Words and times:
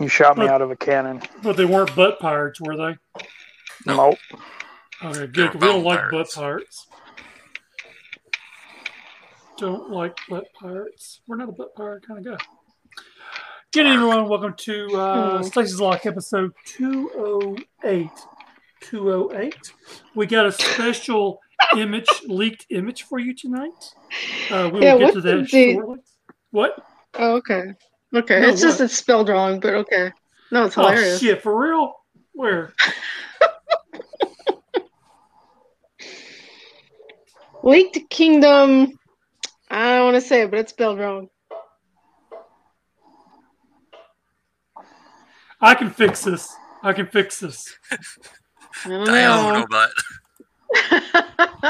You 0.00 0.08
shot 0.08 0.38
me 0.38 0.46
But- 0.46 0.54
out 0.54 0.62
of 0.62 0.70
a 0.70 0.76
cannon. 0.76 1.20
But 1.42 1.56
they 1.56 1.64
weren't 1.66 1.94
butt 1.94 2.18
pirates, 2.20 2.58
were 2.60 2.76
they? 2.76 2.96
No. 3.86 3.96
Nope. 3.96 4.18
Okay, 5.04 5.26
good. 5.26 5.54
We 5.54 5.60
don't 5.60 5.84
like 5.84 5.98
pirates. 6.10 6.34
butt 6.34 6.42
pirates. 6.42 6.86
Don't 9.58 9.90
like 9.90 10.16
butt 10.28 10.46
pirates. 10.58 11.20
We're 11.26 11.36
not 11.36 11.50
a 11.50 11.52
butt 11.52 11.74
pirate 11.74 12.06
kind 12.06 12.26
of 12.26 12.38
guy. 12.38 12.44
Good 13.72 13.80
evening, 13.86 13.94
everyone. 13.98 14.28
Welcome 14.28 14.54
to 14.58 14.88
uh. 14.96 15.42
Stasis 15.42 15.78
Lock 15.78 16.06
episode 16.06 16.52
208. 16.64 18.08
208. 18.80 19.54
We 20.16 20.26
got 20.26 20.46
a 20.46 20.52
special 20.52 21.40
image, 21.76 22.08
leaked 22.26 22.66
image 22.70 23.02
for 23.02 23.18
you 23.18 23.34
tonight. 23.34 23.70
Uh, 24.50 24.70
we 24.72 24.80
Yeah, 24.82 24.94
will 24.94 25.00
get 25.00 25.12
to 25.14 25.20
that 25.20 25.36
the- 25.50 25.72
shortly. 25.74 25.98
What? 26.52 26.82
Oh, 27.14 27.36
okay. 27.36 27.74
Okay. 28.14 28.40
No, 28.40 28.48
it's 28.48 28.60
just 28.60 28.80
it's 28.80 28.94
spelled 28.94 29.28
wrong, 29.28 29.60
but 29.60 29.74
okay. 29.74 30.12
No, 30.50 30.64
it's 30.64 30.74
hilarious. 30.74 30.98
Oh, 30.98 31.02
hilarious. 31.02 31.20
shit. 31.20 31.42
For 31.42 31.56
real? 31.56 31.94
Where? 32.32 32.74
Leaked 37.62 38.10
Kingdom. 38.10 38.98
I 39.70 39.96
don't 39.96 40.12
want 40.12 40.16
to 40.16 40.20
say 40.20 40.42
it, 40.42 40.50
but 40.50 40.58
it's 40.58 40.72
spelled 40.72 40.98
wrong. 40.98 41.28
I 45.60 45.74
can 45.74 45.90
fix 45.90 46.24
this. 46.24 46.52
I 46.82 46.92
can 46.94 47.06
fix 47.06 47.38
this. 47.38 47.76
I 47.92 48.88
don't 48.88 49.06
Diono 49.06 49.54
know. 49.54 49.66
butt. 49.66 49.90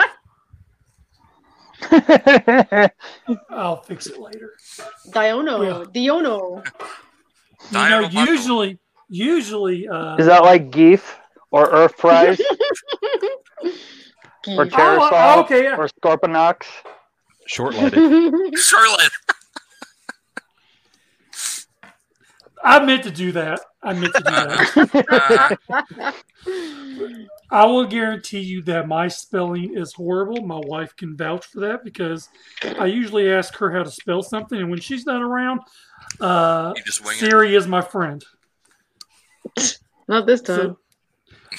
I'll 3.50 3.82
fix 3.82 4.06
it 4.06 4.18
later. 4.18 4.52
Diono. 5.08 5.84
Diono. 5.92 6.64
You 7.72 7.88
know, 7.90 8.08
usually, 8.24 8.78
usually, 9.08 9.86
uh, 9.88 10.16
Is 10.16 10.26
that 10.26 10.42
like 10.42 10.70
geef 10.70 11.02
or 11.50 11.68
earth 11.70 11.94
fries 11.98 12.40
or 14.48 14.64
Geek. 14.64 14.72
pterosaur 14.72 15.10
Oh, 15.12 15.40
okay, 15.44 15.64
yeah. 15.64 15.76
or 15.76 15.88
Scorponok? 15.88 16.62
Short-legged. 17.46 18.58
Charlotte. 18.58 19.10
I 22.62 22.84
meant 22.84 23.02
to 23.04 23.10
do 23.10 23.32
that. 23.32 23.60
I 23.82 23.94
meant 23.94 24.14
to 24.14 24.20
do 24.20 24.86
that. 24.86 26.14
I 27.50 27.64
will 27.64 27.86
guarantee 27.86 28.40
you 28.40 28.62
that 28.62 28.86
my 28.86 29.08
spelling 29.08 29.76
is 29.76 29.92
horrible. 29.92 30.42
My 30.42 30.60
wife 30.62 30.94
can 30.96 31.16
vouch 31.16 31.46
for 31.46 31.60
that 31.60 31.82
because 31.82 32.28
I 32.78 32.86
usually 32.86 33.32
ask 33.32 33.56
her 33.56 33.72
how 33.72 33.82
to 33.82 33.90
spell 33.90 34.22
something, 34.22 34.58
and 34.60 34.70
when 34.70 34.80
she's 34.80 35.06
not 35.06 35.22
around, 35.22 35.60
uh, 36.20 36.74
you 36.76 36.82
just 36.84 37.04
wing 37.04 37.16
it. 37.16 37.20
Siri 37.20 37.54
is 37.56 37.66
my 37.66 37.80
friend. 37.80 38.24
Not 40.08 40.26
this 40.26 40.42
So, 40.44 40.56
time. 40.56 40.76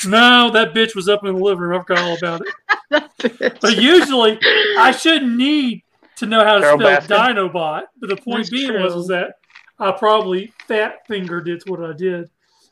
no, 0.07 0.51
that 0.51 0.73
bitch 0.73 0.95
was 0.95 1.09
up 1.09 1.25
in 1.25 1.33
the 1.35 1.41
living 1.41 1.61
room. 1.63 1.79
I 1.79 1.83
forgot 1.83 1.99
all 1.99 2.17
about 2.17 2.41
it. 2.41 2.47
But 3.61 3.77
usually, 3.77 4.37
I 4.77 4.91
shouldn't 4.91 5.37
need 5.37 5.83
to 6.17 6.25
know 6.25 6.43
how 6.43 6.55
to 6.55 6.59
Carol 6.61 6.79
spell 6.79 7.01
Baskin? 7.01 7.35
Dinobot. 7.35 7.83
But 8.01 8.09
the 8.09 8.17
point 8.17 8.39
That's 8.39 8.49
being 8.49 8.73
was, 8.73 8.93
was 8.93 9.07
that 9.07 9.35
I 9.81 9.91
probably 9.91 10.53
fat 10.67 11.07
fingered 11.07 11.49
it's 11.49 11.65
what 11.65 11.83
I 11.83 11.93
did 11.93 12.29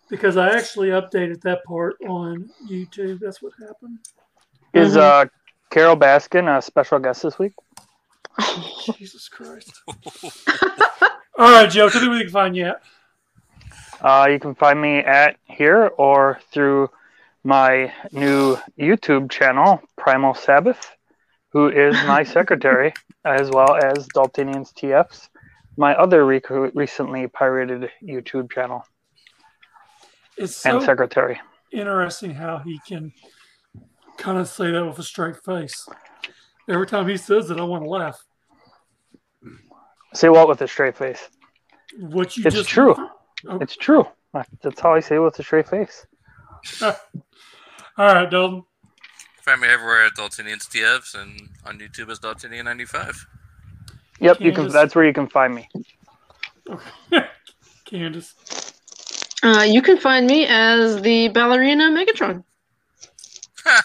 because 0.09 0.37
I 0.37 0.55
actually 0.55 0.89
updated 0.89 1.41
that 1.41 1.63
part 1.65 1.95
on 2.07 2.47
YouTube. 2.69 3.19
That's 3.19 3.41
what 3.41 3.53
happened. 3.59 3.97
Is 4.73 4.95
Mhm. 4.95 5.01
uh, 5.01 5.25
Carole 5.71 5.95
Baskin 5.97 6.55
a 6.55 6.61
special 6.61 6.99
guest 6.99 7.23
this 7.23 7.39
week? 7.39 7.53
Jesus 8.97 9.27
Christ. 9.27 9.73
All 11.37 11.51
right, 11.51 11.69
Joe, 11.69 11.89
tell 11.89 12.01
me 12.03 12.09
where 12.09 12.17
you 12.19 12.25
can 12.25 12.31
find 12.31 12.55
you 12.55 12.65
at. 12.67 12.81
Uh, 14.01 14.27
you 14.31 14.39
can 14.39 14.53
find 14.53 14.79
me 14.79 14.99
at 14.99 15.37
here 15.45 15.87
or 15.97 16.39
through 16.53 16.89
my 17.43 17.91
new 18.11 18.57
YouTube 18.77 19.31
channel, 19.31 19.81
Primal 19.97 20.35
Sabbath, 20.35 20.95
who 21.49 21.69
is 21.69 21.95
my 22.05 22.23
secretary, 22.23 22.93
as 23.25 23.49
well 23.49 23.75
as 23.75 24.07
Daltonians 24.09 24.71
TF's, 24.73 25.29
my 25.79 25.95
other 25.95 26.25
rec- 26.25 26.49
recently 26.75 27.25
pirated 27.27 27.89
YouTube 28.03 28.51
channel 28.51 28.83
It's 30.37 30.65
and 30.65 30.81
so 30.81 30.85
secretary. 30.85 31.39
interesting 31.71 32.31
how 32.31 32.57
he 32.57 32.79
can 32.85 33.13
kind 34.17 34.37
of 34.37 34.49
say 34.49 34.71
that 34.71 34.85
with 34.85 34.99
a 34.99 35.03
straight 35.03 35.37
face. 35.37 35.87
Every 36.67 36.85
time 36.85 37.07
he 37.07 37.15
says 37.15 37.49
it, 37.49 37.57
I 37.59 37.63
want 37.63 37.85
to 37.85 37.89
laugh. 37.89 38.21
Say 40.13 40.27
what 40.27 40.49
with 40.49 40.61
a 40.61 40.67
straight 40.67 40.97
face? 40.97 41.29
What 41.97 42.35
you 42.35 42.43
It's 42.45 42.55
just 42.55 42.69
true. 42.69 42.95
Oh. 43.47 43.57
It's 43.61 43.77
true. 43.77 44.05
That's 44.61 44.81
how 44.81 44.93
I 44.93 44.99
say 44.99 45.15
it 45.15 45.19
with 45.19 45.39
a 45.39 45.43
straight 45.43 45.69
face. 45.69 46.05
All 46.81 46.93
right, 47.97 48.29
Dalton. 48.29 48.63
Find 49.43 49.61
me 49.61 49.67
everywhere 49.69 50.05
at 50.05 50.13
Daltonians 50.15 50.67
TFs 50.67 51.15
and 51.19 51.49
on 51.65 51.79
YouTube 51.79 52.09
as 52.11 52.19
Daltonian95. 52.19 53.15
Yep, 54.19 54.41
you 54.41 54.51
can. 54.51 54.67
That's 54.69 54.95
where 54.95 55.05
you 55.05 55.13
can 55.13 55.27
find 55.27 55.55
me. 55.55 55.69
Candace. 57.85 58.33
Uh, 59.41 59.63
you 59.67 59.81
can 59.81 59.97
find 59.97 60.27
me 60.27 60.45
as 60.47 61.01
the 61.01 61.29
ballerina 61.29 61.89
Megatron. 61.89 62.43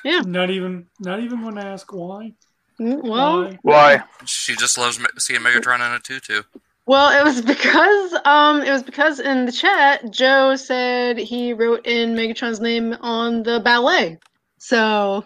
Yeah. 0.05 0.21
Not 0.21 0.51
even 0.51 0.87
not 1.01 1.21
even 1.21 1.43
going 1.43 1.57
to 1.57 1.63
ask 1.65 1.93
why. 1.93 2.35
Mm, 2.81 3.03
Well, 3.03 3.43
Why? 3.43 3.59
Why? 3.63 4.03
She 4.25 4.57
just 4.57 4.77
loves 4.79 4.99
me- 4.99 5.07
seeing 5.19 5.41
Megatron 5.41 5.77
in 5.77 5.93
a 5.93 6.01
tutu. 6.01 6.43
well, 6.87 7.11
it 7.19 7.23
was 7.25 7.41
because 7.41 8.15
um, 8.25 8.63
it 8.63 8.71
was 8.71 8.83
because 8.83 9.21
in 9.21 9.47
the 9.47 9.53
chat, 9.53 10.11
Joe 10.11 10.57
said 10.57 11.19
he 11.19 11.53
wrote 11.53 11.87
in 11.87 12.15
Megatron's 12.15 12.61
name 12.61 12.97
on 13.01 13.43
the 13.43 13.61
ballet. 13.61 14.19
So 14.59 15.25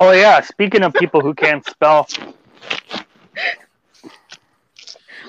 Oh 0.00 0.12
yeah. 0.12 0.40
Speaking 0.40 0.82
of 0.82 0.92
people 0.94 1.20
who 1.20 1.34
can't 1.34 1.64
spell, 1.64 2.06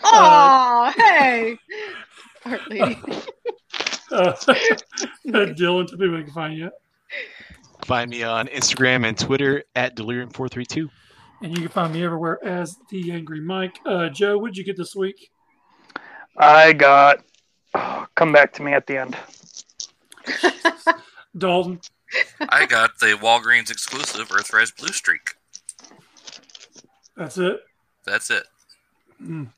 Oh, 0.04 0.94
hey. 0.98 1.58
Art 2.46 2.62
lady. 2.70 2.98
Uh, 4.12 4.34
Dylan, 5.28 5.88
tell 5.88 5.98
me 6.00 6.10
where 6.10 6.18
you 6.18 6.24
can 6.24 6.34
find 6.34 6.58
you. 6.58 6.72
Find 7.84 8.10
me 8.10 8.24
on 8.24 8.48
Instagram 8.48 9.08
and 9.08 9.16
Twitter 9.16 9.64
at 9.76 9.96
Delirium432. 9.96 10.90
And 11.44 11.52
you 11.56 11.62
can 11.62 11.68
find 11.68 11.94
me 11.94 12.04
everywhere 12.04 12.44
as 12.44 12.76
the 12.90 13.12
Angry 13.12 13.40
Mike. 13.40 13.78
Uh, 13.86 14.10
Joe, 14.10 14.40
what'd 14.40 14.58
you 14.58 14.64
get 14.64 14.78
this 14.78 14.96
week? 14.96 15.30
I 16.38 16.74
got. 16.74 17.20
oh, 17.76 18.08
come 18.16 18.32
back 18.32 18.52
to 18.54 18.64
me 18.64 18.74
at 18.74 18.88
the 18.88 18.98
end. 18.98 19.16
Dalton. 21.38 21.80
I 22.50 22.66
got 22.66 22.98
the 23.00 23.18
Walgreens 23.22 23.70
exclusive 23.70 24.28
Earthrise 24.30 24.76
Blue 24.76 24.90
Streak. 24.90 25.36
That's 27.16 27.38
it. 27.38 27.62
That's 28.06 28.32
it. 28.32 28.44
Mm. 29.22 29.50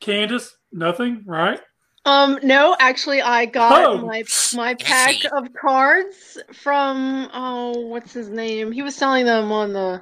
Candace, 0.00 0.56
nothing, 0.72 1.22
right? 1.26 1.60
Um, 2.04 2.38
no, 2.42 2.74
actually, 2.80 3.20
I 3.20 3.44
got 3.46 3.84
Oh. 3.84 3.98
my 3.98 4.24
my 4.54 4.74
pack 4.74 5.16
of 5.32 5.52
cards 5.52 6.38
from 6.54 7.28
oh, 7.34 7.80
what's 7.80 8.12
his 8.12 8.28
name? 8.28 8.72
He 8.72 8.82
was 8.82 8.94
selling 8.96 9.26
them 9.26 9.52
on 9.52 9.72
the 9.72 10.00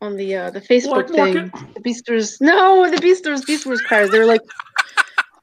on 0.00 0.16
the 0.16 0.36
uh, 0.36 0.50
the 0.50 0.60
Facebook 0.60 1.08
Black 1.08 1.32
thing. 1.34 1.52
The 1.74 1.80
Beasters, 1.80 2.40
no, 2.40 2.90
the 2.90 3.00
Beasters, 3.00 3.44
Beasters 3.44 3.80
cards. 3.82 4.10
They 4.10 4.18
were 4.18 4.24
like 4.26 4.40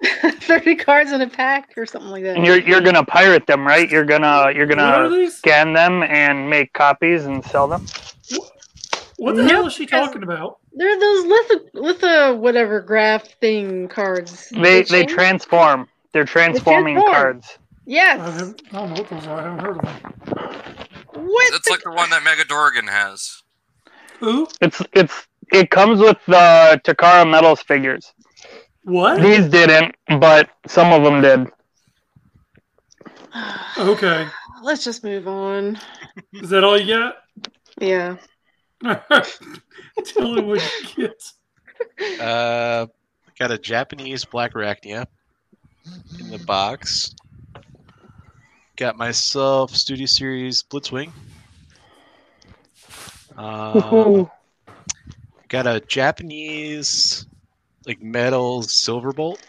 thirty 0.42 0.76
cards 0.76 1.12
in 1.12 1.22
a 1.22 1.30
pack 1.30 1.74
or 1.78 1.86
something 1.86 2.10
like 2.10 2.24
that. 2.24 2.38
And 2.38 2.46
you're 2.46 2.60
you're 2.60 2.82
gonna 2.82 3.06
pirate 3.06 3.46
them, 3.48 3.66
right? 3.66 3.90
You're 3.90 4.06
gonna 4.06 4.52
you're 4.56 4.66
gonna 4.66 5.30
scan 5.30 5.74
them 5.74 6.02
and 6.04 6.50
make 6.50 6.74
copies 6.74 7.26
and 7.26 7.44
sell 7.46 7.68
them. 7.68 7.86
What 9.18 9.36
the 9.36 9.44
Nope, 9.44 9.52
hell 9.52 9.68
is 9.68 9.74
she 9.74 9.86
talking 9.86 10.24
about? 10.24 10.58
They're 10.74 11.00
those 11.00 11.26
litho 11.26 11.60
litho 11.74 12.36
whatever 12.36 12.82
graph 12.82 13.24
thing 13.40 13.88
cards. 13.88 14.50
They 14.50 14.82
they 14.82 14.84
change- 14.84 15.12
transform. 15.12 15.88
They're 16.12 16.26
transforming 16.26 16.96
transform. 16.96 17.14
cards. 17.16 17.48
I, 17.52 17.62
Yes. 17.88 18.20
haven't, 18.40 18.62
I 18.72 18.78
don't 18.78 18.90
know 18.94 19.02
what 19.02 19.10
those 19.10 19.28
are. 19.28 19.40
I 19.40 19.44
haven't 19.44 19.60
heard 19.60 19.78
of 19.78 19.84
them. 19.84 21.26
What? 21.26 21.54
It's 21.54 21.70
like 21.70 21.84
the 21.84 21.92
one 21.92 22.10
that 22.10 22.24
Mega 22.24 22.44
Dorgan 22.46 22.88
has. 22.88 23.44
Who? 24.20 24.48
It's 24.62 24.82
it's 24.94 25.28
it 25.54 25.70
comes 25.70 26.00
with 26.00 26.18
the 26.26 26.82
Takara 26.84 27.30
Metals 27.30 27.62
figures. 27.62 28.12
What? 28.84 29.22
These 29.22 29.48
didn't, 29.50 29.96
but 30.20 30.50
some 30.68 30.92
of 30.94 31.04
them 31.04 31.22
did. 31.22 31.48
Okay. 33.78 34.28
Let's 34.64 34.84
just 34.84 35.04
move 35.04 35.28
on. 35.28 35.78
Is 36.34 36.50
that 36.50 36.64
all 36.64 36.80
you 36.80 36.94
got? 36.98 37.16
Yeah. 37.80 38.18
Got? 38.84 39.40
Tell 40.06 40.34
me 40.34 40.42
what 40.42 40.72
you 40.98 41.08
get. 41.08 42.20
Uh, 42.22 42.88
got 43.40 43.52
a 43.52 43.58
Japanese 43.58 44.26
Black 44.26 44.54
Arachnia 44.54 45.06
in 46.20 46.30
the 46.30 46.40
box. 46.40 47.14
Got 48.76 48.98
myself 48.98 49.76
Studio 49.76 50.06
Series 50.06 50.64
Blitzwing. 50.64 51.12
Um, 53.38 54.30
got 55.48 55.68
a 55.68 55.80
Japanese 55.82 57.26
like 57.86 58.02
metal 58.02 58.62
Silverbolt. 58.64 59.40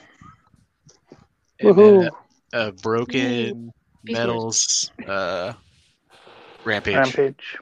and 1.61 1.75
Woohoo. 1.75 2.03
then 2.03 2.11
uh, 2.53 2.71
broken 2.83 3.73
Be 4.05 4.13
metals 4.13 4.91
uh, 5.07 5.55
rampage. 6.65 6.97
Rampage. 6.97 7.59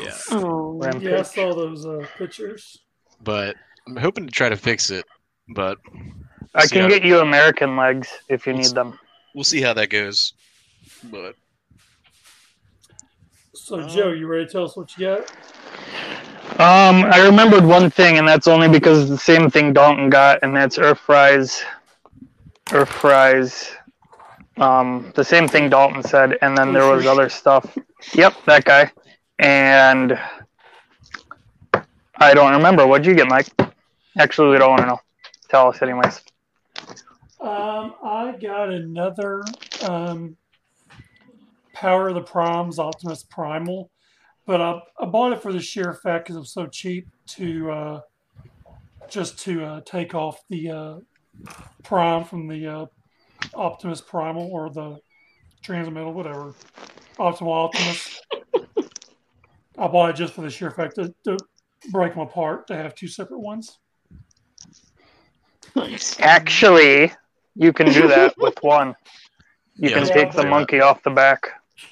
Yeah, 0.00 0.12
Oh. 0.32 0.78
Rampage. 0.82 1.02
Yeah, 1.02 1.18
I 1.18 1.22
saw 1.22 1.54
those 1.54 1.86
uh, 1.86 2.06
pictures. 2.18 2.78
but 3.22 3.56
I'm 3.86 3.96
hoping 3.96 4.26
to 4.26 4.32
try 4.32 4.48
to 4.48 4.56
fix 4.56 4.90
it. 4.90 5.04
But 5.54 5.78
I 6.54 6.66
can 6.66 6.82
how- 6.82 6.88
get 6.88 7.04
you 7.04 7.20
American 7.20 7.76
legs 7.76 8.08
if 8.28 8.46
you 8.46 8.52
need 8.54 8.66
them. 8.74 8.98
we'll 9.34 9.44
see 9.44 9.60
how 9.60 9.72
that 9.74 9.90
goes. 9.90 10.32
But 11.04 11.36
So, 13.54 13.80
Uh, 13.80 13.88
Joe, 13.88 14.12
you 14.12 14.26
ready 14.26 14.46
to 14.46 14.52
tell 14.52 14.64
us 14.64 14.76
what 14.76 14.96
you 14.98 15.06
got? 15.06 15.30
Um, 16.60 17.04
I 17.10 17.24
remembered 17.24 17.64
one 17.64 17.88
thing, 17.90 18.18
and 18.18 18.28
that's 18.28 18.46
only 18.46 18.68
because 18.68 19.02
it's 19.02 19.10
the 19.10 19.16
same 19.18 19.48
thing 19.50 19.72
Dalton 19.72 20.10
got, 20.10 20.40
and 20.42 20.54
that's 20.54 20.76
Earthrise. 20.78 21.62
Earth 22.72 22.88
Fries. 22.90 23.70
Um, 24.56 25.12
the 25.14 25.24
same 25.24 25.48
thing 25.48 25.68
Dalton 25.70 26.02
said, 26.02 26.38
and 26.42 26.56
then 26.56 26.72
there 26.72 26.86
was 26.86 27.06
other 27.06 27.28
stuff. 27.28 27.76
Yep, 28.14 28.34
that 28.46 28.64
guy. 28.64 28.90
And 29.38 30.18
I 32.16 32.34
don't 32.34 32.52
remember. 32.52 32.86
What'd 32.86 33.06
you 33.06 33.14
get, 33.14 33.28
Mike? 33.28 33.48
Actually, 34.18 34.50
we 34.50 34.58
don't 34.58 34.70
want 34.70 34.82
to 34.82 34.86
know. 34.86 35.00
Tell 35.48 35.68
us, 35.68 35.82
anyways. 35.82 36.22
Um, 37.40 37.94
I 38.02 38.36
got 38.40 38.70
another 38.70 39.42
um, 39.86 40.36
Power 41.74 42.08
of 42.08 42.14
the 42.14 42.22
Primes 42.22 42.78
Optimus 42.78 43.24
Primal, 43.24 43.90
but 44.46 44.60
I, 44.60 44.80
I 44.98 45.06
bought 45.06 45.32
it 45.32 45.42
for 45.42 45.52
the 45.52 45.60
sheer 45.60 45.92
fact 45.92 46.24
because 46.24 46.36
it 46.36 46.40
was 46.40 46.52
so 46.52 46.66
cheap 46.66 47.08
to 47.26 47.70
uh, 47.70 48.00
just 49.08 49.38
to 49.40 49.64
uh, 49.64 49.80
take 49.84 50.14
off 50.14 50.40
the 50.48 50.70
uh, 50.70 50.96
Prime 51.82 52.24
from 52.24 52.46
the 52.48 52.66
uh, 52.66 52.86
Optimus 53.54 54.00
Primal 54.00 54.48
or 54.50 54.70
the 54.70 54.98
Transmetal, 55.62 56.12
whatever. 56.12 56.54
Optimal 57.18 57.66
Optimus. 57.66 58.20
I 59.78 59.88
bought 59.88 60.10
it 60.10 60.16
just 60.16 60.34
for 60.34 60.42
the 60.42 60.50
sheer 60.50 60.70
fact 60.70 60.94
to, 60.96 61.12
to 61.24 61.36
break 61.90 62.12
them 62.14 62.22
apart 62.22 62.66
to 62.68 62.76
have 62.76 62.94
two 62.94 63.08
separate 63.08 63.40
ones. 63.40 63.78
Actually, 66.20 67.12
you 67.56 67.72
can 67.72 67.92
do 67.92 68.06
that 68.08 68.34
with 68.38 68.56
one. 68.62 68.94
You 69.76 69.90
Yeah, 69.90 69.98
can 70.00 70.06
take 70.06 70.30
do 70.30 70.36
the 70.36 70.42
that. 70.44 70.50
monkey 70.50 70.80
off 70.80 71.02
the 71.02 71.10
back. 71.10 71.50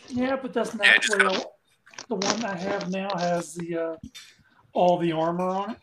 Yeah, 0.09 0.37
but 0.41 0.53
that's 0.53 0.75
not 0.75 0.87
Yeah, 0.87 0.99
just 0.99 1.19
the 1.19 1.25
way. 1.25 1.35
I- 1.37 1.45
The 2.09 2.15
one 2.17 2.45
I 2.45 2.57
have 2.57 2.91
now 2.91 3.11
has 3.17 3.55
the 3.55 3.77
uh, 3.77 3.97
all 4.73 4.99
the 4.99 5.13
armor 5.13 5.49
on 5.49 5.71
it. 5.73 5.79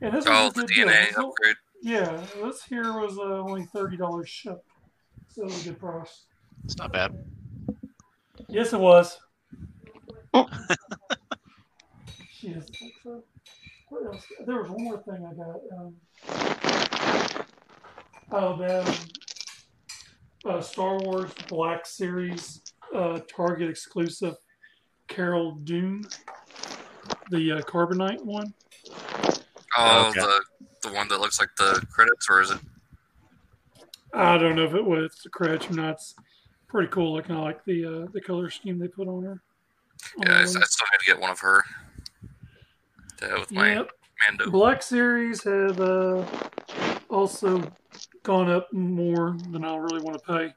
And 0.00 0.14
this 0.14 0.24
Oh, 0.28 0.48
the 0.50 0.62
good 0.62 0.68
deal. 0.68 0.88
DNA 0.88 1.08
upgrade. 1.16 1.56
Yeah, 1.82 2.24
this 2.42 2.62
here 2.64 2.92
was 2.98 3.18
uh, 3.18 3.22
only 3.22 3.64
thirty 3.66 3.96
dollars 3.96 4.28
shipped, 4.28 4.64
so 5.28 5.42
it 5.42 5.44
was 5.46 5.66
a 5.66 5.70
good 5.70 5.78
price. 5.80 6.24
it's 6.64 6.76
not 6.78 6.92
bad. 6.92 7.12
Yes, 8.48 8.72
it 8.72 8.80
was. 8.80 9.18
Oh. 10.32 10.46
she 12.32 12.48
doesn't 12.48 12.76
think 12.76 12.92
so. 13.02 13.22
What 13.88 14.06
else? 14.14 14.24
There 14.46 14.62
was 14.62 14.70
one 14.70 14.84
more 14.84 15.02
thing 15.02 15.26
I 15.26 15.34
got. 15.34 15.60
Um, 15.76 15.94
oh, 18.30 18.56
the 18.56 18.82
um, 18.86 18.94
uh, 20.58 20.60
Star 20.60 20.98
Wars 21.00 21.32
Black 21.48 21.84
Series 21.86 22.62
uh, 22.94 23.18
Target 23.34 23.68
exclusive 23.68 24.36
Cara 25.08 25.52
Dune, 25.64 26.04
the 27.30 27.52
uh, 27.52 27.60
Carbonite 27.62 28.24
one. 28.24 28.54
Oh, 29.76 30.08
Okay. 30.10 30.20
the 30.20 30.40
the 30.82 30.92
one 30.94 31.08
that 31.08 31.20
looks 31.20 31.38
like 31.40 31.50
the 31.58 31.84
credits, 31.92 32.26
or 32.30 32.40
is 32.40 32.50
it? 32.52 32.58
I 34.14 34.38
don't 34.38 34.56
know 34.56 34.64
if 34.64 34.74
it 34.74 34.84
was 34.84 35.20
the 35.22 35.30
credits 35.30 35.68
or 35.68 35.74
not. 35.74 35.94
It's 35.94 36.14
pretty 36.68 36.88
cool 36.88 37.12
looking. 37.14 37.36
I 37.36 37.40
like 37.40 37.64
the 37.64 37.84
uh, 37.84 38.06
the 38.12 38.20
color 38.20 38.50
scheme 38.50 38.78
they 38.78 38.88
put 38.88 39.08
on 39.08 39.24
her. 39.24 39.42
On 40.18 40.26
Yeah, 40.26 40.38
I, 40.38 40.40
I 40.42 40.44
still 40.44 40.58
one. 40.58 40.64
need 40.64 40.98
to 41.00 41.06
get 41.06 41.20
one 41.20 41.30
of 41.30 41.40
her. 41.40 41.64
To 43.18 43.28
have 43.28 43.40
with 43.40 43.52
my 43.52 43.74
Yep. 43.74 43.90
Mando. 44.28 44.50
Black 44.50 44.82
Series 44.82 45.42
have 45.44 45.80
uh, 45.80 46.24
also 47.08 47.62
gone 48.22 48.50
up 48.50 48.72
more 48.72 49.36
than 49.50 49.64
I 49.64 49.76
really 49.76 50.00
want 50.02 50.18
to 50.22 50.26
pay. 50.26 50.54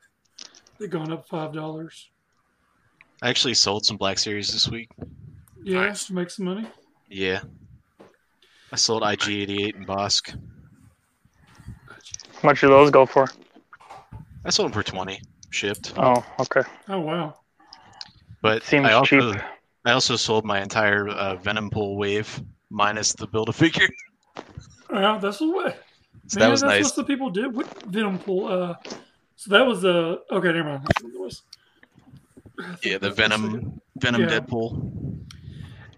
They've 0.80 0.90
gone 0.90 1.12
up 1.12 1.28
five 1.28 1.54
dollars. 1.54 2.10
I 3.22 3.30
actually 3.30 3.54
sold 3.54 3.86
some 3.86 3.96
Black 3.98 4.18
Series 4.20 4.52
this 4.52 4.70
week. 4.70 4.90
Yeah, 5.64 5.86
Nice. 5.86 6.08
to 6.08 6.14
make 6.14 6.30
some 6.30 6.46
money. 6.46 6.68
Yeah, 7.08 7.42
I 8.72 8.76
sold 8.76 9.04
IG88 9.04 9.76
and 9.76 9.88
Bossk. 9.88 10.38
How 12.42 12.50
much 12.50 12.60
do 12.60 12.68
those 12.68 12.92
go 12.92 13.06
for? 13.06 13.28
I 14.44 14.50
sold 14.50 14.68
them 14.68 14.74
for 14.74 14.84
twenty 14.84 15.22
shipped. 15.52 15.94
Oh, 15.96 16.26
okay. 16.42 16.64
Oh 16.90 17.00
wow! 17.00 17.36
But 18.44 18.62
Seems 18.64 18.86
I 18.86 18.92
also 18.94 19.32
cheap. 19.34 19.42
I 19.86 19.92
also 19.94 20.16
sold 20.18 20.46
my 20.46 20.62
entire 20.62 21.08
uh, 21.08 21.36
Venom 21.38 21.70
Pool 21.72 21.98
wave 21.98 22.40
minus 22.70 23.14
the 23.14 23.26
build 23.26 23.50
a 23.50 23.54
figure. 23.54 23.88
Yeah, 24.94 25.18
that's 25.20 25.40
the 25.40 25.50
way. 25.50 25.76
So 26.28 26.40
Man, 26.40 26.46
that 26.48 26.52
was 26.52 26.62
that's 26.62 26.70
nice. 26.72 26.86
what 26.86 26.96
the 26.98 27.04
people 27.06 27.32
did 27.32 27.56
with 27.56 27.68
Venom 27.88 28.20
Pool. 28.20 28.46
Uh, 28.48 28.76
so 29.38 29.50
that 29.50 29.66
was 29.66 29.82
the 29.82 30.22
okay. 30.30 30.52
Never 30.52 30.66
mind. 30.70 30.84
That's 30.86 31.04
what 31.04 31.14
it 31.16 31.20
was. 31.20 31.42
I 32.60 32.76
think 32.76 32.86
Yeah, 32.86 32.98
the 33.00 33.10
that's 33.10 33.18
what 33.18 33.32
it 33.32 33.42
was. 33.42 33.42
Venom 33.52 33.82
Venom 33.98 34.22
Yeah. 34.22 34.28
Deadpool. 34.40 35.20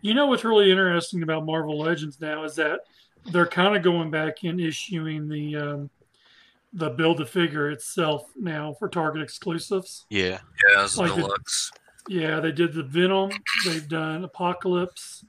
You 0.02 0.14
know 0.14 0.28
what's 0.28 0.46
really 0.46 0.72
interesting 0.72 1.24
about 1.24 1.46
Marvel 1.46 1.78
Legends 1.78 2.22
now 2.22 2.46
is 2.46 2.56
that 2.56 2.82
they're 3.34 3.48
kind 3.48 3.76
of 3.76 3.82
going 3.84 4.12
back 4.12 4.44
and 4.44 4.62
issuing 4.62 5.28
the 5.28 5.56
um, 5.58 5.90
the 6.72 6.90
build 6.92 7.20
a 7.20 7.26
figure 7.26 7.70
itself 7.72 8.30
now 8.38 8.76
for 8.80 8.88
Target 8.88 9.24
exclusives. 9.24 10.06
Yeah, 10.10 10.40
Yeah, 10.70 10.86
it's 10.86 10.98
Like 10.98 11.10
the- 11.16 11.22
deluxe. 11.24 11.72
Yeah, 12.07 12.40
they 12.40 12.52
did 12.52 12.74
the 12.74 12.84
Venom. 12.84 13.31
They've 13.66 13.88
done 13.88 14.24
Apocalypse. 14.24 15.25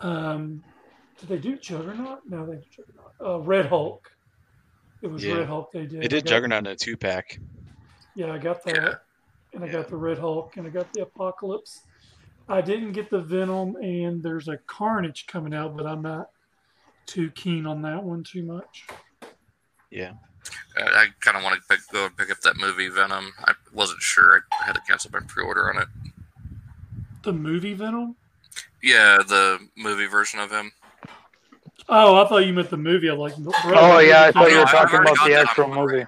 Um, 0.00 0.62
did 1.18 1.28
they 1.28 1.38
do 1.38 1.56
Juggernaut? 1.56 2.20
No, 2.28 2.46
they 2.46 2.54
did 2.56 2.70
Juggernaut. 2.70 3.12
Uh, 3.24 3.40
Red 3.40 3.66
Hulk. 3.66 4.10
It 5.02 5.10
was 5.10 5.24
Yeah. 5.24 5.38
Red 5.38 5.46
Hulk 5.48 5.72
they 5.72 5.86
did. 5.86 6.00
they 6.02 6.08
did 6.08 6.24
got- 6.24 6.30
Juggernaut 6.30 6.58
in 6.60 6.66
a 6.72 6.76
two 6.76 6.96
pack. 6.96 7.38
Yeah, 8.14 8.32
I 8.32 8.38
got 8.38 8.62
that. 8.64 8.74
Yeah. 8.76 8.94
And 9.54 9.64
I 9.64 9.68
got 9.68 9.88
the 9.88 9.96
Red 9.96 10.18
Hulk 10.18 10.56
and 10.56 10.66
I 10.66 10.70
got 10.70 10.92
the 10.92 11.02
Apocalypse. 11.02 11.82
I 12.48 12.60
didn't 12.60 12.92
get 12.92 13.10
the 13.10 13.20
Venom 13.20 13.76
and 13.76 14.22
there's 14.22 14.48
a 14.48 14.56
Carnage 14.58 15.26
coming 15.26 15.54
out, 15.54 15.76
but 15.76 15.86
I'm 15.86 16.02
not 16.02 16.30
too 17.06 17.30
keen 17.32 17.66
on 17.66 17.82
that 17.82 18.02
one 18.02 18.24
too 18.24 18.42
much. 18.44 18.86
Yeah, 19.90 20.12
Uh, 20.76 20.84
I, 20.84 21.02
I 21.02 21.06
kind 21.20 21.36
of 21.36 21.42
want 21.42 21.56
to 21.56 21.62
pick, 21.68 21.80
go 21.92 22.06
and 22.06 22.16
pick 22.16 22.30
up 22.30 22.40
that 22.40 22.56
movie 22.56 22.88
Venom. 22.88 23.32
I 23.44 23.52
wasn't 23.72 24.00
sure. 24.00 24.44
I 24.60 24.64
had 24.64 24.74
to 24.74 24.80
cancel 24.88 25.10
my 25.12 25.20
pre-order 25.26 25.70
on 25.70 25.82
it. 25.82 25.88
The 27.22 27.32
movie 27.32 27.74
Venom? 27.74 28.16
Yeah, 28.82 29.18
the 29.26 29.58
movie 29.76 30.06
version 30.06 30.40
of 30.40 30.50
him. 30.50 30.72
Oh, 31.88 32.22
I 32.22 32.28
thought 32.28 32.46
you 32.46 32.52
meant 32.52 32.70
the 32.70 32.76
movie. 32.76 33.10
I 33.10 33.14
like. 33.14 33.34
Oh 33.64 33.98
yeah, 33.98 34.24
I 34.24 34.32
thought 34.32 34.50
you 34.50 34.58
were 34.58 34.64
talking 34.64 35.00
about 35.00 35.16
the 35.26 35.34
actual 35.34 35.68
movie. 35.68 36.06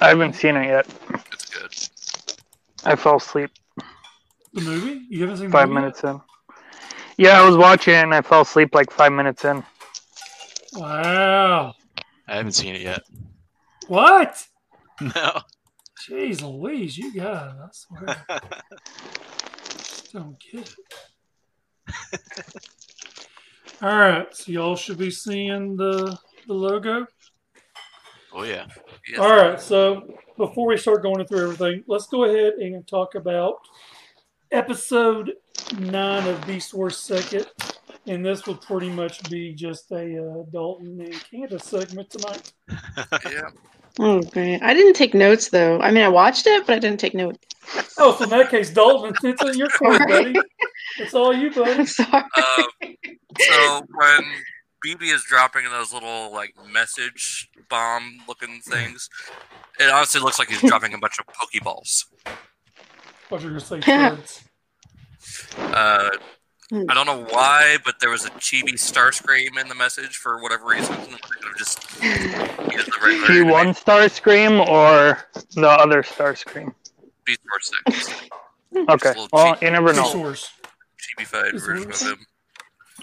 I 0.00 0.08
haven't 0.08 0.34
seen 0.34 0.56
it 0.56 0.66
yet. 0.66 0.86
It's 1.32 1.46
good. 1.50 1.74
I 2.84 2.94
fell 2.96 3.16
asleep 3.16 3.50
The 4.54 4.60
movie? 4.60 5.04
You 5.08 5.22
haven't 5.22 5.38
seen 5.38 5.46
the 5.46 5.52
five 5.52 5.68
movie 5.68 5.80
minutes 5.80 6.04
in. 6.04 6.20
Yeah, 7.16 7.40
I 7.40 7.46
was 7.46 7.56
watching 7.56 7.94
and 7.94 8.14
I 8.14 8.22
fell 8.22 8.42
asleep 8.42 8.74
like 8.74 8.90
five 8.92 9.12
minutes 9.12 9.44
in. 9.44 9.64
Wow. 10.74 11.74
I 12.28 12.36
haven't 12.36 12.52
seen 12.52 12.74
it 12.74 12.82
yet. 12.82 13.02
What? 13.88 14.46
No. 15.00 15.42
Jeez 16.08 16.42
Louise, 16.42 16.98
you 16.98 17.14
got 17.14 17.46
it. 17.46 17.54
I 17.62 17.68
swear. 17.70 18.26
Just 19.68 20.12
don't 20.12 20.36
get 20.40 20.74
it. 21.86 21.94
All 23.80 23.96
right, 23.96 24.34
so 24.34 24.50
y'all 24.50 24.74
should 24.74 24.98
be 24.98 25.12
seeing 25.12 25.76
the 25.76 26.18
the 26.48 26.52
logo. 26.52 27.06
Oh 28.32 28.42
yeah. 28.42 28.66
Yes. 29.08 29.18
All 29.20 29.36
right, 29.36 29.60
so 29.60 30.14
before 30.36 30.66
we 30.66 30.76
start 30.76 31.04
going 31.04 31.24
through 31.26 31.44
everything, 31.44 31.84
let's 31.86 32.08
go 32.08 32.24
ahead 32.24 32.54
and 32.54 32.84
talk 32.86 33.14
about 33.14 33.58
episode 34.50 35.34
nine 35.78 36.26
of 36.26 36.44
Beast 36.44 36.74
Wars 36.74 36.96
Second, 36.96 37.46
and 38.08 38.24
this 38.24 38.46
will 38.46 38.56
pretty 38.56 38.88
much 38.88 39.28
be 39.30 39.52
just 39.52 39.90
a 39.92 40.18
uh, 40.18 40.42
Dalton 40.52 41.00
and 41.00 41.24
Candace 41.30 41.64
segment 41.64 42.10
tonight. 42.10 42.52
Yeah. 43.30 43.50
Oh, 44.00 44.22
great. 44.22 44.62
I 44.62 44.74
didn't 44.74 44.94
take 44.94 45.12
notes 45.12 45.48
though. 45.48 45.80
I 45.80 45.90
mean, 45.90 46.04
I 46.04 46.08
watched 46.08 46.46
it, 46.46 46.66
but 46.66 46.76
I 46.76 46.78
didn't 46.78 47.00
take 47.00 47.14
notes. 47.14 47.38
Oh, 47.98 48.14
so 48.16 48.24
in 48.24 48.30
that 48.30 48.50
case, 48.50 48.70
Dalton, 48.70 49.12
it's 49.24 49.42
on 49.42 49.56
your 49.58 49.68
court, 49.78 49.98
buddy. 50.06 50.34
It's 50.98 51.14
all 51.14 51.34
you, 51.34 51.50
buddy. 51.50 51.72
I'm 51.72 51.86
sorry. 51.86 52.22
Um, 52.36 52.94
so 53.40 53.82
when 53.92 54.20
BB 54.86 55.12
is 55.12 55.24
dropping 55.24 55.64
those 55.64 55.92
little 55.92 56.32
like 56.32 56.54
message 56.72 57.50
bomb 57.68 58.18
looking 58.28 58.60
things, 58.60 59.08
it 59.80 59.90
honestly 59.90 60.20
looks 60.20 60.38
like 60.38 60.48
he's 60.48 60.62
dropping 60.68 60.94
a 60.94 60.98
bunch 60.98 61.18
of 61.18 61.26
Pokeballs. 61.26 62.04
What 63.30 63.42
you're 63.42 63.50
gonna 63.50 63.60
say, 63.60 63.80
Fred's. 63.80 64.44
Uh, 65.58 66.10
I 66.70 66.92
don't 66.92 67.06
know 67.06 67.24
why, 67.30 67.78
but 67.82 67.98
there 67.98 68.10
was 68.10 68.26
a 68.26 68.30
chibi 68.30 68.74
Starscream 68.74 69.58
in 69.58 69.68
the 69.68 69.74
message 69.74 70.18
for 70.18 70.42
whatever 70.42 70.66
reason. 70.66 70.94
I 70.94 71.16
could 71.16 71.44
have 71.44 71.56
just 71.56 71.82
used 72.02 72.86
the 72.86 72.98
Very, 73.00 73.18
very 73.20 73.44
G1 73.44 73.82
Starscream 73.82 74.68
or 74.68 75.18
the 75.54 75.68
other 75.68 76.02
Starscream? 76.02 76.74
Beast 77.24 77.40
Wars 77.50 77.70
Six. 77.86 78.28
Okay. 78.76 79.14
Well, 79.32 79.54
cheap. 79.54 79.62
you 79.62 79.70
never 79.70 79.94
know. 79.94 80.04
source. 80.04 80.50
chibi-fied 80.98 81.54
Is 81.54 81.64
version 81.64 81.90
of 81.90 82.00
him. 82.00 82.26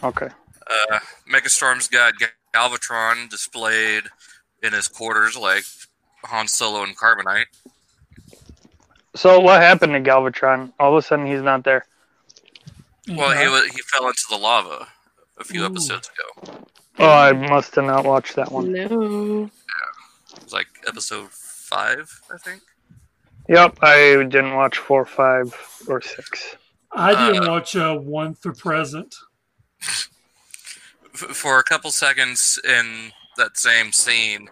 Okay. 0.03 0.29
Uh, 0.67 0.99
Megastorm's 1.31 1.87
got 1.87 2.13
Galvatron 2.53 3.29
displayed 3.29 4.03
in 4.61 4.73
his 4.73 4.87
quarters 4.87 5.35
like 5.35 5.63
Han 6.25 6.47
Solo 6.47 6.83
and 6.83 6.95
Carbonite. 6.95 7.45
So 9.15 9.39
what 9.39 9.61
happened 9.61 9.93
to 9.93 10.01
Galvatron? 10.01 10.71
All 10.79 10.95
of 10.95 11.03
a 11.03 11.07
sudden 11.07 11.25
he's 11.25 11.41
not 11.41 11.63
there. 11.63 11.85
Well, 13.09 13.31
he 13.31 13.43
Yeah. 13.43 13.49
wa 13.51 13.61
he 13.63 13.81
fell 13.83 14.07
into 14.07 14.23
the 14.29 14.37
lava 14.37 14.87
a 15.37 15.43
few 15.43 15.61
Ooh. 15.61 15.65
episodes 15.65 16.09
ago. 16.09 16.65
Oh, 16.97 17.09
I 17.09 17.33
must 17.33 17.75
have 17.75 17.85
not 17.85 18.05
watched 18.05 18.35
that 18.35 18.51
one. 18.51 18.71
No. 18.71 19.49
It 20.35 20.43
was 20.43 20.53
like 20.53 20.67
episode 20.87 21.29
five, 21.31 22.21
I 22.33 22.37
think. 22.37 22.61
Yep, 23.49 23.77
I 23.81 24.23
didn't 24.23 24.55
watch 24.55 24.77
four, 24.79 25.05
five, 25.05 25.53
or 25.87 26.01
six. 26.01 26.55
I 26.91 27.13
didn't 27.31 27.47
uh, 27.47 27.51
watch 27.51 27.75
uh, 27.75 27.95
one 27.95 28.33
through 28.33 28.53
present. 28.55 29.13
For 31.13 31.59
a 31.59 31.63
couple 31.63 31.91
seconds 31.91 32.59
in 32.67 33.11
that 33.37 33.57
same 33.57 33.91
scene, 33.91 34.49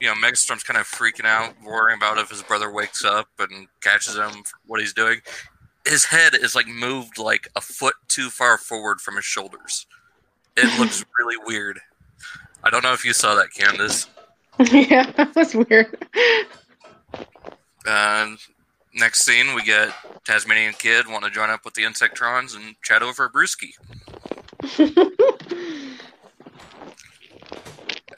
you 0.00 0.06
know, 0.08 0.14
Megastorm's 0.14 0.62
kind 0.62 0.78
of 0.78 0.86
freaking 0.86 1.24
out, 1.24 1.54
worrying 1.64 1.96
about 1.96 2.18
if 2.18 2.30
his 2.30 2.42
brother 2.42 2.70
wakes 2.72 3.04
up 3.04 3.28
and 3.38 3.66
catches 3.80 4.16
him 4.16 4.30
for 4.30 4.58
what 4.66 4.80
he's 4.80 4.92
doing. 4.92 5.20
His 5.86 6.04
head 6.04 6.34
is 6.34 6.54
like 6.54 6.66
moved 6.66 7.18
like 7.18 7.48
a 7.56 7.60
foot 7.60 7.94
too 8.08 8.28
far 8.30 8.58
forward 8.58 9.00
from 9.00 9.16
his 9.16 9.24
shoulders. 9.24 9.86
It 10.56 10.78
looks 10.78 11.04
really 11.18 11.36
weird. 11.46 11.80
I 12.62 12.70
don't 12.70 12.82
know 12.82 12.92
if 12.92 13.04
you 13.04 13.12
saw 13.12 13.34
that, 13.36 13.52
Candace. 13.54 14.08
yeah, 14.58 15.10
that 15.12 15.34
was 15.36 15.54
weird. 15.54 16.06
Uh, 17.86 18.34
next 18.94 19.24
scene, 19.24 19.54
we 19.54 19.62
get 19.62 19.92
Tasmanian 20.24 20.72
Kid 20.72 21.06
want 21.06 21.24
to 21.24 21.30
join 21.30 21.50
up 21.50 21.64
with 21.64 21.74
the 21.74 21.82
Insectrons 21.82 22.56
and 22.56 22.74
chat 22.82 23.02
over 23.02 23.26
a 23.26 23.30
brewski. 23.30 23.74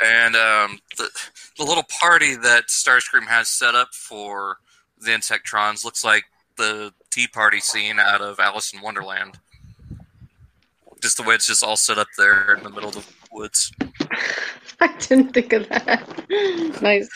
And 0.01 0.37
um, 0.37 0.79
the, 0.97 1.11
the 1.57 1.65
little 1.65 1.85
party 2.01 2.37
that 2.37 2.69
Starscream 2.69 3.27
has 3.27 3.49
set 3.49 3.75
up 3.75 3.95
for 3.95 4.59
the 4.99 5.11
Insectrons 5.11 5.85
looks 5.85 6.05
like 6.05 6.25
the 6.57 6.93
tea 7.19 7.27
party 7.27 7.59
scene 7.59 7.99
out 7.99 8.21
of 8.21 8.39
Alice 8.39 8.73
in 8.73 8.81
Wonderland. 8.81 9.41
Just 11.03 11.17
the 11.17 11.25
way 11.25 11.35
it's 11.35 11.49
just 11.49 11.65
all 11.65 11.77
set 11.77 11.99
up 11.99 12.07
there 12.17 12.55
in 12.55 12.63
the 12.63 12.71
middle 12.71 12.91
of 12.91 12.95
the 12.95 13.05
woods. 13.33 13.73
I 14.81 14.97
didn't 14.99 15.33
think 15.33 15.53
of 15.53 15.69
that. 15.69 16.27
nice. 16.81 17.11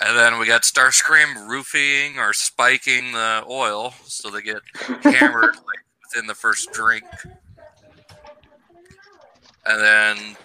And 0.00 0.18
then 0.18 0.40
we 0.40 0.46
got 0.46 0.62
Starscream 0.62 1.48
roofing 1.48 2.18
or 2.18 2.32
spiking 2.32 3.12
the 3.12 3.44
oil 3.48 3.94
so 4.04 4.30
they 4.30 4.42
get 4.42 4.62
hammered 5.02 5.54
like 5.54 5.84
within 6.08 6.26
the 6.26 6.34
first 6.34 6.72
drink. 6.72 7.04
And 9.64 9.80
then 9.80 10.36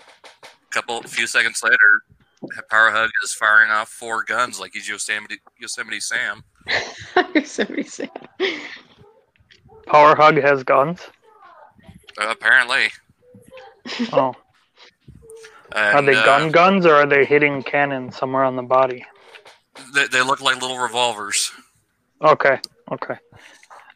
a 0.44 0.48
couple, 0.70 1.00
a 1.00 1.08
few 1.08 1.26
seconds 1.26 1.64
later, 1.64 2.60
Power 2.70 2.92
Hug 2.92 3.10
is 3.24 3.34
firing 3.34 3.72
off 3.72 3.90
four 3.90 4.24
guns 4.24 4.60
like 4.60 4.74
he's 4.74 4.88
Yosemite, 4.88 5.40
Yosemite 5.60 6.00
Sam. 6.00 6.44
Power 9.86 10.16
Hug 10.16 10.38
has 10.38 10.64
guns. 10.64 11.02
Uh, 12.18 12.28
apparently, 12.30 12.88
Oh, 14.14 14.34
and, 15.74 15.76
are 15.96 16.02
they 16.02 16.16
uh, 16.16 16.26
gun 16.26 16.52
guns 16.52 16.86
or 16.86 16.96
are 16.96 17.06
they 17.06 17.26
hitting 17.26 17.64
cannon 17.64 18.12
somewhere 18.12 18.44
on 18.44 18.56
the 18.56 18.64
body? 18.64 19.06
They, 19.94 20.08
they 20.08 20.22
look 20.22 20.42
like 20.42 20.62
little 20.62 20.78
revolvers. 20.78 21.52
Okay, 22.22 22.60
okay. 22.92 23.16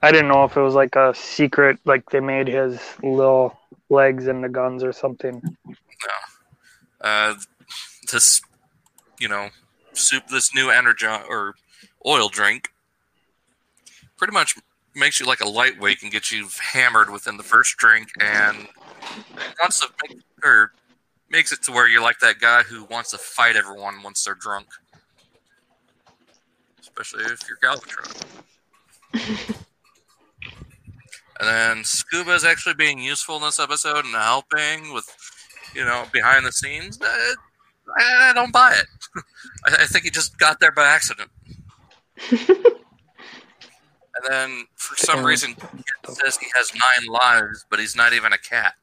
I 0.01 0.11
didn't 0.11 0.29
know 0.29 0.43
if 0.43 0.55
it 0.55 0.61
was 0.61 0.75
like 0.75 0.95
a 0.95 1.13
secret, 1.15 1.79
like 1.85 2.09
they 2.09 2.19
made 2.19 2.47
his 2.47 2.79
little 3.01 3.57
legs 3.89 4.27
into 4.27 4.49
guns 4.49 4.83
or 4.83 4.93
something. 4.93 5.41
No. 5.65 5.73
Uh, 7.01 7.35
this, 8.11 8.41
you 9.19 9.27
know, 9.27 9.49
soup. 9.93 10.27
This 10.27 10.53
new 10.53 10.69
energy 10.69 11.07
or 11.07 11.55
oil 12.05 12.29
drink 12.29 12.69
pretty 14.17 14.33
much 14.33 14.55
makes 14.95 15.19
you 15.19 15.25
like 15.25 15.39
a 15.39 15.47
lightweight 15.47 16.03
and 16.03 16.11
gets 16.11 16.31
you 16.31 16.47
hammered 16.73 17.09
within 17.09 17.37
the 17.37 17.43
first 17.43 17.77
drink, 17.77 18.09
and 18.19 18.67
wants 19.59 19.79
to 19.79 19.87
make 20.03 20.19
or 20.43 20.73
makes 21.29 21.51
it 21.51 21.61
to 21.63 21.71
where 21.71 21.87
you're 21.87 22.01
like 22.01 22.19
that 22.19 22.39
guy 22.39 22.63
who 22.63 22.83
wants 22.85 23.11
to 23.11 23.17
fight 23.17 23.55
everyone 23.55 24.03
once 24.03 24.23
they're 24.23 24.35
drunk, 24.35 24.67
especially 26.81 27.23
if 27.25 27.41
you're 27.47 27.57
Galvatron. 27.57 28.25
and 31.39 31.47
then 31.47 31.83
Scuba 31.83 32.33
is 32.33 32.43
actually 32.43 32.75
being 32.75 32.99
useful 32.99 33.37
in 33.37 33.43
this 33.43 33.59
episode 33.59 34.05
and 34.05 34.15
helping 34.15 34.93
with, 34.93 35.07
you 35.73 35.85
know, 35.85 36.05
behind 36.11 36.45
the 36.45 36.51
scenes. 36.51 36.99
I, 37.01 37.35
I 37.97 38.33
don't 38.33 38.51
buy 38.51 38.73
it. 38.73 38.87
I, 39.65 39.83
I 39.83 39.85
think 39.85 40.03
he 40.03 40.09
just 40.09 40.37
got 40.37 40.59
there 40.59 40.71
by 40.71 40.85
accident. 40.87 41.29
And 44.21 44.33
then, 44.33 44.65
for 44.75 44.97
some 44.97 45.23
reason, 45.23 45.51
it 45.51 46.11
says 46.11 46.37
he 46.37 46.47
has 46.55 46.71
nine 46.73 47.07
lives, 47.09 47.65
but 47.69 47.79
he's 47.79 47.95
not 47.95 48.11
even 48.13 48.33
a 48.33 48.37
cat. 48.37 48.73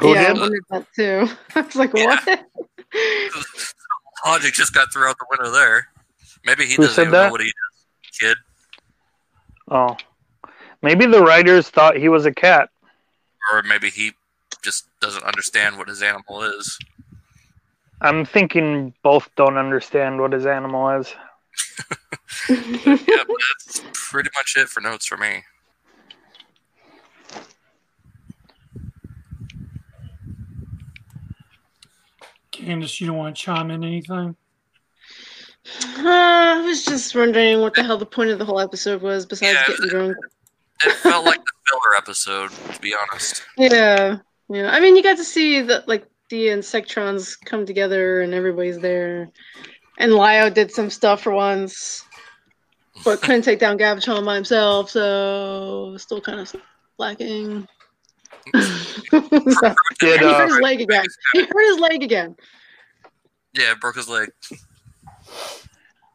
Who 0.00 0.12
yeah, 0.12 0.28
did? 0.28 0.36
I 0.36 0.40
wondered 0.40 0.64
that 0.70 0.86
too. 0.94 1.28
I 1.54 1.60
was 1.62 1.76
like, 1.76 1.92
Yeah. 1.94 2.18
what? 2.26 2.44
Logic 4.26 4.52
just 4.52 4.74
got 4.74 4.92
thrown 4.92 5.08
out 5.08 5.16
the 5.18 5.26
window 5.30 5.50
there. 5.50 5.88
Maybe 6.44 6.66
he 6.66 6.74
Who 6.74 6.82
doesn't 6.82 6.94
said 6.94 7.02
even 7.02 7.12
know 7.12 7.30
what 7.30 7.40
he 7.40 7.46
is, 7.46 8.18
kid. 8.20 8.36
Oh, 9.70 9.96
maybe 10.82 11.06
the 11.06 11.22
writers 11.22 11.70
thought 11.70 11.96
he 11.96 12.08
was 12.08 12.26
a 12.26 12.32
cat. 12.32 12.68
Or 13.52 13.62
maybe 13.62 13.90
he 13.90 14.12
just 14.62 14.86
doesn't 15.00 15.24
understand 15.24 15.78
what 15.78 15.88
his 15.88 16.02
animal 16.02 16.42
is. 16.42 16.78
I'm 18.00 18.24
thinking 18.24 18.94
both 19.02 19.30
don't 19.36 19.56
understand 19.56 20.20
what 20.20 20.32
his 20.32 20.46
animal 20.46 21.00
is. 21.00 21.14
yep, 22.48 23.26
that's 23.28 23.82
pretty 23.94 24.30
much 24.36 24.54
it 24.56 24.68
for 24.68 24.80
notes 24.80 25.06
for 25.06 25.16
me. 25.16 25.42
Candace, 32.52 33.00
you 33.00 33.06
don't 33.06 33.16
want 33.16 33.36
to 33.36 33.42
chime 33.42 33.70
in 33.70 33.84
anything? 33.84 34.36
Uh, 35.98 36.02
I 36.04 36.62
was 36.64 36.84
just 36.84 37.14
wondering 37.14 37.60
what 37.60 37.74
the 37.74 37.82
hell 37.82 37.98
the 37.98 38.06
point 38.06 38.30
of 38.30 38.38
the 38.38 38.44
whole 38.44 38.60
episode 38.60 39.02
was 39.02 39.26
besides 39.26 39.54
Yeah. 39.54 39.64
getting 39.66 39.88
drunk. 39.88 40.16
It 40.84 40.92
felt 40.92 41.24
like 41.24 41.38
the 41.38 41.52
filler 41.68 41.96
episode, 41.96 42.50
to 42.74 42.80
be 42.80 42.94
honest. 42.94 43.42
Yeah, 43.56 44.18
yeah. 44.48 44.70
I 44.70 44.80
mean, 44.80 44.94
you 44.94 45.02
got 45.02 45.16
to 45.16 45.24
see 45.24 45.62
that 45.62 45.88
like 45.88 46.06
the 46.28 46.46
Insectrons 46.48 47.36
come 47.44 47.66
together 47.66 48.20
and 48.22 48.34
everybody's 48.34 48.78
there. 48.78 49.28
And 49.98 50.12
Lio 50.14 50.50
did 50.50 50.70
some 50.70 50.90
stuff 50.90 51.22
for 51.22 51.32
once, 51.32 52.04
but 53.04 53.20
couldn't 53.22 53.42
take 53.42 53.58
down 53.58 53.78
Galvatron 53.78 54.24
by 54.24 54.34
himself, 54.34 54.90
so 54.90 55.96
still 55.98 56.20
kind 56.20 56.40
of 56.40 56.54
lacking. 56.98 57.66
So- 59.10 59.74
Did 60.00 60.20
he 60.20 60.26
hurt 60.26 60.40
uh, 60.42 60.46
his 60.46 60.60
leg 60.60 60.80
again. 60.80 61.04
He 61.32 61.40
hurt 61.42 61.66
his 61.72 61.78
leg 61.78 62.02
again. 62.02 62.36
Yeah, 63.54 63.74
broke 63.80 63.96
his 63.96 64.08
leg. 64.08 64.28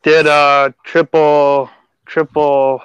did 0.03 0.27
uh 0.27 0.71
triple 0.85 1.69
triple 2.05 2.81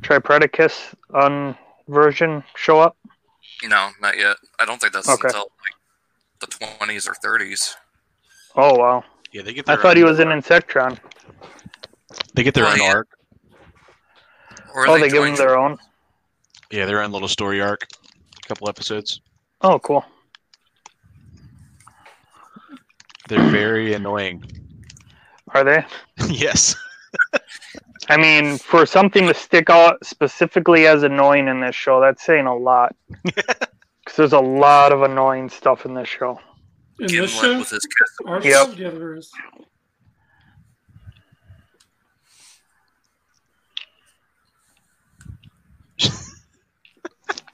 Tripredacus 0.00 0.94
on 1.14 1.56
version 1.88 2.42
show 2.56 2.78
up? 2.80 2.96
No, 3.64 3.90
not 4.00 4.16
yet. 4.18 4.36
I 4.58 4.64
don't 4.64 4.80
think 4.80 4.92
that's 4.92 5.08
Okay. 5.08 5.28
until 5.28 5.50
like 5.62 5.74
the 6.40 6.46
twenties 6.46 7.06
or 7.08 7.14
thirties. 7.14 7.76
Oh 8.56 8.74
wow! 8.76 9.04
Yeah, 9.32 9.42
they 9.42 9.54
get. 9.54 9.68
I 9.68 9.74
Their 9.76 9.82
thought 9.82 9.96
he 9.96 10.02
own- 10.02 10.10
was 10.10 10.20
in 10.20 10.28
Insectron. 10.28 10.98
They 12.34 12.42
get 12.42 12.54
their 12.54 12.64
Well, 12.64 12.72
own 12.74 12.78
yeah. 12.80 12.92
arc. 12.92 13.08
Or 14.74 14.88
Oh, 14.88 14.94
they 14.94 15.02
give 15.08 15.12
join- 15.16 15.30
him 15.30 15.36
their 15.36 15.56
own. 15.58 15.78
Yeah, 16.70 16.86
their 16.86 17.02
own 17.02 17.12
little 17.12 17.28
story 17.28 17.60
arc. 17.60 17.86
A 18.44 18.48
couple 18.48 18.68
episodes. 18.68 19.20
Oh, 19.60 19.78
cool. 19.78 20.04
They're 23.28 23.50
very 23.50 23.94
annoying. 23.94 24.44
Are 25.54 25.62
they? 25.64 25.84
yes. 26.28 26.74
I 28.08 28.16
mean, 28.16 28.58
for 28.58 28.84
something 28.86 29.26
to 29.28 29.34
stick 29.34 29.70
out 29.70 30.04
specifically 30.04 30.86
as 30.86 31.02
annoying 31.02 31.48
in 31.48 31.60
this 31.60 31.74
show, 31.76 32.00
that's 32.00 32.24
saying 32.24 32.46
a 32.46 32.56
lot. 32.56 32.94
Because 34.04 34.16
there's 34.16 34.32
a 34.32 34.40
lot 34.40 34.90
of 34.90 35.02
annoying 35.02 35.48
stuff 35.48 35.86
in 35.86 35.94
this 35.94 36.08
show. 36.08 36.40
In 36.98 37.06
this 37.06 37.30
show, 37.30 37.58
with 37.60 37.70
his 37.70 37.86
kiss. 37.86 38.18
our 38.26 38.42
Yep. 38.42 38.66
show, 38.66 38.72
yeah, 38.72 38.90
there 38.90 39.14
is. 39.14 39.30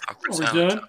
awkward 0.08 0.32
Are 0.32 0.36
we 0.38 0.46
silence. 0.46 0.74
done? 0.74 0.82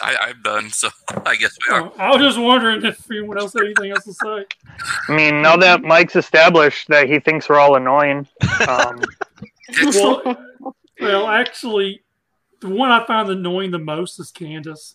I, 0.00 0.16
I'm 0.20 0.42
done, 0.42 0.70
so 0.70 0.88
I 1.26 1.36
guess 1.36 1.56
we 1.68 1.74
are. 1.74 1.92
I 1.98 2.10
was 2.10 2.18
just 2.20 2.38
wondering 2.38 2.84
if 2.84 3.10
anyone 3.10 3.38
else 3.38 3.52
had 3.54 3.62
anything 3.64 3.90
else 3.92 4.04
to 4.04 4.12
say. 4.12 4.44
I 5.08 5.14
mean, 5.16 5.40
now 5.42 5.56
that 5.56 5.82
Mike's 5.82 6.16
established 6.16 6.88
that 6.88 7.08
he 7.08 7.18
thinks 7.18 7.48
we're 7.48 7.58
all 7.58 7.76
annoying, 7.76 8.26
um, 8.68 9.00
Well, 9.94 10.36
well, 11.00 11.26
actually, 11.26 12.02
the 12.60 12.68
one 12.68 12.90
I 12.90 13.04
found 13.06 13.30
annoying 13.30 13.70
the 13.72 13.78
most 13.78 14.18
is 14.20 14.30
Candace. 14.30 14.94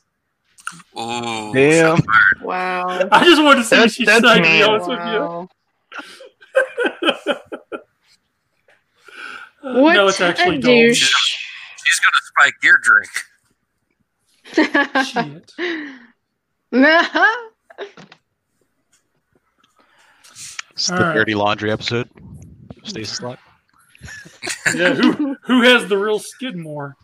Oh, 0.96 1.54
Damn. 1.54 2.00
Wow. 2.42 3.08
I 3.12 3.26
just 3.26 3.42
wanted 3.44 3.62
to 3.62 3.66
see 3.66 3.76
what 3.76 3.80
That's- 3.80 3.94
she 3.94 4.06
said. 4.06 4.22
To 4.22 4.34
be 4.36 4.42
mean. 4.42 4.64
honest 4.64 4.88
with 4.88 5.00
you. 5.00 5.20
Wow. 5.20 5.50
Uh, 9.64 9.74
no, 9.74 9.82
What 9.82 9.98
it's 10.10 10.22
actually 10.22 10.56
a 10.58 10.60
Dalton. 10.60 10.62
douche. 10.88 11.12
she's 11.84 12.00
gonna 12.00 12.12
spike 12.24 12.54
your 12.64 12.78
drink. 12.82 13.10
Shit. 14.54 15.52
It's 20.74 20.88
the 20.88 20.96
right. 20.96 21.14
dirty 21.14 21.36
laundry 21.36 21.72
episode. 21.72 22.10
Stasis 22.84 23.22
lock. 23.22 23.40
Yeah, 24.76 24.94
who 24.94 25.36
who 25.44 25.62
has 25.62 25.88
the 25.88 25.98
real 25.98 26.18
Skidmore? 26.18 26.96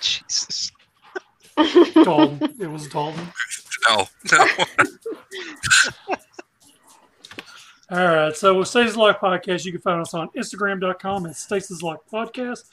Jesus. 0.00 0.70
Dalton. 1.94 2.54
It 2.60 2.70
was 2.70 2.86
Dalton. 2.88 3.26
No, 3.88 4.06
no. 4.32 4.46
All 7.90 7.98
right. 7.98 8.36
So 8.36 8.58
with 8.58 8.68
Stasis 8.68 8.96
Lock 8.96 9.20
Podcast, 9.20 9.64
you 9.64 9.72
can 9.72 9.80
find 9.80 10.00
us 10.00 10.14
on 10.14 10.28
Instagram.com 10.36 11.26
at 11.26 11.36
Stasis 11.36 11.82
Lock 11.82 12.02
Podcast. 12.12 12.64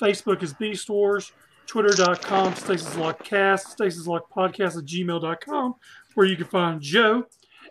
Facebook 0.00 0.42
is 0.42 0.52
Beast 0.54 0.88
Wars. 0.88 1.32
Twitter.com, 1.66 2.56
Stasis 2.56 2.96
Lock 2.96 3.22
Cast, 3.22 3.70
Stasis 3.70 4.08
Lock 4.08 4.28
Podcast 4.34 4.76
at 4.76 4.84
gmail.com, 4.86 5.76
where 6.14 6.26
you 6.26 6.34
can 6.34 6.46
find 6.46 6.80
Joe. 6.80 7.26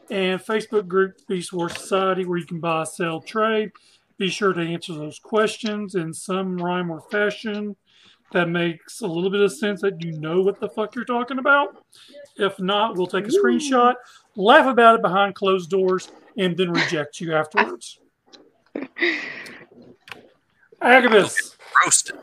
And 0.09 0.39
Facebook 0.39 0.87
group 0.87 1.17
Beast 1.27 1.51
Wars 1.51 1.73
Society, 1.77 2.23
where 2.25 2.37
you 2.37 2.45
can 2.45 2.61
buy, 2.61 2.85
sell, 2.85 3.19
trade. 3.19 3.71
Be 4.17 4.29
sure 4.29 4.53
to 4.53 4.61
answer 4.61 4.93
those 4.93 5.19
questions 5.19 5.95
in 5.95 6.13
some 6.13 6.55
rhyme 6.57 6.89
or 6.89 7.01
fashion 7.11 7.75
that 8.31 8.47
makes 8.47 9.01
a 9.01 9.07
little 9.07 9.29
bit 9.29 9.41
of 9.41 9.51
sense 9.51 9.81
that 9.81 10.01
you 10.01 10.17
know 10.19 10.41
what 10.41 10.61
the 10.61 10.69
fuck 10.69 10.95
you're 10.95 11.03
talking 11.03 11.39
about. 11.39 11.83
If 12.37 12.57
not, 12.59 12.95
we'll 12.95 13.07
take 13.07 13.27
a 13.27 13.31
screenshot, 13.31 13.95
laugh 14.35 14.67
about 14.67 14.95
it 14.95 15.01
behind 15.01 15.35
closed 15.35 15.69
doors, 15.69 16.09
and 16.37 16.55
then 16.55 16.71
reject 16.71 17.19
you 17.19 17.33
afterwards. 17.33 17.99
Agabus, 20.81 21.57
Roasted. 21.83 22.15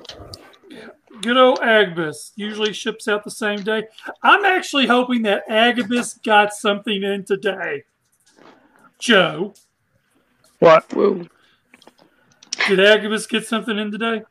good 1.23 1.37
old 1.37 1.61
Agabus, 1.61 2.33
usually 2.37 2.73
ships 2.73 3.09
out 3.09 3.25
the 3.25 3.31
same 3.31 3.63
day. 3.63 3.85
I'm 4.23 4.45
actually 4.45 4.87
hoping 4.87 5.23
that 5.23 5.45
Agabus 5.49 6.15
got 6.15 6.53
something 6.53 7.03
in 7.03 7.25
today. 7.25 7.85
Joe, 8.99 9.55
what? 10.59 10.91
Whoa. 10.93 11.27
did 12.69 12.81
Agabus 12.81 13.27
get 13.27 13.47
something 13.47 13.79
in 13.79 13.91
today? 13.91 14.23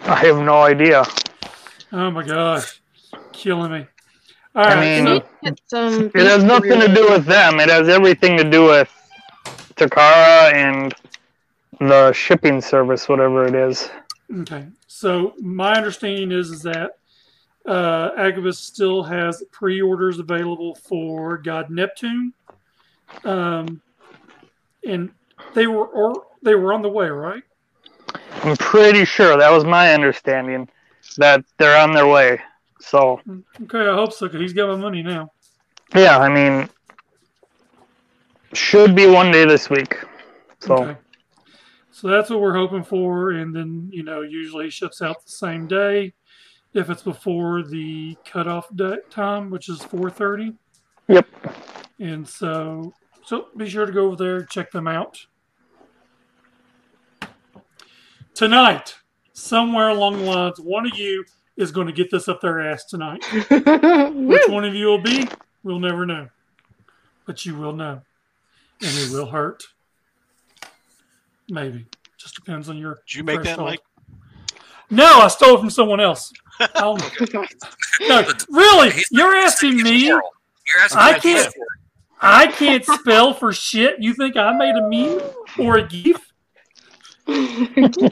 I 0.00 0.16
have 0.26 0.38
no 0.38 0.62
idea. 0.62 1.04
Oh 1.92 2.10
my 2.10 2.24
gosh, 2.24 2.80
killing 3.32 3.72
me. 3.72 3.86
All 4.54 4.64
I 4.66 4.74
right, 4.74 4.80
mean, 4.80 5.06
so- 5.06 5.20
Can 5.20 5.28
you 5.42 5.50
get 5.50 5.60
some 5.66 6.06
It 6.14 6.26
has 6.26 6.42
nothing 6.44 6.80
to 6.80 6.92
do 6.94 7.08
with 7.10 7.24
them. 7.26 7.60
It 7.60 7.68
has 7.68 7.88
everything 7.88 8.36
to 8.38 8.44
do 8.44 8.64
with 8.64 8.90
Takara 9.76 10.52
and 10.54 10.94
the 11.80 12.12
shipping 12.12 12.60
service, 12.60 13.08
whatever 13.08 13.46
it 13.46 13.54
is. 13.54 13.88
Okay, 14.32 14.66
so 14.86 15.34
my 15.40 15.74
understanding 15.74 16.32
is 16.32 16.50
is 16.50 16.62
that 16.62 16.92
uh, 17.66 18.10
Agabus 18.16 18.58
still 18.58 19.02
has 19.02 19.42
pre-orders 19.50 20.18
available 20.18 20.74
for 20.74 21.38
God 21.38 21.70
Neptune, 21.70 22.34
um, 23.24 23.80
and 24.84 25.10
they 25.54 25.66
were 25.66 25.86
or 25.86 26.24
they 26.42 26.54
were 26.54 26.72
on 26.72 26.82
the 26.82 26.88
way, 26.88 27.08
right? 27.08 27.42
I'm 28.42 28.56
pretty 28.56 29.04
sure 29.04 29.36
that 29.36 29.50
was 29.50 29.64
my 29.64 29.94
understanding 29.94 30.68
that 31.16 31.44
they're 31.56 31.78
on 31.78 31.92
their 31.92 32.06
way. 32.06 32.40
So 32.80 33.20
Okay, 33.64 33.80
I 33.80 33.94
hope 33.94 34.12
so. 34.12 34.28
Cause 34.28 34.40
he's 34.40 34.52
got 34.52 34.68
my 34.68 34.76
money 34.76 35.02
now. 35.02 35.32
yeah, 35.94 36.18
I 36.18 36.28
mean, 36.28 36.68
should 38.52 38.94
be 38.94 39.06
one 39.06 39.30
day 39.30 39.44
this 39.44 39.68
week. 39.68 39.96
So 40.60 40.74
Okay. 40.74 40.96
So 41.98 42.06
that's 42.06 42.30
what 42.30 42.38
we're 42.38 42.54
hoping 42.54 42.84
for, 42.84 43.32
and 43.32 43.52
then 43.52 43.90
you 43.92 44.04
know 44.04 44.22
usually 44.22 44.66
it 44.66 44.72
ships 44.72 45.02
out 45.02 45.24
the 45.24 45.32
same 45.32 45.66
day 45.66 46.12
if 46.72 46.90
it's 46.90 47.02
before 47.02 47.64
the 47.64 48.16
cutoff 48.24 48.68
time, 49.10 49.50
which 49.50 49.68
is 49.68 49.82
four 49.82 50.08
thirty. 50.08 50.54
yep. 51.08 51.26
And 51.98 52.28
so, 52.28 52.94
so 53.24 53.48
be 53.56 53.68
sure 53.68 53.84
to 53.84 53.90
go 53.90 54.06
over 54.06 54.14
there 54.14 54.44
check 54.44 54.70
them 54.70 54.86
out. 54.86 55.26
Tonight, 58.32 58.94
somewhere 59.32 59.88
along 59.88 60.18
the 60.18 60.24
lines, 60.24 60.60
one 60.60 60.86
of 60.86 60.96
you 60.96 61.24
is 61.56 61.72
going 61.72 61.88
to 61.88 61.92
get 61.92 62.12
this 62.12 62.28
up 62.28 62.40
their 62.40 62.60
ass 62.60 62.84
tonight. 62.84 63.24
Which 63.50 64.48
one 64.48 64.64
of 64.64 64.72
you 64.72 64.86
will 64.86 65.02
be, 65.02 65.26
we'll 65.64 65.80
never 65.80 66.06
know. 66.06 66.28
But 67.26 67.44
you 67.44 67.56
will 67.56 67.72
know. 67.72 68.02
And 68.80 68.98
it 68.98 69.10
will 69.10 69.26
hurt. 69.26 69.64
Maybe. 71.48 71.86
Just 72.18 72.34
depends 72.34 72.68
on 72.68 72.76
your. 72.78 72.98
Did 73.06 73.14
you 73.16 73.24
make 73.24 73.38
that, 73.38 73.56
threshold. 73.56 73.68
Mike? 73.70 73.80
No, 74.90 75.20
I 75.20 75.28
stole 75.28 75.56
it 75.56 75.60
from 75.60 75.70
someone 75.70 76.00
else. 76.00 76.32
I 76.60 76.66
don't- 76.74 77.20
no, 78.08 78.24
really? 78.50 78.90
He's- 78.90 79.08
You're 79.10 79.34
he's 79.36 79.44
asking 79.52 79.82
me? 79.82 80.06
You're 80.06 80.22
asking 80.82 80.98
I 81.00 81.18
can't- 81.18 81.54
I 82.20 82.46
can't 82.48 82.84
spell 82.84 83.32
for 83.32 83.52
shit. 83.52 83.96
You 84.00 84.12
think 84.12 84.36
I 84.36 84.52
made 84.56 84.74
a 84.74 84.88
meme 84.88 85.20
or 85.58 85.76
a 85.76 85.86
gif? 85.86 86.32
I 87.28 88.10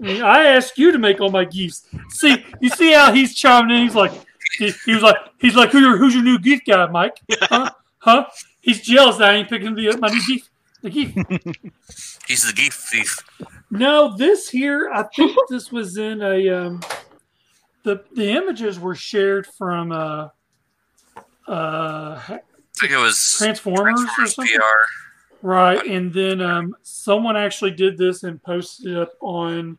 mean, 0.00 0.22
asked 0.22 0.78
you 0.78 0.92
to 0.92 0.98
make 0.98 1.20
all 1.20 1.30
my 1.30 1.44
gifs. 1.44 1.88
See, 2.10 2.44
you 2.60 2.68
see 2.70 2.92
how 2.92 3.12
he's 3.12 3.34
chiming 3.34 3.76
in. 3.76 3.82
He's 3.82 3.94
like, 3.96 4.12
he, 4.58 4.70
he 4.86 4.94
was 4.94 5.02
like, 5.02 5.16
he's 5.38 5.56
like, 5.56 5.70
Who 5.70 5.80
your, 5.80 5.96
who's 5.96 6.14
your 6.14 6.22
new 6.22 6.38
gif 6.38 6.60
guy, 6.64 6.86
Mike? 6.86 7.16
Huh? 7.40 7.70
Huh? 7.98 8.26
He's 8.60 8.80
jealous 8.80 9.16
that 9.16 9.30
I 9.30 9.34
ain't 9.34 9.48
picking 9.48 9.74
the, 9.74 9.96
my 9.98 10.08
new 10.08 10.20
gif. 10.26 10.48
The 10.82 10.90
gif. 10.90 11.14
He's 12.26 12.44
the 12.44 12.52
geef 12.52 12.72
thief. 12.72 13.18
No, 13.70 14.16
this 14.16 14.48
here, 14.48 14.90
I 14.92 15.04
think 15.04 15.36
this 15.48 15.72
was 15.72 15.96
in 15.96 16.22
a. 16.22 16.48
Um, 16.48 16.80
the 17.84 18.04
the 18.14 18.30
images 18.30 18.78
were 18.78 18.94
shared 18.94 19.46
from 19.58 19.92
uh, 19.92 20.28
uh, 21.48 22.20
I 22.28 22.40
think 22.80 22.92
it 22.92 22.96
was 22.96 23.36
Transformers 23.38 24.00
or 24.18 24.26
something. 24.26 24.54
PR. 24.54 25.46
Right, 25.46 25.84
and 25.86 26.12
then 26.12 26.40
um, 26.40 26.76
someone 26.82 27.36
actually 27.36 27.72
did 27.72 27.98
this 27.98 28.22
and 28.22 28.40
posted 28.42 28.92
it 28.92 28.98
up 28.98 29.12
on 29.20 29.78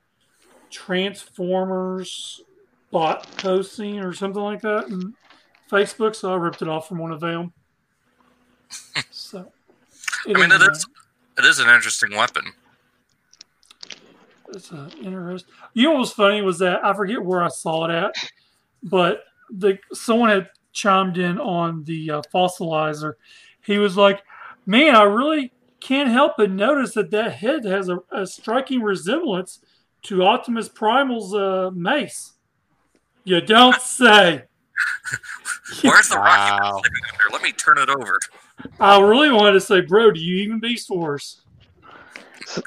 Transformers 0.69 2.41
bot 2.91 3.27
posting 3.37 3.99
or 3.99 4.13
something 4.13 4.41
like 4.41 4.61
that 4.61 4.87
in 4.87 5.13
Facebook. 5.69 6.15
So 6.15 6.33
I 6.33 6.35
ripped 6.35 6.61
it 6.61 6.67
off 6.67 6.87
from 6.87 6.99
one 6.99 7.11
of 7.11 7.19
them. 7.19 7.53
So, 9.11 9.51
I 10.27 10.33
mean, 10.33 10.51
is, 10.51 10.85
it 11.37 11.45
is 11.45 11.45
it 11.45 11.49
is 11.49 11.59
an 11.59 11.69
interesting 11.73 12.15
weapon. 12.15 12.45
It's 14.49 14.71
uh, 14.71 14.89
interest. 15.01 15.45
You 15.73 15.85
know 15.85 15.91
what 15.91 15.99
was 15.99 16.11
funny 16.13 16.41
was 16.41 16.59
that 16.59 16.83
I 16.85 16.93
forget 16.93 17.23
where 17.23 17.41
I 17.41 17.47
saw 17.47 17.85
it 17.85 17.91
at, 17.91 18.13
but 18.83 19.23
the 19.49 19.79
someone 19.93 20.29
had 20.29 20.49
chimed 20.73 21.17
in 21.17 21.39
on 21.39 21.83
the 21.85 22.11
uh, 22.11 22.21
fossilizer. 22.33 23.13
He 23.65 23.77
was 23.79 23.97
like, 23.97 24.21
"Man, 24.65 24.95
I 24.95 25.03
really 25.03 25.51
can't 25.79 26.09
help 26.09 26.33
but 26.37 26.51
notice 26.51 26.93
that 26.93 27.11
that 27.11 27.33
head 27.33 27.65
has 27.65 27.89
a, 27.89 27.99
a 28.11 28.27
striking 28.27 28.81
resemblance 28.81 29.59
to 30.03 30.23
Optimus 30.23 30.69
Primal's 30.69 31.33
uh, 31.33 31.71
mace." 31.73 32.33
You 33.23 33.41
don't 33.41 33.79
say. 33.81 34.43
Where's 35.81 36.09
the 36.09 36.17
Wow. 36.17 36.59
rocket? 36.75 36.91
Let 37.31 37.41
me 37.41 37.51
turn 37.53 37.77
it 37.77 37.89
over. 37.89 38.19
I 38.79 38.99
really 39.01 39.31
wanted 39.31 39.53
to 39.53 39.61
say, 39.61 39.81
bro, 39.81 40.11
do 40.11 40.19
you 40.19 40.37
even 40.43 40.59
Beast 40.59 40.89
Wars? 40.89 41.41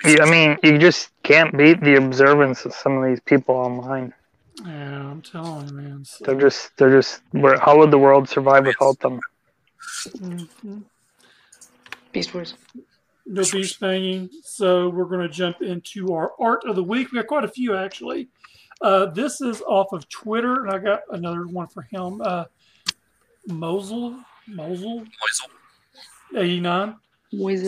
I 0.04 0.30
mean, 0.30 0.58
you 0.62 0.78
just 0.78 1.10
can't 1.22 1.56
beat 1.56 1.80
the 1.80 1.96
observance 1.96 2.64
of 2.64 2.74
some 2.74 2.96
of 2.98 3.08
these 3.08 3.20
people 3.20 3.54
online. 3.54 4.12
Yeah, 4.64 5.10
I'm 5.10 5.22
telling 5.22 5.68
you, 5.68 5.74
man. 5.74 6.04
So. 6.04 6.24
They're 6.24 6.40
just, 6.40 6.76
they're 6.76 6.96
just, 6.96 7.22
where, 7.32 7.58
how 7.58 7.78
would 7.78 7.90
the 7.90 7.98
world 7.98 8.28
survive 8.28 8.66
without 8.66 8.98
them? 9.00 9.20
Mm-hmm. 10.08 10.78
Beast 12.12 12.34
Wars. 12.34 12.54
No 13.26 13.42
beast 13.42 13.80
banging. 13.80 14.30
So 14.42 14.88
we're 14.88 15.04
going 15.04 15.20
to 15.20 15.28
jump 15.28 15.60
into 15.60 16.14
our 16.14 16.32
art 16.40 16.64
of 16.64 16.76
the 16.76 16.82
week. 16.82 17.12
We 17.12 17.18
got 17.18 17.26
quite 17.26 17.44
a 17.44 17.48
few, 17.48 17.76
actually. 17.76 18.28
Uh, 18.80 19.06
this 19.06 19.40
is 19.40 19.62
off 19.62 19.92
of 19.92 20.08
Twitter, 20.08 20.64
and 20.64 20.70
I 20.72 20.78
got 20.78 21.00
another 21.10 21.46
one 21.46 21.66
for 21.66 21.82
him. 21.82 22.20
Uh, 22.22 22.44
Mosel, 23.48 24.18
Mosel. 24.48 25.04
89. 26.34 26.96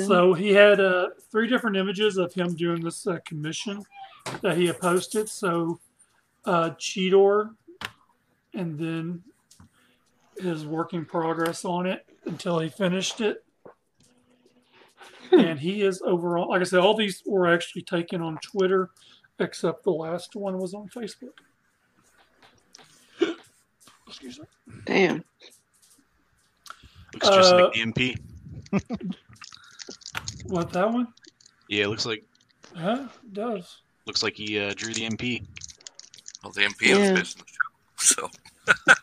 So 0.07 0.33
he 0.35 0.53
had 0.53 0.81
uh, 0.81 1.09
three 1.31 1.49
different 1.49 1.77
images 1.77 2.17
of 2.17 2.33
him 2.33 2.55
doing 2.55 2.81
this 2.81 3.07
uh, 3.07 3.19
commission 3.25 3.83
that 4.41 4.57
he 4.57 4.67
had 4.67 4.81
posted. 4.81 5.29
So 5.29 5.81
uh, 6.45 6.71
Cheetor, 6.79 7.51
and 8.55 8.79
then 8.79 9.23
his 10.39 10.65
working 10.65 11.05
progress 11.05 11.65
on 11.65 11.87
it 11.87 12.07
until 12.25 12.59
he 12.59 12.69
finished 12.69 13.21
it. 13.21 13.45
And 15.31 15.59
he 15.59 15.83
is 15.83 16.01
overall, 16.03 16.49
like 16.49 16.63
I 16.63 16.65
said, 16.65 16.79
all 16.81 16.97
these 16.97 17.23
were 17.27 17.53
actually 17.53 17.83
taken 17.83 18.23
on 18.23 18.39
Twitter, 18.39 18.91
except 19.39 19.85
the 19.85 19.91
last 19.91 20.35
one 20.35 20.59
was 20.59 20.73
on 20.73 20.89
Facebook. 20.89 21.35
Excuse 24.07 24.41
me. 24.41 24.47
Damn. 24.87 25.23
Looks 27.13 27.29
just 27.29 27.53
uh, 27.53 27.65
like 27.65 27.75
the 27.75 27.81
MP. 27.81 28.19
What 30.45 30.71
that 30.73 30.91
one? 30.91 31.09
Yeah, 31.69 31.85
it 31.85 31.89
looks 31.89 32.07
like 32.07 32.25
Huh? 32.75 33.09
It 33.25 33.33
does. 33.35 33.79
looks 34.07 34.23
like 34.23 34.35
he 34.37 34.59
uh, 34.59 34.73
drew 34.75 34.93
the 34.95 35.09
MP. 35.09 35.45
Well, 36.43 36.53
the 36.53 36.63
MP 36.63 36.91
was 36.97 36.99
Yeah. 37.09 37.15
based 37.15 37.39
the 37.39 37.45
show. 37.47 38.31
So 38.77 38.95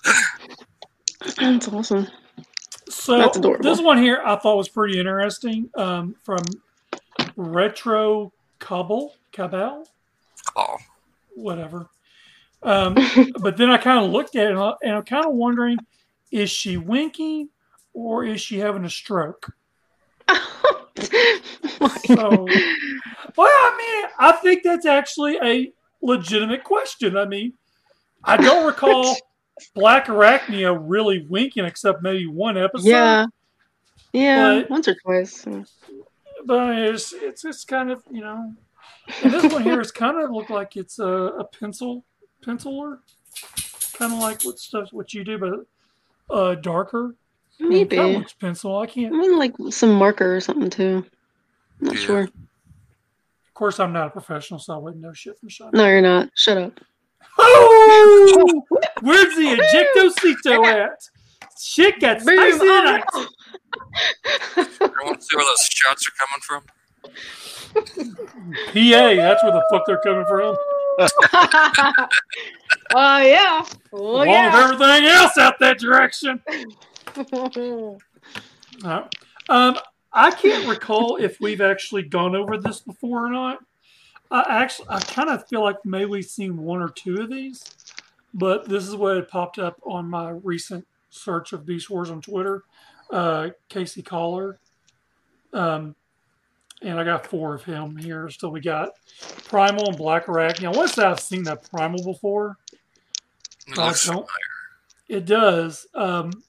That's 1.39 1.67
awesome. 1.67 2.07
So 2.89 3.17
That's 3.19 3.37
adorable. 3.37 3.63
this 3.63 3.81
one 3.81 3.97
here 3.97 4.21
I 4.25 4.35
thought 4.37 4.57
was 4.57 4.69
pretty 4.69 4.99
interesting. 4.99 5.69
Um, 5.75 6.15
from 6.23 6.43
Retro 7.35 8.31
Cabal, 8.59 9.13
Cabal, 9.31 9.87
oh, 10.55 10.77
whatever. 11.35 11.87
Um, 12.63 12.95
but 13.39 13.57
then 13.57 13.69
I 13.69 13.77
kind 13.77 14.03
of 14.05 14.11
looked 14.11 14.35
at 14.35 14.45
it 14.47 14.51
and, 14.51 14.59
I, 14.59 14.73
and 14.83 14.93
I'm 14.95 15.03
kind 15.03 15.25
of 15.25 15.33
wondering: 15.33 15.77
is 16.31 16.49
she 16.49 16.77
winking 16.77 17.49
or 17.95 18.23
is 18.25 18.39
she 18.41 18.59
having 18.59 18.85
a 18.85 18.89
stroke? 18.89 19.51
So, 22.05 22.45
well, 23.35 23.47
I 23.47 23.75
mean, 23.77 24.11
I 24.19 24.31
think 24.41 24.63
that's 24.63 24.85
actually 24.85 25.37
a 25.43 25.71
legitimate 26.01 26.63
question. 26.63 27.17
I 27.17 27.25
mean, 27.25 27.53
I 28.23 28.37
don't 28.37 28.65
recall 28.65 29.15
Black 29.75 30.05
Arachnia 30.05 30.77
really 30.79 31.25
winking 31.27 31.65
except 31.65 32.01
maybe 32.01 32.27
one 32.27 32.57
episode. 32.57 32.87
yeah. 32.87 33.25
Yeah, 34.13 34.61
But- 34.61 34.69
once 34.69 34.87
or 34.87 34.95
twice. 35.03 35.45
but 36.45 36.77
it's 36.77 37.11
it's 37.11 37.43
it's 37.43 37.65
kind 37.65 37.91
of 37.91 38.01
you 38.09 38.21
know, 38.21 38.53
and 39.23 39.33
this 39.33 39.51
one 39.51 39.63
here 39.63 39.81
is 39.81 39.91
kind 39.91 40.17
of 40.23 40.31
look 40.31 40.49
like 40.49 40.77
it's 40.77 40.99
a, 40.99 41.05
a 41.05 41.43
pencil 41.43 42.05
penciler, 42.45 42.99
kind 43.97 44.13
of 44.13 44.19
like 44.19 44.43
what 44.43 44.59
stuff 44.59 44.89
what 44.93 45.13
you 45.13 45.25
do, 45.25 45.37
but 45.37 46.33
uh 46.33 46.55
darker. 46.55 47.15
Maybe. 47.59 47.95
Kind 47.97 48.15
of 48.15 48.21
looks 48.21 48.33
pencil. 48.33 48.77
I 48.77 48.83
I 48.83 48.85
can't. 48.87 49.13
I 49.13 49.17
mean, 49.17 49.37
like 49.37 49.53
some 49.69 49.93
marker 49.93 50.35
or 50.35 50.41
something 50.41 50.69
too. 50.69 51.05
I'm 51.81 51.87
not 51.87 51.95
Yeah. 51.95 52.01
sure. 52.01 52.21
Of 52.23 53.53
course, 53.53 53.79
I'm 53.79 53.93
not 53.93 54.07
a 54.07 54.09
professional, 54.09 54.59
so 54.59 54.73
I 54.73 54.77
wouldn't 54.77 55.01
know 55.01 55.13
shit 55.13 55.37
from 55.39 55.47
Sean. 55.49 55.71
No, 55.73 55.85
you're 55.87 56.01
not. 56.01 56.29
Shut 56.35 56.57
up. 56.57 56.73
Oh, 57.37 58.63
where's 59.01 59.35
the 59.35 59.57
ejectocito 59.57 60.65
at? 60.83 60.99
Shit 61.61 61.99
got 62.01 62.21
spicy 62.21 62.59
Boom. 62.59 62.67
tonight. 62.85 63.03
everyone 64.81 65.21
see 65.21 65.35
where 65.37 65.45
those 65.45 65.69
shots 65.71 66.05
are 66.07 66.11
coming 66.19 66.41
from? 66.41 66.63
PA, 67.73 69.15
that's 69.15 69.43
where 69.43 69.51
the 69.53 69.63
fuck 69.71 69.83
they're 69.87 70.01
coming 70.03 70.25
from. 70.27 70.55
Oh 72.93 73.17
yeah. 73.17 73.65
Oh 73.91 73.97
Along 73.97 74.19
with 74.19 74.27
yeah. 74.29 74.63
everything 74.63 75.05
else 75.07 75.37
out 75.37 75.55
that 75.59 75.77
direction. 75.79 76.39
Uh, 78.83 79.03
um, 79.49 79.77
I 80.11 80.31
can't 80.31 80.67
recall 80.67 81.17
if 81.17 81.39
we've 81.39 81.61
actually 81.61 82.03
gone 82.03 82.35
over 82.35 82.57
this 82.57 82.79
before 82.79 83.25
or 83.25 83.29
not. 83.29 83.59
I 84.31 84.63
actually, 84.63 84.87
I 84.89 84.99
kind 84.99 85.29
of 85.29 85.47
feel 85.47 85.63
like 85.63 85.77
maybe 85.85 86.05
we've 86.05 86.25
seen 86.25 86.57
one 86.57 86.81
or 86.81 86.89
two 86.89 87.21
of 87.21 87.29
these, 87.29 87.63
but 88.33 88.67
this 88.67 88.87
is 88.87 88.95
what 88.95 89.15
had 89.15 89.27
popped 89.27 89.59
up 89.59 89.79
on 89.83 90.09
my 90.09 90.31
recent 90.31 90.85
search 91.09 91.53
of 91.53 91.65
Beast 91.65 91.89
Wars 91.89 92.09
on 92.09 92.21
Twitter. 92.21 92.63
Uh, 93.11 93.49
Casey 93.69 94.01
Collar, 94.01 94.57
um, 95.53 95.95
and 96.81 96.99
I 96.99 97.03
got 97.03 97.27
four 97.27 97.53
of 97.53 97.63
him 97.63 97.95
here. 97.95 98.29
So 98.31 98.49
we 98.49 98.61
got 98.61 98.89
Primal 99.45 99.89
and 99.89 99.97
Black 99.97 100.27
want 100.71 100.89
to 100.89 100.95
say 100.95 101.03
I've 101.05 101.19
seen 101.19 101.43
that 101.43 101.69
Primal 101.69 102.03
before. 102.03 102.57
It 103.67 103.77
I 103.77 104.13
don't- 104.13 104.27
It 105.07 105.25
does. 105.25 105.85
Um, 105.93 106.43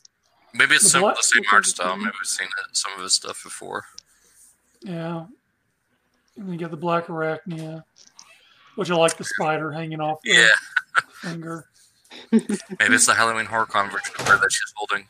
Maybe 0.56 0.74
it's 0.74 0.84
The 0.84 0.90
some, 0.90 1.00
black- 1.02 1.16
the 1.16 1.22
same 1.22 1.42
art 1.52 1.66
style. 1.66 1.96
Maybe 1.96 2.10
we've 2.20 2.26
seen 2.26 2.46
it, 2.48 2.76
some 2.76 2.92
of 2.96 3.00
his 3.02 3.12
stuff 3.12 3.42
before. 3.42 3.84
Yeah. 4.82 5.26
And 6.36 6.52
you 6.52 6.58
got 6.58 6.70
the 6.70 6.76
black 6.76 7.06
arachnia, 7.06 7.82
which 8.74 8.90
I 8.90 8.94
like 8.94 9.16
the 9.16 9.24
spider 9.24 9.72
hanging 9.72 10.00
off 10.00 10.20
the 10.22 10.32
Yeah, 10.32 11.00
finger. 11.22 11.66
maybe 12.32 12.46
it's 12.94 13.06
the 13.06 13.14
Halloween 13.14 13.46
horror 13.46 13.66
con 13.66 13.90
version 13.90 14.12
that 14.18 14.48
she's 14.52 14.72
holding. 14.76 15.06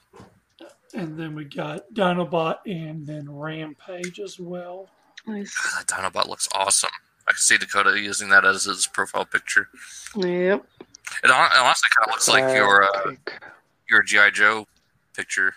And 0.95 1.19
then 1.19 1.35
we 1.35 1.45
got 1.45 1.93
Dinobot 1.93 2.59
and 2.67 3.07
then 3.07 3.29
Rampage 3.31 4.19
as 4.21 4.39
well. 4.41 4.89
nice. 5.27 5.55
That 5.77 5.87
Dinobot 5.87 6.29
looks 6.29 6.49
awesome. 6.55 6.91
I 7.29 7.33
can 7.33 7.39
see 7.39 7.59
Dakota 7.59 8.01
using 8.01 8.29
that 8.31 8.45
as 8.45 8.65
his 8.65 8.87
profile 8.87 9.25
picture. 9.25 9.69
Yep. 10.17 10.65
It 11.25 11.31
hon- 11.31 11.51
honestly 11.59 11.89
kind 11.99 12.07
of 12.09 12.13
looks 12.13 12.29
like 12.29 12.57
your 12.57 12.85
uh, 12.85 13.13
your 13.91 14.03
GI 14.03 14.31
Joe 14.33 14.67
picture. 15.17 15.55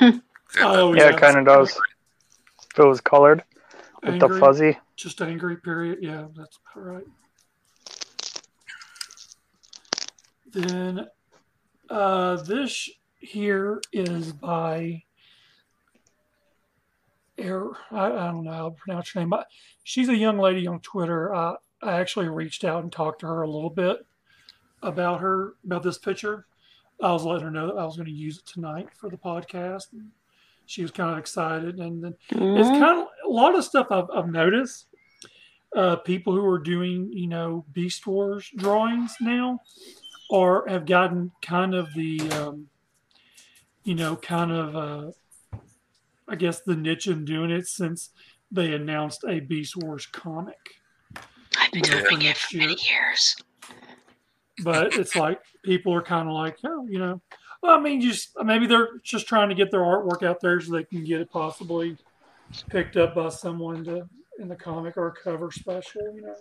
Oh, 0.60 0.94
yeah, 0.94 1.10
it 1.10 1.18
kind 1.18 1.36
of 1.36 1.44
does. 1.44 1.78
If 2.72 2.78
it 2.78 2.86
was 2.86 3.02
colored 3.02 3.44
with 4.02 4.14
Angry, 4.14 4.28
the 4.28 4.40
fuzzy. 4.40 4.78
Just 4.96 5.20
angry, 5.20 5.58
period. 5.58 5.98
Yeah, 6.00 6.24
that's 6.34 6.58
about 6.74 6.86
right. 6.86 7.06
Then 10.50 11.06
uh, 11.90 12.36
this 12.36 12.88
here 13.18 13.82
is 13.92 14.32
by 14.32 15.02
Air. 17.36 17.66
I, 17.90 18.06
I 18.06 18.26
don't 18.28 18.44
know 18.44 18.52
how 18.52 18.68
to 18.70 18.74
pronounce 18.74 19.10
her 19.10 19.20
name, 19.20 19.28
but 19.28 19.48
she's 19.84 20.08
a 20.08 20.16
young 20.16 20.38
lady 20.38 20.66
on 20.66 20.80
Twitter. 20.80 21.34
Uh, 21.34 21.56
I 21.82 22.00
actually 22.00 22.28
reached 22.28 22.64
out 22.64 22.82
and 22.82 22.90
talked 22.90 23.20
to 23.20 23.26
her 23.26 23.42
a 23.42 23.50
little 23.50 23.70
bit 23.70 23.98
about 24.82 25.20
her 25.20 25.54
about 25.64 25.82
this 25.82 25.98
picture. 25.98 26.46
I 27.02 27.12
was 27.12 27.24
letting 27.24 27.44
her 27.44 27.50
know 27.50 27.68
that 27.68 27.78
I 27.80 27.84
was 27.84 27.96
going 27.96 28.06
to 28.06 28.12
use 28.12 28.38
it 28.38 28.46
tonight 28.46 28.88
for 28.96 29.08
the 29.08 29.16
podcast. 29.16 29.92
And 29.92 30.10
she 30.66 30.82
was 30.82 30.90
kind 30.90 31.10
of 31.12 31.18
excited, 31.18 31.78
and 31.78 32.04
then 32.04 32.14
it's 32.30 32.68
Mhm. 32.68 32.78
kind 32.78 32.98
of 33.00 33.06
a 33.24 33.28
lot 33.28 33.54
of 33.54 33.64
stuff 33.64 33.86
I've, 33.90 34.10
I've 34.14 34.28
noticed. 34.28 34.86
Uh, 35.74 35.96
people 35.96 36.34
who 36.34 36.44
are 36.46 36.58
doing, 36.58 37.10
you 37.12 37.26
know, 37.26 37.64
Beast 37.72 38.06
Wars 38.06 38.50
drawings 38.56 39.14
now, 39.20 39.60
or 40.30 40.66
have 40.68 40.84
gotten 40.86 41.30
kind 41.42 41.74
of 41.74 41.92
the, 41.94 42.20
um, 42.32 42.68
you 43.84 43.94
know, 43.94 44.16
kind 44.16 44.50
of, 44.52 44.76
uh, 44.76 45.58
I 46.26 46.36
guess, 46.36 46.60
the 46.60 46.76
niche 46.76 47.06
in 47.06 47.24
doing 47.24 47.50
it 47.50 47.66
since 47.66 48.10
they 48.50 48.74
announced 48.74 49.24
a 49.26 49.40
Beast 49.40 49.76
Wars 49.76 50.06
comic. 50.06 50.58
I've 51.56 51.72
been 51.72 51.84
you 51.84 51.90
know, 51.90 52.00
doing 52.00 52.20
it 52.22 52.24
next 52.24 52.44
for 52.46 52.56
many 52.58 52.76
years. 52.86 53.36
But 54.64 54.94
it's 54.94 55.14
like 55.14 55.40
people 55.62 55.92
are 55.94 56.02
kind 56.02 56.28
of 56.28 56.34
like, 56.34 56.58
oh, 56.64 56.86
you 56.88 56.98
know, 56.98 57.20
well, 57.62 57.76
I 57.76 57.80
mean, 57.80 58.00
just 58.00 58.30
maybe 58.42 58.66
they're 58.66 58.98
just 59.02 59.26
trying 59.26 59.48
to 59.48 59.54
get 59.54 59.70
their 59.70 59.80
artwork 59.80 60.22
out 60.22 60.40
there 60.40 60.60
so 60.60 60.72
they 60.72 60.84
can 60.84 61.04
get 61.04 61.20
it 61.20 61.30
possibly 61.30 61.96
picked 62.70 62.96
up 62.96 63.14
by 63.14 63.28
someone 63.28 63.84
to 63.84 64.08
in 64.38 64.48
the 64.48 64.56
comic 64.56 64.96
or 64.96 65.10
cover 65.10 65.50
special, 65.50 66.02
you 66.14 66.22
know. 66.22 66.36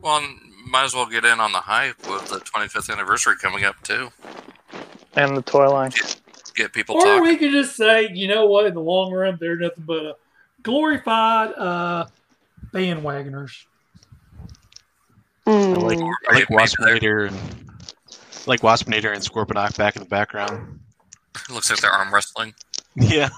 Well, 0.00 0.22
might 0.66 0.84
as 0.84 0.94
well 0.94 1.06
get 1.06 1.24
in 1.24 1.40
on 1.40 1.52
the 1.52 1.58
hype 1.58 1.98
with 2.08 2.28
the 2.28 2.38
25th 2.38 2.90
anniversary 2.90 3.34
coming 3.40 3.64
up 3.64 3.80
too. 3.82 4.10
And 5.14 5.36
the 5.36 5.42
toy 5.42 5.68
line. 5.68 5.90
Get 6.54 6.72
people 6.72 6.96
Or 6.96 7.02
talking. 7.02 7.22
we 7.22 7.36
could 7.36 7.52
just 7.52 7.76
say, 7.76 8.08
you 8.12 8.28
know 8.28 8.46
what, 8.46 8.66
in 8.66 8.74
the 8.74 8.80
long 8.80 9.12
run, 9.12 9.36
they're 9.40 9.56
nothing 9.56 9.84
but 9.86 10.04
a 10.04 10.16
glorified 10.62 11.52
uh, 11.52 12.06
bandwagoners. 12.72 13.64
I 15.50 15.74
like 15.74 15.98
Mm. 15.98 16.12
I 16.28 16.34
like 16.34 16.48
Waspinator 16.48 17.28
and 17.28 17.36
I 18.10 18.42
like 18.46 18.60
Waspinator 18.60 19.12
and 19.12 19.22
Scorponok 19.22 19.76
back 19.76 19.96
in 19.96 20.02
the 20.02 20.08
background. 20.08 20.80
It 21.34 21.52
looks 21.52 21.70
like 21.70 21.80
they're 21.80 21.90
arm 21.90 22.12
wrestling. 22.12 22.54
Yeah. 22.96 23.28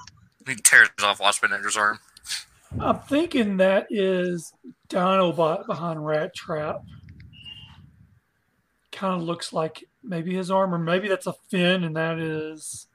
He 0.46 0.54
tears 0.56 0.88
off 1.02 1.20
Waspinator's 1.20 1.76
arm. 1.76 1.98
I'm 2.80 2.98
thinking 3.00 3.58
that 3.58 3.86
is 3.90 4.52
Dinobot 4.88 5.66
behind 5.66 6.04
Rat 6.04 6.34
Trap. 6.34 6.82
Kind 8.92 9.20
of 9.20 9.26
looks 9.26 9.52
like 9.52 9.84
maybe 10.02 10.34
his 10.34 10.50
arm, 10.50 10.74
or 10.74 10.78
maybe 10.78 11.06
that's 11.06 11.26
a 11.26 11.34
fin, 11.50 11.84
and 11.84 11.96
that 11.96 12.18
is. 12.18 12.86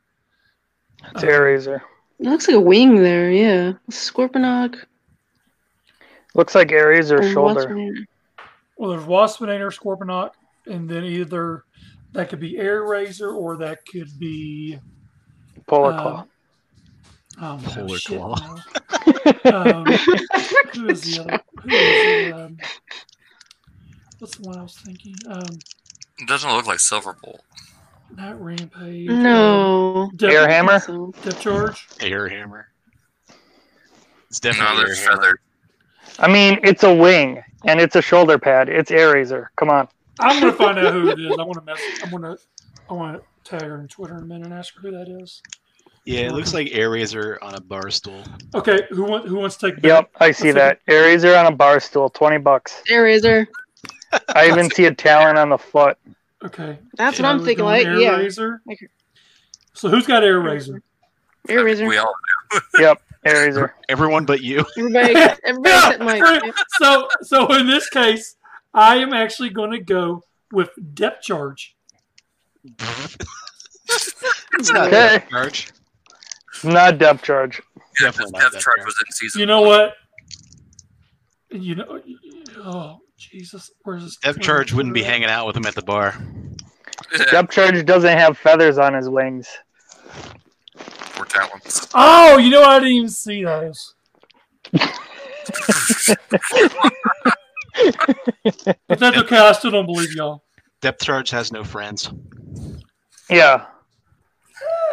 It's 1.13 1.23
Airazor. 1.23 1.82
It 2.19 2.25
looks 2.25 2.47
like 2.47 2.58
a 2.58 2.60
wing 2.62 2.95
there. 3.03 3.32
Yeah. 3.32 3.73
Scorponok. 3.91 4.84
Looks 6.34 6.56
like 6.56 6.69
Airazor 6.69 7.21
and 7.21 7.32
shoulder. 7.32 7.67
Waspinator. 7.67 8.06
Well, 8.77 8.91
there's 8.91 9.03
Waspinator, 9.03 9.73
Scorponok, 9.75 10.31
and 10.67 10.87
then 10.89 11.03
either 11.03 11.63
that 12.13 12.29
could 12.29 12.39
be 12.39 12.57
Air 12.57 12.83
Razor 12.83 13.31
or 13.31 13.57
that 13.57 13.79
could 13.91 14.09
be. 14.19 14.79
Polar 15.67 15.93
um, 15.93 15.99
claw. 15.99 16.25
Oh, 17.41 17.57
no, 17.57 17.69
Polar 17.69 17.97
shit, 17.97 18.17
Claw. 18.19 18.59
no. 19.45 19.51
um, 19.53 19.85
who 20.73 20.87
is 20.89 21.01
the 21.03 21.19
other? 21.21 21.41
Who 21.63 21.69
is 21.69 22.03
the, 22.05 22.31
um, 22.45 22.57
what's 24.19 24.37
the 24.37 24.47
one 24.47 24.57
I 24.57 24.61
was 24.63 24.75
thinking? 24.77 25.15
Um, 25.27 25.43
It 26.19 26.27
doesn't 26.27 26.49
look 26.51 26.65
like 26.67 26.79
Silver 26.79 27.15
Bolt. 27.23 27.41
not 28.15 28.41
Rampage. 28.41 29.09
No. 29.09 29.95
Um, 30.03 30.15
Depth, 30.15 30.33
Airhammer? 30.33 30.81
So, 30.85 31.13
Depth 31.23 31.41
Charge. 31.41 31.87
Air 32.01 32.27
hammer. 32.27 32.67
It's 34.29 34.43
No, 34.43 34.51
definitely 34.51 34.85
there's 34.85 34.99
air 34.99 35.05
hammer. 35.09 35.21
feathers. 35.21 35.39
I 36.19 36.27
mean, 36.31 36.59
it's 36.63 36.83
a 36.83 36.93
wing 36.93 37.43
and 37.67 37.80
it's 37.80 37.95
a 37.95 38.01
shoulder 38.01 38.39
pad. 38.39 38.69
It's 38.69 38.89
Air 38.89 39.13
Razor. 39.13 39.51
Come 39.58 39.69
on. 39.69 39.88
I'm 40.19 40.39
gonna 40.39 40.53
find 40.58 40.80
out 40.80 40.93
who 40.93 41.10
it 41.10 41.19
is. 41.19 41.38
I 41.38 41.43
want 41.43 41.60
to 41.60 41.62
mess. 41.62 41.80
I'm 42.03 42.10
gonna. 42.10 42.38
I 42.89 42.93
want 42.93 43.21
to 43.21 43.49
tag 43.49 43.62
her 43.63 43.77
on 43.77 43.88
Twitter 43.88 44.17
in 44.17 44.23
a 44.23 44.25
minute 44.25 44.45
and 44.45 44.53
ask 44.53 44.73
her 44.75 44.82
who 44.82 44.91
that 44.91 45.08
is. 45.08 45.43
Yeah, 46.06 46.21
it 46.21 46.32
looks 46.32 46.53
like 46.53 46.69
air 46.71 46.89
razor 46.89 47.38
on 47.41 47.56
a 47.56 47.60
bar 47.60 47.91
stool. 47.91 48.23
Okay, 48.56 48.80
who 48.91 49.03
want, 49.03 49.27
who 49.27 49.36
wants 49.36 49.58
to 49.58 49.71
take? 49.71 49.84
a 49.84 49.88
Yep, 49.88 50.12
I 50.21 50.32
see 50.32 50.51
that. 50.51 50.80
Air 50.88 51.03
Razor 51.03 51.36
on 51.36 51.47
a 51.47 51.51
bar 51.51 51.82
stool, 51.82 52.10
twenty 52.10 52.38
bucks. 52.38 52.82
Air 52.89 53.03
Razor. 53.03 53.45
I 54.34 54.47
even 54.47 54.71
see 54.71 54.86
a 54.86 54.93
talon 54.93 55.38
on 55.38 55.49
the 55.49 55.58
foot. 55.58 55.97
Okay, 56.45 56.80
That's 56.95 57.19
what 57.19 57.25
I'm 57.25 57.43
thinking. 57.43 57.65
Like, 57.65 57.86
Air 57.86 57.99
yeah. 57.99 58.15
Razor. 58.15 58.62
So 59.73 59.89
who's 59.89 60.08
got 60.08 60.23
Air 60.23 60.39
Razor? 60.39 60.82
Air 61.49 61.65
Razor. 61.65 61.88
We 61.88 61.97
all 61.97 62.15
do. 62.53 62.60
Yep, 62.80 63.01
Air 63.27 63.45
Razor. 63.47 63.75
Everyone 63.89 64.25
but 64.25 64.41
you. 64.41 64.65
Everybody, 64.77 65.15
everybody 65.43 65.65
except 65.65 65.99
Mike. 66.03 66.53
so 66.79 67.07
so 67.21 67.53
in 67.55 67.67
this 67.67 67.89
case, 67.89 68.35
I 68.73 68.97
am 68.97 69.13
actually 69.13 69.49
going 69.49 69.71
to 69.71 69.79
go 69.79 70.23
with 70.51 70.69
Depth 70.93 71.23
Charge. 71.23 71.75
It's 74.59 74.71
not 74.71 74.87
Okay. 74.87 75.15
a 75.15 75.19
charge. 75.29 75.71
Not 76.63 76.97
depth 76.97 77.23
charge. 77.23 77.61
yeah, 78.01 78.07
Definitely 78.07 78.31
not 78.33 78.41
Death 78.41 78.51
that 78.53 78.61
Charge 78.61 78.77
fair. 78.77 78.85
was 78.85 78.95
in 79.05 79.11
season. 79.11 79.39
You 79.41 79.45
know 79.45 79.61
what? 79.61 79.93
You 81.51 81.75
know, 81.75 82.01
oh 82.65 82.97
Jesus, 83.17 83.69
where's 83.83 84.03
this? 84.03 84.17
Depth 84.17 84.41
charge 84.41 84.73
wouldn't 84.73 84.93
be 84.95 85.03
hanging 85.03 85.29
out 85.29 85.45
with 85.47 85.55
him 85.55 85.65
at 85.65 85.75
the 85.75 85.81
bar. 85.83 86.15
Depth 87.31 87.51
charge 87.51 87.85
doesn't 87.85 88.17
have 88.17 88.37
feathers 88.37 88.77
on 88.77 88.93
his 88.95 89.07
wings. 89.07 89.47
Poor 91.17 91.25
talents. 91.25 91.88
Oh, 91.95 92.38
you 92.38 92.49
know 92.51 92.63
I 92.63 92.77
didn't 92.80 92.93
even 92.93 93.10
see 93.10 93.43
those. 93.43 93.95
But 94.71 94.91
that's 98.99 99.17
okay. 99.17 99.38
I 99.38 99.51
still 99.53 99.71
don't 99.71 99.86
believe 99.88 100.13
y'all. 100.13 100.43
Depth 100.82 101.03
charge 101.03 101.32
has 101.32 101.51
no 101.51 101.63
friends. 101.63 102.12
Yeah. 103.30 103.65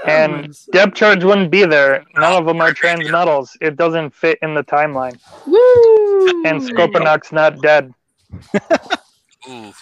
And 0.06 0.54
depth 0.72 0.94
charge 0.94 1.24
wouldn't 1.24 1.50
be 1.50 1.64
there. 1.66 2.04
None 2.16 2.32
of 2.32 2.46
them 2.46 2.60
are 2.60 2.72
trans 2.72 3.10
metals. 3.10 3.56
It 3.60 3.76
doesn't 3.76 4.14
fit 4.14 4.38
in 4.42 4.54
the 4.54 4.62
timeline. 4.64 5.18
Woo! 5.46 6.44
And 6.46 6.60
Scorponok's 6.60 7.32
not 7.32 7.60
dead. 7.60 7.92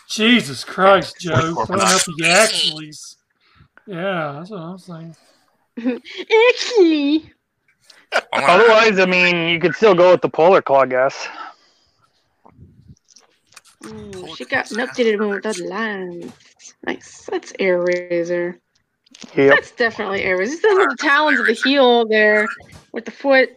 Jesus 0.09 0.65
Christ, 0.65 1.17
Joe, 1.21 1.55
Or 1.57 1.67
throwing 1.67 1.83
not. 1.83 1.95
up 1.95 2.03
the 2.05 2.25
actuallys. 2.25 3.17
Yeah, 3.87 4.35
that's 4.39 4.51
what 4.51 4.59
I'm 4.61 4.79
saying. 4.79 5.17
Actually, 5.79 7.33
Otherwise, 8.33 8.99
I 8.99 9.07
mean, 9.07 9.49
you 9.49 9.59
could 9.59 9.75
still 9.75 9.95
go 9.95 10.13
with 10.13 10.21
the 10.21 10.29
polar 10.29 10.63
claw, 10.63 10.81
I 10.81 10.87
guess. 10.87 11.29
mm, 13.83 14.37
she 14.37 14.45
got 14.45 14.71
an 14.71 14.79
updated 14.79 15.19
one 15.19 15.31
without 15.31 15.57
the 15.57 15.65
lines. 15.65 16.33
Nice. 16.87 17.27
That's 17.31 17.53
Air 17.59 17.83
Razor. 17.83 18.59
Yep. 19.37 19.55
That's 19.55 19.71
definitely 19.73 20.23
Air 20.25 20.39
Razor. 20.39 20.51
This 20.53 20.61
doesn't 20.61 20.81
have 20.81 20.91
the 20.91 20.97
talons 20.97 21.41
of 21.41 21.47
the 21.47 21.53
heel 21.53 22.07
there 22.07 22.49
with 22.93 23.05
the 23.05 23.11
foot. 23.11 23.51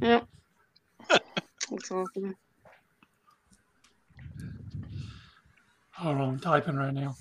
Yep. 0.00 0.26
That's 1.08 1.90
awesome. 1.90 2.36
Hold 5.92 6.16
on, 6.16 6.20
I'm 6.20 6.40
typing 6.40 6.76
right 6.76 6.92
now. 6.92 7.14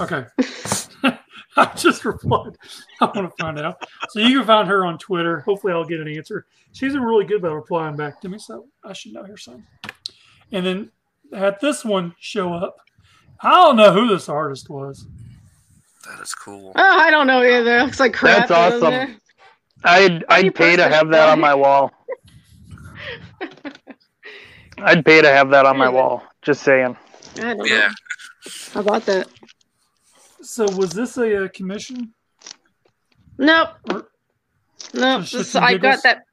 Okay. 0.00 0.24
I 1.56 1.66
just 1.76 2.04
replied. 2.04 2.56
I 3.00 3.04
want 3.04 3.30
to 3.30 3.42
find 3.42 3.58
out. 3.58 3.86
So 4.10 4.20
you 4.20 4.38
can 4.38 4.46
find 4.46 4.68
her 4.68 4.86
on 4.86 4.98
Twitter. 4.98 5.40
Hopefully, 5.40 5.72
I'll 5.72 5.84
get 5.84 6.00
an 6.00 6.08
answer. 6.08 6.46
She's 6.72 6.94
been 6.94 7.02
really 7.02 7.26
good 7.26 7.38
about 7.38 7.54
replying 7.54 7.96
back 7.96 8.20
to 8.22 8.28
me, 8.28 8.38
so 8.38 8.66
I 8.82 8.94
should 8.94 9.12
know 9.12 9.24
her 9.24 9.36
son. 9.36 9.66
And 10.50 10.64
then 10.64 10.90
had 11.34 11.60
this 11.60 11.84
one 11.84 12.14
show 12.18 12.54
up. 12.54 12.76
I 13.40 13.50
don't 13.50 13.76
know 13.76 13.92
who 13.92 14.08
this 14.08 14.28
artist 14.28 14.70
was. 14.70 15.06
that 16.06 16.22
is 16.22 16.34
cool. 16.34 16.72
Oh, 16.74 16.98
I 16.98 17.10
don't 17.10 17.26
know 17.26 17.42
either. 17.42 17.78
It 17.78 17.82
looks 17.82 18.00
like 18.00 18.14
crap. 18.14 18.48
That's 18.48 18.50
awesome. 18.50 19.16
I'd 19.84 20.24
I'd 20.28 20.54
pay 20.54 20.76
to 20.76 20.88
have 20.88 21.08
that 21.10 21.28
on 21.28 21.40
my 21.40 21.54
wall. 21.54 21.92
I'd 24.78 25.04
pay 25.04 25.20
to 25.20 25.28
have 25.28 25.50
that 25.50 25.66
on 25.66 25.76
my 25.76 25.88
wall. 25.88 26.22
Just 26.40 26.62
saying. 26.62 26.96
Yeah, 27.34 27.54
know. 27.54 27.88
How 28.72 28.80
about 28.80 29.06
that? 29.06 29.28
So 30.42 30.64
was 30.76 30.90
this 30.90 31.16
a, 31.16 31.44
uh 31.44 31.48
commission? 31.54 32.12
Nope. 33.38 33.70
Or- 33.90 34.08
No, 34.94 35.20
Just 35.20 35.32
this, 35.32 35.56
I 35.56 35.76
got 35.78 36.02
that 36.02 36.24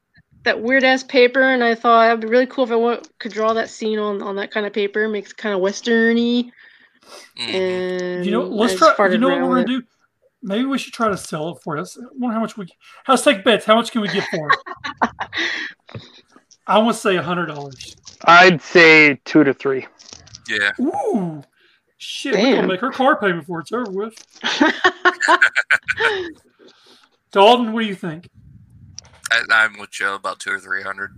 that 0.42 0.60
weird 0.62 0.84
ass 0.84 1.02
paper, 1.04 1.42
and 1.42 1.62
I 1.62 1.74
thought 1.74 2.06
it'd 2.08 2.20
be 2.20 2.26
really 2.28 2.46
cool 2.46 2.64
if 2.64 2.70
I 2.70 2.76
wa- 2.76 3.00
could 3.18 3.32
draw 3.32 3.52
that 3.54 3.68
scene 3.70 3.98
on 3.98 4.22
on 4.22 4.36
that 4.36 4.50
kind 4.50 4.66
of 4.66 4.72
paper. 4.72 5.08
Makes 5.08 5.30
it 5.32 5.36
kind 5.36 5.54
of 5.54 5.60
westerny. 5.60 6.50
Mhm. 7.38 7.54
And 7.54 8.24
You 8.24 8.32
know, 8.32 8.42
let's 8.42 8.74
try. 8.76 8.94
You 9.08 9.18
know 9.18 9.28
what 9.28 9.40
we're 9.42 9.64
gonna 9.64 9.66
do? 9.66 9.82
Maybe 10.42 10.64
we 10.64 10.78
should 10.78 10.94
try 10.94 11.08
to 11.08 11.16
sell 11.16 11.50
it 11.50 11.58
for 11.62 11.76
us. 11.76 11.98
I 11.98 12.02
wonder 12.16 12.34
how 12.34 12.40
much 12.40 12.56
we. 12.56 12.66
Let's 13.06 13.22
take 13.22 13.44
bets. 13.44 13.64
How 13.66 13.74
much 13.76 13.92
can 13.92 14.00
we 14.00 14.08
get 14.08 14.24
for 14.30 14.48
it? 14.50 14.58
I 16.66 16.78
want 16.78 16.94
to 16.94 17.00
say 17.00 17.16
a 17.16 17.22
hundred 17.22 17.46
dollars. 17.46 17.96
I'd 18.24 18.62
say 18.62 19.20
two 19.24 19.44
to 19.44 19.52
three. 19.52 19.86
yeah. 20.48 20.70
Ooh, 20.80 21.42
shit! 22.00 22.34
We're 22.34 22.56
gonna 22.56 22.66
make 22.66 22.80
her 22.80 22.90
car 22.90 23.18
payment 23.20 23.40
before 23.40 23.60
it's 23.60 23.72
over 23.72 23.90
with. 23.90 24.14
Dalton, 27.32 27.72
what 27.72 27.82
do 27.82 27.86
you 27.86 27.94
think? 27.94 28.28
I, 29.30 29.42
I'm 29.50 29.78
with 29.78 29.90
Joe 29.90 30.14
about 30.16 30.40
two 30.40 30.50
or 30.50 30.58
three 30.58 30.82
hundred. 30.82 31.12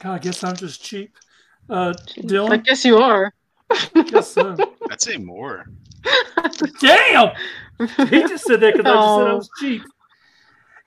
God, 0.00 0.14
I 0.14 0.18
guess 0.18 0.44
I'm 0.44 0.54
just 0.56 0.82
cheap. 0.84 1.16
Uh, 1.68 1.94
I 2.50 2.56
guess 2.58 2.84
you 2.84 2.98
are. 2.98 3.32
guess 4.06 4.28
so. 4.28 4.56
I'd 4.90 5.00
say 5.00 5.16
more. 5.16 5.64
Damn, 6.80 7.30
he 8.08 8.20
just 8.28 8.44
said 8.44 8.60
that 8.60 8.74
because 8.76 8.86
I 8.86 8.96
just 8.96 9.14
said 9.16 9.26
I 9.26 9.30
Oh. 9.32 9.36
was 9.36 9.50
cheap. 9.58 9.82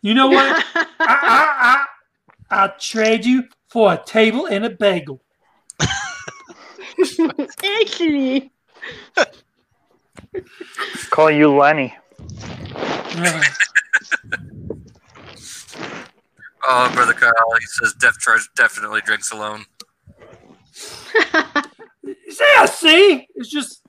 You 0.01 0.13
know 0.13 0.27
what? 0.27 0.63
I, 0.75 0.85
I, 0.99 1.05
I, 1.81 1.85
I'll 2.51 2.73
trade 2.79 3.25
you 3.25 3.45
for 3.69 3.93
a 3.93 3.97
table 4.05 4.45
and 4.45 4.63
a 4.65 4.69
bagel. 4.69 5.21
Actually, 7.63 8.51
Call 11.09 11.31
you 11.31 11.49
Lenny. 11.55 11.95
Yeah. 13.15 13.41
Oh, 16.67 16.91
brother 16.95 17.13
Kyle, 17.13 17.31
he 17.59 17.65
says 17.67 17.93
Depth 17.93 18.19
Charge 18.21 18.49
definitely 18.55 19.01
drinks 19.01 19.31
alone. 19.31 19.65
Yeah, 22.03 22.65
see, 22.65 23.27
it's 23.35 23.49
just 23.49 23.81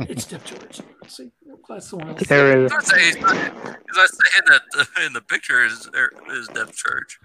it's 0.00 0.24
Dip 0.26 0.44
Charge. 0.44 0.80
See, 1.08 1.30
that's 1.68 1.90
the 1.90 1.96
one 1.96 2.08
else. 2.10 2.22
There 2.26 2.52
I 2.52 2.64
is. 2.64 2.72
was 2.72 2.86
saying, 2.86 3.16
he's 3.16 3.22
not 3.22 4.08
saying 4.08 4.44
that 4.46 4.62
uh, 4.78 5.04
in 5.06 5.12
the 5.12 5.20
picture 5.20 5.64
is 5.64 5.88
is 6.32 6.48
Depth 6.48 6.74
Charge. 6.76 7.18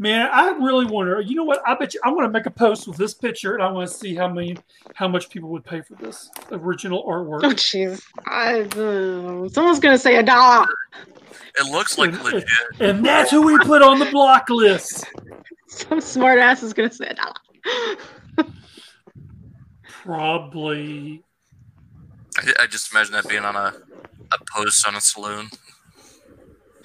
Man, 0.00 0.30
I 0.32 0.48
really 0.52 0.86
wonder. 0.86 1.20
You 1.20 1.34
know 1.36 1.44
what? 1.44 1.60
I 1.68 1.74
bet 1.74 1.92
you 1.92 2.00
I 2.02 2.08
want 2.10 2.24
to 2.24 2.30
make 2.30 2.46
a 2.46 2.50
post 2.50 2.88
with 2.88 2.96
this 2.96 3.12
picture, 3.12 3.52
and 3.52 3.62
I 3.62 3.70
want 3.70 3.86
to 3.90 3.94
see 3.94 4.14
how 4.14 4.28
many, 4.28 4.56
how 4.94 5.06
much 5.06 5.28
people 5.28 5.50
would 5.50 5.62
pay 5.62 5.82
for 5.82 5.94
this 5.96 6.30
original 6.50 7.04
artwork. 7.04 7.40
oh 7.44 7.50
jeez, 7.50 8.00
uh, 8.26 9.48
someone's 9.50 9.78
gonna 9.78 9.98
say 9.98 10.16
a 10.16 10.22
dollar. 10.22 10.66
It 11.58 11.66
looks 11.70 11.98
like 11.98 12.14
And- 12.14 12.22
legit. 12.24 12.44
And 12.80 13.04
that's 13.04 13.30
who 13.30 13.42
we 13.42 13.58
put 13.58 13.82
on 13.82 13.98
the 13.98 14.06
block 14.06 14.48
list. 14.48 15.04
Some 15.68 16.00
smart 16.00 16.38
ass 16.38 16.62
is 16.62 16.72
gonna 16.72 16.90
say 16.90 17.08
a 17.08 17.14
dollar. 17.14 18.48
Probably. 19.82 21.22
I, 22.38 22.52
I 22.62 22.66
just 22.68 22.90
imagine 22.90 23.12
that 23.12 23.28
being 23.28 23.44
on 23.44 23.54
a, 23.54 23.74
a 24.32 24.38
post 24.56 24.86
on 24.88 24.94
a 24.94 25.00
saloon. 25.02 25.48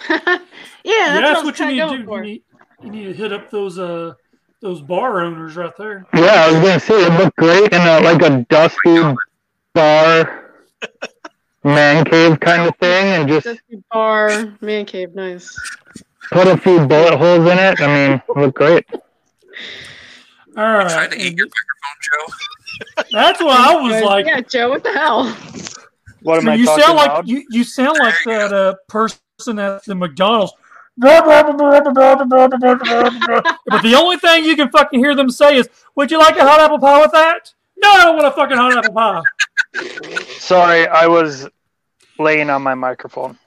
yeah, 0.10 0.18
that's, 0.26 0.42
Yeah, 0.84 1.22
that's 1.22 1.38
what, 1.38 1.46
what 1.46 1.60
you 1.60 1.66
need 1.68 1.78
kinda 1.80 1.98
to 2.00 2.04
going 2.04 2.24
do. 2.24 2.40
For. 2.78 2.86
You 2.86 2.92
need, 2.92 3.04
to 3.06 3.14
hit 3.14 3.34
up 3.34 3.50
those 3.50 3.80
uh 3.80 4.14
those 4.62 4.82
bar 4.82 5.22
owners 5.22 5.56
right 5.56 5.76
there. 5.78 6.06
Yeah, 6.14 6.46
I 6.48 6.52
was 6.52 6.62
gonna 6.62 6.80
say 6.80 7.06
it 7.06 7.20
looked 7.20 7.38
great 7.38 7.72
in 7.72 7.82
a 7.82 8.00
like 8.02 8.22
a 8.22 8.46
dusty 8.50 9.16
bar 9.74 10.46
man 11.66 12.06
cave 12.06 12.40
kind 12.40 12.68
of 12.68 12.76
thing, 12.78 13.06
and 13.08 13.28
just 13.28 13.46
Dusty 13.46 13.84
bar, 13.92 14.58
man 14.62 14.86
cave, 14.86 15.14
nice. 15.16 15.60
put 16.32 16.48
a 16.48 16.58
few 16.58 16.86
bullet 16.86 17.18
holes 17.18 17.50
in 17.50 17.58
it. 17.58 17.82
I 17.82 17.88
mean, 17.88 18.22
it 18.30 18.38
looked 18.38 18.58
great. 18.58 18.86
All 18.96 19.04
right. 19.04 19.06
You 20.56 20.64
right, 20.64 20.92
trying 20.92 21.10
to 21.12 21.18
eat 21.18 21.38
your 21.38 21.48
microphone, 21.48 22.28
Joe? 22.28 23.08
that's 23.12 23.42
what 23.42 23.60
I 23.60 23.76
was 23.76 24.04
like. 24.04 24.26
yeah, 24.26 24.42
Joe, 24.42 24.70
what 24.70 24.84
the 24.84 24.92
hell? 24.92 25.26
What 26.22 26.40
am 26.40 26.50
I 26.50 26.54
I 26.54 26.56
mean, 26.56 26.60
you 26.62 26.66
talking 26.66 26.84
sound 26.84 26.98
like 26.98 27.28
you, 27.28 27.46
you 27.50 27.64
sound 27.64 27.98
like 28.00 28.16
that 28.26 28.54
uh, 28.54 28.76
person 28.88 29.60
at 29.60 29.84
the 29.84 29.96
McDonald's 29.96 30.54
but 30.98 31.26
the 33.82 33.96
only 33.98 34.18
thing 34.18 34.46
you 34.46 34.56
can 34.56 34.70
fucking 34.70 35.00
hear 35.00 35.16
them 35.16 35.30
say 35.30 35.58
is, 35.58 35.70
"Would 35.96 36.12
you 36.12 36.20
like 36.20 36.38
a 36.38 36.44
hot 36.44 36.60
apple 36.60 36.80
pie 36.80 37.02
with 37.02 37.12
that?" 37.12 37.54
No, 37.78 37.90
I 37.90 38.04
don't 38.06 38.16
want 38.16 38.28
a 38.28 38.32
fucking 38.32 38.58
hot 38.58 38.78
apple 38.78 38.94
pie. 38.94 39.22
Sorry, 40.38 40.88
I 40.88 41.08
was 41.08 41.48
laying 42.18 42.50
on 42.50 42.62
my 42.62 42.76
microphone. 42.76 43.38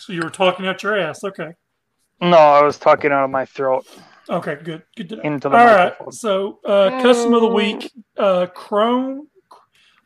So 0.00 0.12
you 0.12 0.20
were 0.22 0.30
talking 0.30 0.66
out 0.66 0.82
your 0.82 0.98
ass, 0.98 1.24
okay? 1.24 1.54
No, 2.20 2.36
I 2.36 2.62
was 2.62 2.78
talking 2.78 3.12
out 3.12 3.24
of 3.24 3.30
my 3.30 3.44
throat. 3.44 3.86
Okay, 4.28 4.56
good. 4.62 4.82
Good. 4.96 5.08
To 5.10 5.16
know. 5.16 5.22
Into 5.22 5.48
the 5.48 5.56
All 5.56 5.64
microphone. 5.64 6.06
right. 6.06 6.14
So, 6.14 6.60
uh, 6.64 6.90
oh. 6.92 7.34
of 7.34 7.40
the 7.40 7.48
week, 7.48 7.92
uh, 8.16 8.46
Chrome. 8.46 9.28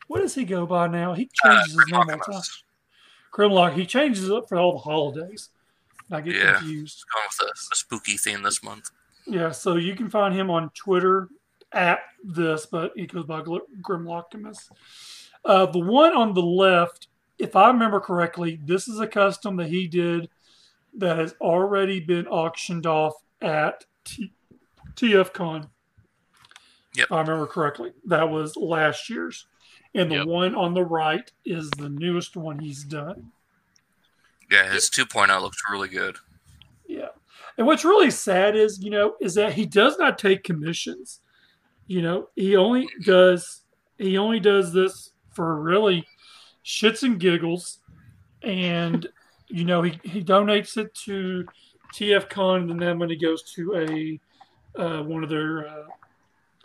What 0.07 0.21
does 0.21 0.35
he 0.35 0.43
go 0.43 0.65
by 0.65 0.87
now? 0.87 1.13
He 1.13 1.29
changes 1.43 1.75
uh, 1.75 1.79
his 1.79 1.91
name 1.91 1.99
all 1.99 2.05
the 2.05 2.17
time. 2.17 2.41
Grimlock. 3.33 3.73
He 3.73 3.85
changes 3.85 4.27
it 4.27 4.31
up 4.31 4.49
for 4.49 4.57
all 4.57 4.73
the 4.73 4.79
holidays. 4.79 5.49
I 6.11 6.21
get 6.21 6.35
Yeah. 6.35 6.57
confused. 6.57 7.03
Going 7.13 7.25
with 7.27 7.37
the, 7.37 7.53
the 7.69 7.75
spooky 7.75 8.17
theme 8.17 8.41
this 8.43 8.63
month. 8.63 8.89
Yeah. 9.25 9.51
So 9.51 9.75
you 9.75 9.95
can 9.95 10.09
find 10.09 10.33
him 10.33 10.49
on 10.49 10.69
Twitter 10.71 11.29
at 11.71 11.99
this, 12.23 12.65
but 12.65 12.91
he 12.95 13.07
goes 13.07 13.25
by 13.25 13.41
Grimlockimus. 13.41 14.69
Uh, 15.45 15.65
the 15.65 15.79
one 15.79 16.13
on 16.15 16.33
the 16.33 16.41
left, 16.41 17.07
if 17.39 17.55
I 17.55 17.67
remember 17.67 17.99
correctly, 17.99 18.59
this 18.63 18.87
is 18.87 18.99
a 18.99 19.07
custom 19.07 19.55
that 19.57 19.69
he 19.69 19.87
did 19.87 20.29
that 20.97 21.17
has 21.17 21.33
already 21.39 21.99
been 21.99 22.27
auctioned 22.27 22.85
off 22.85 23.13
at 23.41 23.85
T- 24.03 24.33
TFCon. 24.95 25.69
Yep. 26.95 27.05
If 27.05 27.11
I 27.11 27.21
remember 27.21 27.47
correctly. 27.47 27.93
That 28.05 28.29
was 28.29 28.55
last 28.57 29.09
year's. 29.09 29.45
And 29.95 30.11
the 30.11 30.15
Yep. 30.17 30.27
one 30.27 30.55
on 30.55 30.73
the 30.73 30.83
right 30.83 31.31
is 31.45 31.69
the 31.71 31.89
newest 31.89 32.35
one 32.35 32.59
he's 32.59 32.83
done. 32.83 33.31
Yeah, 34.51 34.69
his 34.69 34.89
2.0 34.89 35.41
looks 35.41 35.57
really 35.71 35.87
good. 35.87 36.17
Yeah. 36.85 37.07
And 37.57 37.65
what's 37.65 37.85
really 37.85 38.11
sad 38.11 38.57
is, 38.57 38.83
you 38.83 38.91
know, 38.91 39.15
is 39.21 39.33
that 39.35 39.53
he 39.53 39.65
does 39.65 39.97
not 39.97 40.19
take 40.19 40.43
commissions. 40.43 41.21
You 41.87 42.01
know, 42.01 42.29
he 42.35 42.57
only 42.57 42.87
does 43.03 43.61
he 43.97 44.17
only 44.17 44.39
does 44.39 44.73
this 44.73 45.11
for 45.31 45.61
really 45.61 46.05
shits 46.65 47.03
and 47.03 47.19
giggles. 47.19 47.79
And, 48.41 49.07
you 49.47 49.63
know, 49.63 49.83
he, 49.83 49.99
he 50.03 50.21
donates 50.21 50.75
it 50.77 50.93
to 51.05 51.45
TFCon 51.93 52.71
and 52.71 52.81
then 52.81 52.99
when 52.99 53.09
he 53.09 53.15
goes 53.15 53.43
to 53.53 53.75
a 53.75 54.19
uh, 54.81 55.03
one 55.03 55.23
of 55.23 55.29
their 55.29 55.67
uh, 55.67 55.83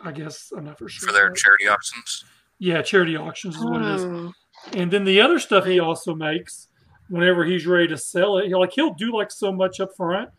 I 0.01 0.11
guess 0.11 0.51
I'm 0.55 0.65
not 0.65 0.77
for 0.77 0.89
sure. 0.89 1.07
For 1.07 1.13
their 1.13 1.31
charity 1.31 1.67
auctions. 1.67 2.25
yeah, 2.59 2.81
charity 2.81 3.15
auctions 3.15 3.55
is 3.55 3.63
what 3.63 3.81
it 3.81 3.95
is. 3.95 4.03
Oh. 4.03 4.33
And 4.73 4.91
then 4.91 5.05
the 5.05 5.21
other 5.21 5.39
stuff 5.39 5.65
he 5.65 5.79
also 5.79 6.13
makes, 6.15 6.67
whenever 7.09 7.45
he's 7.45 7.65
ready 7.65 7.87
to 7.87 7.97
sell 7.97 8.37
it, 8.37 8.47
he'll 8.47 8.59
like 8.59 8.73
he'll 8.73 8.93
do 8.93 9.13
like 9.15 9.31
so 9.31 9.51
much 9.51 9.79
up 9.79 9.89
front, 9.95 10.29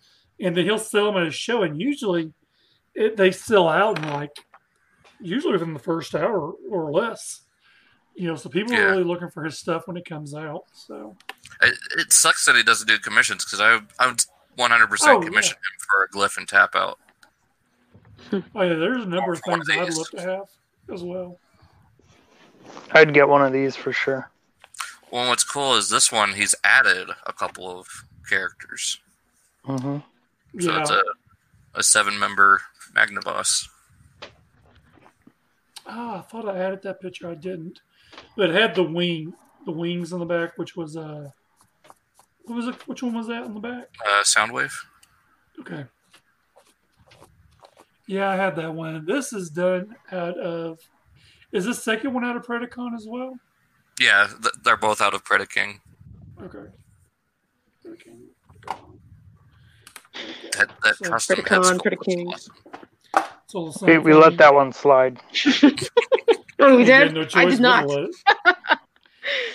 and 0.40 0.56
then 0.56 0.64
he'll 0.64 0.78
sell 0.78 1.06
them 1.06 1.16
at 1.22 1.26
a 1.28 1.30
show, 1.30 1.62
and 1.62 1.80
usually 1.80 2.32
it, 2.94 3.16
they 3.16 3.30
sell 3.30 3.68
out 3.68 3.98
in 3.98 4.08
like 4.10 4.30
usually 5.20 5.52
within 5.52 5.72
the 5.74 5.78
first 5.80 6.14
hour 6.14 6.52
or 6.70 6.90
less. 6.92 7.42
You 8.14 8.26
know, 8.28 8.34
so 8.34 8.48
people 8.48 8.72
Yeah. 8.72 8.80
are 8.80 8.90
really 8.90 9.04
looking 9.04 9.30
for 9.30 9.44
his 9.44 9.58
stuff 9.58 9.86
when 9.86 9.96
it 9.96 10.04
comes 10.04 10.34
out. 10.34 10.62
So 10.72 11.16
It, 11.62 11.78
it 11.96 12.12
sucks 12.12 12.46
that 12.46 12.56
he 12.56 12.62
doesn't 12.64 12.88
do 12.88 12.98
commissions 12.98 13.44
because 13.44 13.60
I 13.60 13.80
I 14.02 14.08
would 14.08 14.24
100% 14.58 14.98
Oh, 15.08 15.20
commission 15.20 15.54
him 15.56 15.86
for 15.88 16.02
a 16.04 16.08
glyph 16.08 16.36
and 16.36 16.48
tap 16.48 16.74
out. 16.74 16.98
oh 18.32 18.40
yeah, 18.62 18.74
there's 18.74 19.04
a 19.04 19.08
number 19.08 19.32
of 19.32 19.40
things 19.42 19.68
I'd 19.70 19.86
these. 19.86 19.96
love 19.96 20.10
to 20.10 20.20
have 20.20 20.48
as 20.92 21.02
well. 21.04 21.38
I'd 22.92 23.14
get 23.14 23.28
one 23.28 23.44
of 23.44 23.52
these 23.52 23.76
for 23.76 23.92
sure. 23.92 24.30
Well, 25.10 25.28
what's 25.28 25.44
cool 25.44 25.74
is 25.74 25.88
this 25.88 26.12
one 26.12 26.34
he's 26.34 26.54
added 26.62 27.08
a 27.26 27.32
couple 27.32 27.78
of 27.78 27.86
characters, 28.28 29.00
hmm 29.64 29.98
so 30.58 30.72
yeah. 30.72 30.80
it's 30.80 30.90
a 30.90 31.02
a 31.74 31.82
seven 31.82 32.18
member 32.18 32.62
Magnaboss. 32.94 33.68
Ah, 35.86 36.18
I 36.18 36.22
thought 36.22 36.48
I 36.48 36.58
added 36.58 36.82
that 36.82 37.00
picture. 37.00 37.30
I 37.30 37.34
didn't. 37.34 37.80
But 38.36 38.50
it 38.50 38.54
had 38.54 38.74
the 38.74 38.82
wing, 38.82 39.34
the 39.64 39.72
wings 39.72 40.12
on 40.12 40.20
the 40.20 40.26
back, 40.26 40.58
which 40.58 40.76
was 40.76 40.96
uh, 40.96 41.30
what 42.44 42.56
was 42.56 42.66
it? 42.66 42.88
Which 42.88 43.02
one 43.02 43.14
was 43.14 43.28
that 43.28 43.44
on 43.44 43.54
the 43.54 43.60
back? 43.60 43.88
Uh, 44.04 44.22
Soundwave. 44.22 44.74
Okay. 45.60 45.84
Yeah, 48.06 48.30
I 48.30 48.36
had 48.36 48.56
that 48.56 48.74
one. 48.74 49.04
This 49.04 49.32
is 49.32 49.50
done 49.50 49.94
out 50.10 50.38
of. 50.38 50.78
Is 51.52 51.64
this 51.64 51.82
second 51.82 52.12
one 52.12 52.24
out 52.24 52.36
of 52.36 52.44
Predacon 52.44 52.94
as 52.94 53.06
well? 53.06 53.38
Yeah, 54.00 54.28
th- 54.42 54.54
they're 54.64 54.76
both 54.76 55.00
out 55.00 55.14
of 55.14 55.24
Predaking. 55.24 55.80
Okay. 56.42 56.58
Okay. 57.86 58.10
That 60.56 60.70
that 60.82 60.96
So 60.96 61.10
custom 61.10 61.36
Predacon, 61.40 61.48
head 61.48 61.62
sculpt 61.62 61.80
Predaking. 61.84 62.26
awesome. 62.32 62.54
It's 63.44 63.54
all 63.54 63.72
the 63.72 63.86
We, 63.86 63.92
same 63.94 64.02
we 64.04 64.14
let 64.14 64.28
thing. 64.30 64.36
that 64.38 64.54
one 64.54 64.72
slide. 64.72 65.20
Oh, 66.60 66.76
we 66.76 66.82
did? 66.84 67.14
no 67.14 67.24
I 67.34 67.44
did 67.44 67.60
not. 67.60 67.82
to 67.82 67.94
let 67.94 68.02
it. 68.08 68.16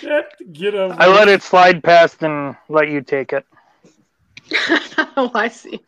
Get- 0.00 0.52
Get 0.54 0.74
over 0.74 0.96
I 0.98 1.06
let 1.06 1.28
it 1.28 1.42
slide 1.42 1.82
past 1.84 2.22
and 2.22 2.56
let 2.70 2.88
you 2.88 3.02
take 3.02 3.34
it. 3.34 3.44
oh, 5.16 5.30
I 5.34 5.48
see. 5.48 5.80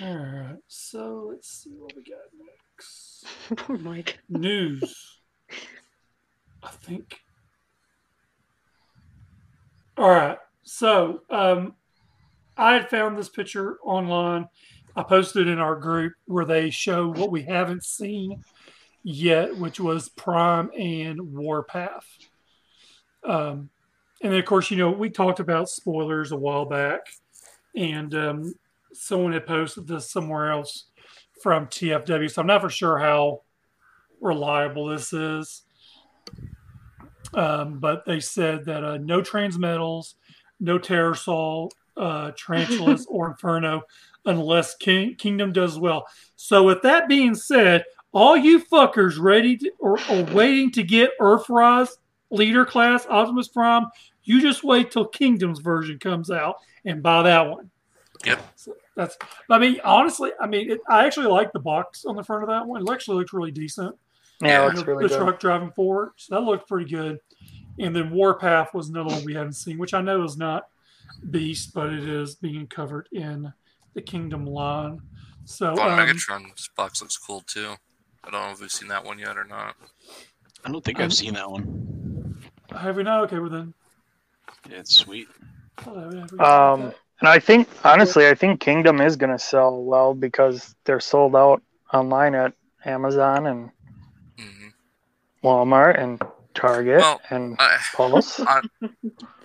All 0.00 0.16
right. 0.16 0.56
So 0.66 1.26
let's 1.30 1.48
see 1.62 1.74
what 1.76 1.94
we 1.94 2.02
got 2.04 2.20
next. 2.38 3.24
Oh 3.52 3.54
Poor 3.56 3.76
Mike. 3.76 4.18
news. 4.30 5.19
I 6.62 6.68
think. 6.68 7.20
All 9.96 10.10
right. 10.10 10.38
So 10.62 11.22
um, 11.30 11.74
I 12.56 12.74
had 12.74 12.88
found 12.88 13.18
this 13.18 13.28
picture 13.28 13.78
online. 13.82 14.48
I 14.96 15.02
posted 15.02 15.46
it 15.46 15.50
in 15.50 15.58
our 15.58 15.76
group 15.76 16.14
where 16.26 16.44
they 16.44 16.70
show 16.70 17.08
what 17.08 17.30
we 17.30 17.42
haven't 17.42 17.84
seen 17.84 18.44
yet, 19.02 19.56
which 19.56 19.80
was 19.80 20.08
Prime 20.08 20.70
and 20.78 21.34
Warpath. 21.34 22.06
Um, 23.24 23.70
and 24.22 24.32
then, 24.32 24.40
of 24.40 24.44
course, 24.44 24.70
you 24.70 24.76
know, 24.76 24.90
we 24.90 25.10
talked 25.10 25.40
about 25.40 25.68
spoilers 25.68 26.32
a 26.32 26.36
while 26.36 26.66
back, 26.66 27.00
and 27.74 28.14
um, 28.14 28.54
someone 28.92 29.32
had 29.32 29.46
posted 29.46 29.86
this 29.86 30.10
somewhere 30.10 30.50
else 30.50 30.86
from 31.42 31.66
TFW. 31.66 32.30
So 32.30 32.40
I'm 32.40 32.46
not 32.46 32.60
for 32.60 32.70
sure 32.70 32.98
how 32.98 33.42
reliable 34.20 34.86
this 34.86 35.12
is. 35.12 35.62
Um, 37.34 37.78
but 37.78 38.04
they 38.04 38.20
said 38.20 38.64
that 38.66 38.84
uh, 38.84 38.96
no 38.98 39.22
transmetals, 39.22 40.14
no 40.58 40.78
Terrorsaur, 40.78 41.70
uh, 41.96 42.32
Tarantulas, 42.32 43.06
or 43.10 43.30
Inferno, 43.30 43.82
unless 44.26 44.74
King- 44.76 45.14
Kingdom 45.16 45.52
does 45.52 45.78
well. 45.78 46.06
So, 46.36 46.64
with 46.64 46.82
that 46.82 47.08
being 47.08 47.34
said, 47.34 47.84
all 48.12 48.36
you 48.36 48.64
fuckers 48.64 49.20
ready 49.20 49.56
to, 49.58 49.70
or, 49.78 49.98
or 50.10 50.24
waiting 50.24 50.72
to 50.72 50.82
get 50.82 51.18
Earthrise 51.20 51.90
leader 52.30 52.64
class 52.64 53.06
Optimus 53.06 53.48
Prime, 53.48 53.86
you 54.24 54.40
just 54.40 54.64
wait 54.64 54.90
till 54.90 55.06
Kingdom's 55.06 55.60
version 55.60 55.98
comes 55.98 56.30
out 56.30 56.56
and 56.84 57.02
buy 57.02 57.22
that 57.22 57.48
one. 57.48 57.70
Yep. 58.24 58.40
So 58.56 58.76
that's. 58.96 59.16
I 59.48 59.58
mean, 59.58 59.80
honestly, 59.84 60.30
I 60.40 60.46
mean, 60.46 60.72
it, 60.72 60.80
I 60.88 61.06
actually 61.06 61.28
like 61.28 61.52
the 61.52 61.60
box 61.60 62.04
on 62.04 62.16
the 62.16 62.22
front 62.22 62.42
of 62.42 62.48
that 62.48 62.66
one. 62.66 62.82
It 62.82 62.90
actually 62.90 63.18
looks 63.18 63.32
really 63.32 63.50
decent. 63.50 63.96
Yeah, 64.42 64.48
Yeah, 64.48 64.62
it 64.62 64.66
looks 64.66 64.80
the, 64.80 64.86
really 64.86 65.02
the 65.04 65.08
good. 65.08 65.18
truck 65.18 65.40
driving 65.40 65.70
forward. 65.72 66.10
So 66.16 66.34
that 66.34 66.40
looked 66.42 66.68
pretty 66.68 66.90
good. 66.90 67.18
And 67.78 67.94
then 67.94 68.10
Warpath 68.10 68.74
was 68.74 68.88
another 68.88 69.10
one 69.10 69.24
we 69.24 69.34
hadn't 69.34 69.54
seen, 69.54 69.78
which 69.78 69.94
I 69.94 70.00
know 70.02 70.22
is 70.24 70.36
not 70.36 70.66
Beast, 71.30 71.72
but 71.74 71.92
it 71.92 72.08
is 72.08 72.34
being 72.36 72.66
covered 72.66 73.08
in 73.12 73.52
the 73.94 74.02
Kingdom 74.02 74.46
line. 74.46 75.00
So 75.44 75.74
Von 75.74 75.98
um, 75.98 75.98
Megatron's 76.06 76.68
box 76.76 77.00
looks 77.02 77.16
cool 77.16 77.40
too. 77.46 77.74
I 78.24 78.30
don't 78.30 78.42
know 78.42 78.50
if 78.52 78.60
we've 78.60 78.70
seen 78.70 78.88
that 78.88 79.04
one 79.04 79.18
yet 79.18 79.36
or 79.36 79.44
not. 79.44 79.76
I 80.64 80.70
don't 80.70 80.84
think 80.84 80.98
Um, 80.98 81.04
I've 81.04 81.14
seen 81.14 81.34
that 81.34 81.50
one. 81.50 82.42
have 82.78 82.96
we 82.96 83.02
not? 83.02 83.24
Okay, 83.24 83.38
well 83.38 83.50
then. 83.50 83.74
Yeah, 84.68 84.78
it's 84.78 84.94
sweet. 84.94 85.28
Oh, 85.86 85.98
have 85.98 86.12
we- 86.12 86.18
have 86.20 86.32
we- 86.32 86.38
Um, 86.38 86.92
and 87.20 87.28
I 87.28 87.38
think 87.38 87.68
honestly, 87.84 88.28
I 88.28 88.34
think 88.34 88.60
Kingdom 88.60 89.00
is 89.00 89.16
gonna 89.16 89.38
sell 89.38 89.82
well 89.82 90.14
because 90.14 90.74
they're 90.84 91.00
sold 91.00 91.34
out 91.34 91.62
online 91.94 92.34
at 92.34 92.52
Amazon 92.84 93.46
and 93.46 93.70
Walmart 95.42 96.00
and 96.00 96.20
Target 96.54 97.00
Well, 97.00 97.20
and 97.30 97.56
I, 97.58 97.78
Pulse. 97.94 98.40
I, 98.40 98.60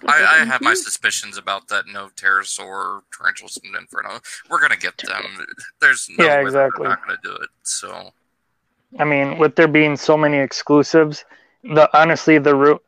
I 0.08 0.46
have 0.46 0.62
my 0.62 0.74
suspicions 0.76 1.38
about 1.38 1.68
that 1.70 1.88
no 1.88 2.10
Terrorsaur, 2.16 3.02
tarantulas, 3.16 3.58
and 3.64 3.76
inferno. 3.76 4.20
We're 4.50 4.60
gonna 4.62 4.78
get 4.78 4.98
them. 4.98 5.46
There's 5.82 6.08
no 6.10 6.26
Yeah, 6.26 6.36
way 6.38 6.44
that 6.44 6.48
exactly. 6.48 6.84
We're 6.84 6.90
not 6.90 7.02
gonna 7.06 7.20
do 7.24 7.34
it. 7.34 7.50
So 7.64 8.12
I 9.00 9.04
mean, 9.04 9.38
with 9.38 9.56
there 9.56 9.68
being 9.68 9.96
so 9.98 10.18
many 10.18 10.38
exclusives, 10.38 11.26
the 11.64 11.90
honestly 11.98 12.38
the 12.38 12.56
ru- 12.56 12.82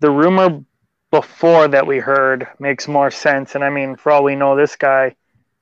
the 0.00 0.10
rumor 0.10 0.60
before 1.10 1.68
that 1.68 1.86
we 1.86 1.98
heard 1.98 2.46
makes 2.58 2.88
more 2.88 3.10
sense. 3.10 3.54
And 3.54 3.64
I 3.64 3.70
mean, 3.70 3.96
for 3.96 4.10
all 4.12 4.24
we 4.24 4.34
know, 4.36 4.56
this 4.56 4.76
guy 4.76 5.14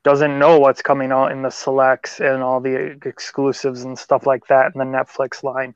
doesn't 0.05 0.39
know 0.39 0.59
what's 0.59 0.83
coming 0.83 1.13
out 1.13 1.31
in 1.31 1.43
the 1.43 1.51
selects 1.51 2.21
and 2.21 2.43
all 2.43 2.61
the 2.61 2.99
exclusives 3.05 3.83
and 3.85 3.99
stuff 3.99 4.27
like 4.27 4.47
that 4.49 4.73
in 4.75 4.79
the 4.79 4.85
Netflix 4.85 5.43
line. 5.43 5.75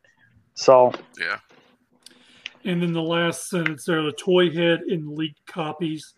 So 0.57 0.93
yeah, 1.19 1.39
And 2.65 2.83
then 2.83 2.93
the 2.93 3.03
last 3.03 3.49
sentence 3.49 3.85
there 3.85 4.03
the 4.03 4.13
toy 4.13 4.51
head 4.51 4.81
in 4.89 5.15
leaked 5.15 5.47
copies 5.47 6.15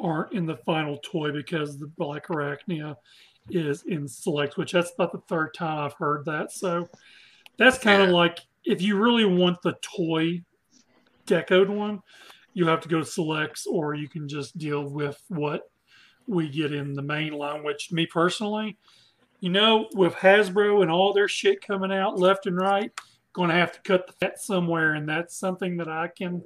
aren't 0.00 0.32
in 0.32 0.46
the 0.46 0.56
final 0.56 0.98
toy 0.98 1.30
because 1.30 1.78
the 1.78 1.86
Blackarachnia 1.86 2.96
is 3.50 3.84
in 3.84 4.08
select, 4.08 4.56
which 4.56 4.72
that's 4.72 4.92
about 4.94 5.12
the 5.12 5.22
third 5.28 5.54
time 5.54 5.78
I've 5.78 5.92
heard 5.94 6.24
that. 6.24 6.50
So 6.52 6.88
that's 7.58 7.78
kind 7.78 8.02
of 8.02 8.08
Yeah. 8.08 8.14
like 8.14 8.40
if 8.64 8.82
you 8.82 8.96
really 8.96 9.24
want 9.24 9.62
the 9.62 9.76
toy 9.82 10.42
decoed 11.26 11.68
one, 11.68 12.00
you 12.54 12.66
have 12.66 12.80
to 12.80 12.88
go 12.88 12.98
to 12.98 13.04
selects, 13.04 13.66
or 13.66 13.94
you 13.94 14.08
can 14.08 14.28
just 14.28 14.58
deal 14.58 14.88
with 14.88 15.22
what 15.28 15.70
we 16.26 16.48
get 16.48 16.72
in 16.72 16.94
the 16.94 17.02
main 17.02 17.32
line. 17.32 17.62
Which 17.62 17.92
me 17.92 18.06
personally, 18.06 18.76
you 19.40 19.50
know, 19.50 19.88
with 19.94 20.14
Hasbro 20.14 20.82
and 20.82 20.90
all 20.90 21.12
their 21.12 21.28
shit 21.28 21.64
coming 21.64 21.92
out 21.92 22.18
left 22.18 22.46
and 22.46 22.56
right, 22.56 22.90
going 23.32 23.48
to 23.50 23.54
have 23.56 23.72
to 23.72 23.80
cut 23.80 24.06
the 24.06 24.12
fat 24.14 24.38
somewhere, 24.40 24.94
and 24.94 25.08
that's 25.08 25.36
something 25.36 25.76
that 25.78 25.88
I 25.88 26.08
can 26.08 26.42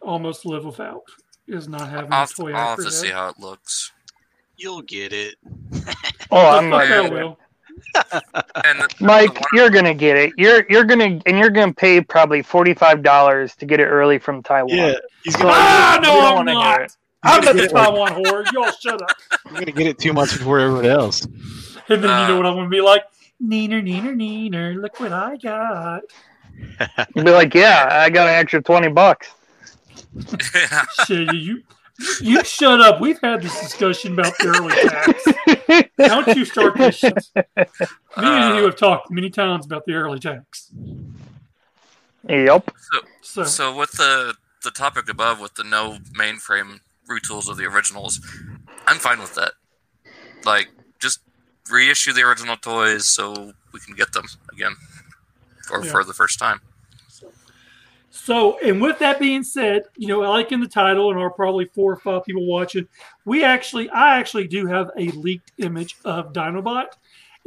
almost 0.00 0.44
live 0.46 0.64
without. 0.64 1.02
Is 1.46 1.66
not 1.68 1.88
having 1.88 2.12
I'll, 2.12 2.24
a 2.24 2.28
toy 2.28 2.52
I'll 2.52 2.56
have 2.70 2.78
after 2.78 2.84
to 2.84 2.90
see 2.90 3.08
how 3.08 3.28
it 3.30 3.38
looks. 3.38 3.92
You'll 4.56 4.82
get 4.82 5.12
it. 5.12 5.36
Oh, 6.30 6.46
I'm 6.58 6.68
not. 6.68 6.82
I 6.82 6.88
gonna 6.90 7.02
get 7.08 7.12
will. 7.14 7.38
And 8.66 8.80
the, 8.80 8.94
Mike, 9.00 9.32
the 9.32 9.46
you're 9.54 9.70
gonna 9.70 9.94
get 9.94 10.18
it. 10.18 10.32
You're 10.36 10.66
you're 10.68 10.84
gonna 10.84 11.20
and 11.24 11.38
you're 11.38 11.48
gonna 11.48 11.72
pay 11.72 12.02
probably 12.02 12.42
forty 12.42 12.74
five 12.74 13.02
dollars 13.02 13.56
to 13.56 13.64
get 13.64 13.80
it 13.80 13.86
early 13.86 14.18
from 14.18 14.42
Taiwan. 14.42 14.76
Yeah, 14.76 14.92
he's 15.24 15.32
So 15.32 15.40
gonna, 15.44 15.52
Ah, 15.54 16.00
no, 16.02 16.36
I'm 16.36 16.44
not. 16.44 16.94
I'm 17.22 17.40
gonna 17.40 17.54
the 17.54 17.60
get 17.60 17.70
it 17.70 17.74
like- 17.74 17.84
Taiwan 17.86 18.12
whore. 18.24 18.52
Y'all 18.52 18.70
shut 18.72 19.00
up. 19.00 19.08
you're 19.46 19.54
gonna 19.60 19.72
get 19.72 19.86
it 19.86 19.98
two 19.98 20.12
months 20.12 20.36
before 20.36 20.60
everyone 20.60 20.84
else. 20.84 21.24
And 21.24 21.32
then 21.88 21.96
you 22.02 22.06
know 22.08 22.34
Uh, 22.34 22.36
what 22.36 22.46
I'm 22.46 22.56
gonna 22.56 22.68
be 22.68 22.82
like? 22.82 23.04
Neener, 23.42 23.82
neener, 23.82 24.14
neener. 24.14 24.80
Look 24.80 24.98
what 25.00 25.12
I 25.12 25.36
got. 25.36 26.02
You'd 27.14 27.24
be 27.24 27.30
like, 27.30 27.54
yeah, 27.54 27.88
I 27.90 28.10
got 28.10 28.28
an 28.28 28.34
extra 28.34 28.60
twenty 28.60 28.88
bucks. 28.88 29.30
Shit, 31.06 31.32
you, 31.34 31.62
you 32.20 32.44
shut 32.44 32.80
up. 32.80 33.00
We've 33.00 33.20
had 33.20 33.42
this 33.42 33.60
discussion 33.60 34.14
about 34.14 34.32
the 34.38 34.48
early 34.48 34.74
tax. 34.88 35.88
Don't 35.98 36.36
you 36.36 36.44
start 36.44 36.76
this 36.76 36.96
shit. 36.96 37.14
Me 37.36 37.44
and 38.16 38.56
you 38.56 38.64
have 38.64 38.76
talked 38.76 39.10
many 39.10 39.30
times 39.30 39.66
about 39.66 39.84
the 39.86 39.94
early 39.94 40.18
tax. 40.18 40.72
Yep. 42.28 42.70
So, 43.22 43.44
so 43.44 43.76
with 43.76 43.92
the 43.92 44.34
the 44.64 44.70
topic 44.70 45.08
above, 45.08 45.40
with 45.40 45.54
the 45.54 45.64
no 45.64 45.98
mainframe 46.18 46.80
retools 47.08 47.48
of 47.48 47.56
the 47.56 47.64
originals, 47.64 48.20
I'm 48.86 48.98
fine 48.98 49.18
with 49.20 49.34
that. 49.34 49.52
Like, 50.44 50.68
just 50.98 51.20
reissue 51.70 52.12
the 52.12 52.22
original 52.22 52.56
toys 52.56 53.06
so 53.06 53.52
we 53.72 53.80
can 53.80 53.94
get 53.94 54.12
them 54.12 54.26
again, 54.52 54.74
or 55.70 55.84
Yeah. 55.84 55.90
for 55.90 56.04
the 56.04 56.14
first 56.14 56.38
time. 56.38 56.60
So, 58.10 58.58
and 58.58 58.80
with 58.80 58.98
that 58.98 59.18
being 59.18 59.42
said, 59.42 59.84
you 59.96 60.08
know, 60.08 60.20
like 60.20 60.52
in 60.52 60.60
the 60.60 60.68
title, 60.68 61.10
and 61.10 61.18
are 61.18 61.30
probably 61.30 61.66
four 61.66 61.92
or 61.92 61.96
five 61.96 62.24
people 62.24 62.46
watching, 62.46 62.86
we 63.24 63.42
actually, 63.44 63.88
I 63.90 64.18
actually 64.18 64.48
do 64.48 64.66
have 64.66 64.90
a 64.98 65.08
leaked 65.12 65.52
image 65.58 65.96
of 66.04 66.32
Dinobot, 66.32 66.88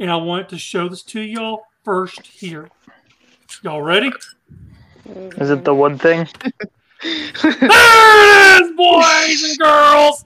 and 0.00 0.10
I 0.10 0.16
want 0.16 0.48
to 0.48 0.58
show 0.58 0.88
this 0.88 1.02
to 1.04 1.20
y'all 1.20 1.66
first 1.84 2.26
here. 2.26 2.68
Y'all 3.62 3.82
ready? 3.82 4.12
Is 5.36 5.50
it 5.50 5.64
the 5.64 5.74
one 5.74 5.98
thing? 5.98 6.26
there 7.02 7.52
it 7.60 8.62
is, 8.62 8.72
boys 8.76 9.50
and 9.50 9.58
girls! 9.58 10.24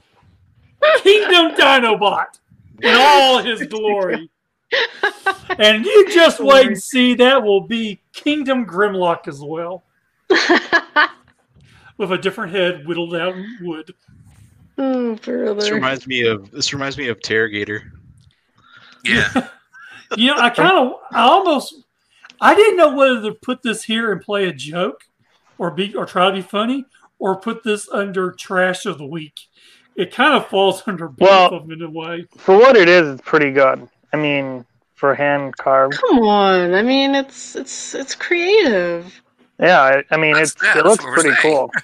Kingdom 1.03 1.57
Dinobot 1.57 2.39
in 2.83 2.95
all 2.95 3.43
his 3.43 3.67
glory. 3.67 4.31
And 5.59 5.85
you 5.87 6.11
just 6.11 6.41
wait 6.41 6.67
and 6.67 6.83
see 6.83 7.15
that 7.15 7.43
will 7.43 7.61
be 7.63 8.03
Kingdom 8.13 8.67
Grimlock 8.67 9.29
as 9.29 9.41
well, 9.41 9.85
with 11.97 12.13
a 12.13 12.19
different 12.19 12.53
head 12.53 12.87
whittled 12.87 13.15
out 13.15 13.37
in 13.37 13.47
wood. 13.63 13.95
oh, 14.77 15.15
This 15.15 15.71
reminds 15.71 16.07
me 16.07 16.27
of 16.27 16.51
this 16.51 16.73
reminds 16.73 16.99
me 16.99 17.09
of 17.09 17.21
Terrogator. 17.21 17.91
Yeah, 19.05 19.31
You 20.17 20.29
know, 20.29 20.37
I 20.39 20.51
kind 20.51 20.77
of, 20.77 20.93
I 21.13 21.23
almost, 21.23 21.75
I 22.41 22.55
didn't 22.55 22.77
know 22.77 22.95
whether 22.95 23.23
to 23.23 23.35
put 23.35 23.63
this 23.63 23.85
here 23.85 24.13
and 24.13 24.21
play 24.21 24.47
a 24.47 24.53
joke, 24.53 25.05
or 25.59 25.71
be, 25.71 25.95
or 25.95 26.07
try 26.07 26.27
to 26.27 26.33
be 26.33 26.43
funny, 26.43 26.85
or 27.19 27.41
put 27.41 27.63
this 27.65 27.89
under 27.89 28.33
trash 28.33 28.85
of 28.87 28.99
the 28.99 29.07
week. 29.07 29.41
It 29.97 30.13
kind 30.15 30.35
of 30.35 30.47
falls 30.49 30.83
under 30.87 31.09
both 31.09 31.29
Well- 31.29 31.55
of 31.55 31.63
them 31.69 31.73
in 31.73 31.83
a 31.83 31.91
way. 31.91 32.27
For 32.39 32.57
what 32.57 32.77
it 32.77 32.89
is, 32.89 33.09
it's 33.09 33.23
pretty 33.29 33.51
good. 33.53 33.89
I 34.13 34.17
mean, 34.17 34.65
for 34.95 35.15
hand 35.15 35.57
carved. 35.57 35.95
Come 36.01 36.21
on. 36.21 36.75
I 36.75 36.83
mean, 36.83 37.15
it's 37.15 37.57
it's 37.57 37.95
it's 37.95 38.15
creative. 38.15 39.21
Yeah, 39.59 39.81
I, 39.83 40.05
I 40.15 40.17
mean, 40.19 40.33
That's- 40.35 40.53
it's, 40.53 40.63
yeah, 40.63 40.79
it 40.79 40.85
looks 40.85 41.05
pretty 41.05 41.31
saying. 41.31 41.37
cool. 41.43 41.71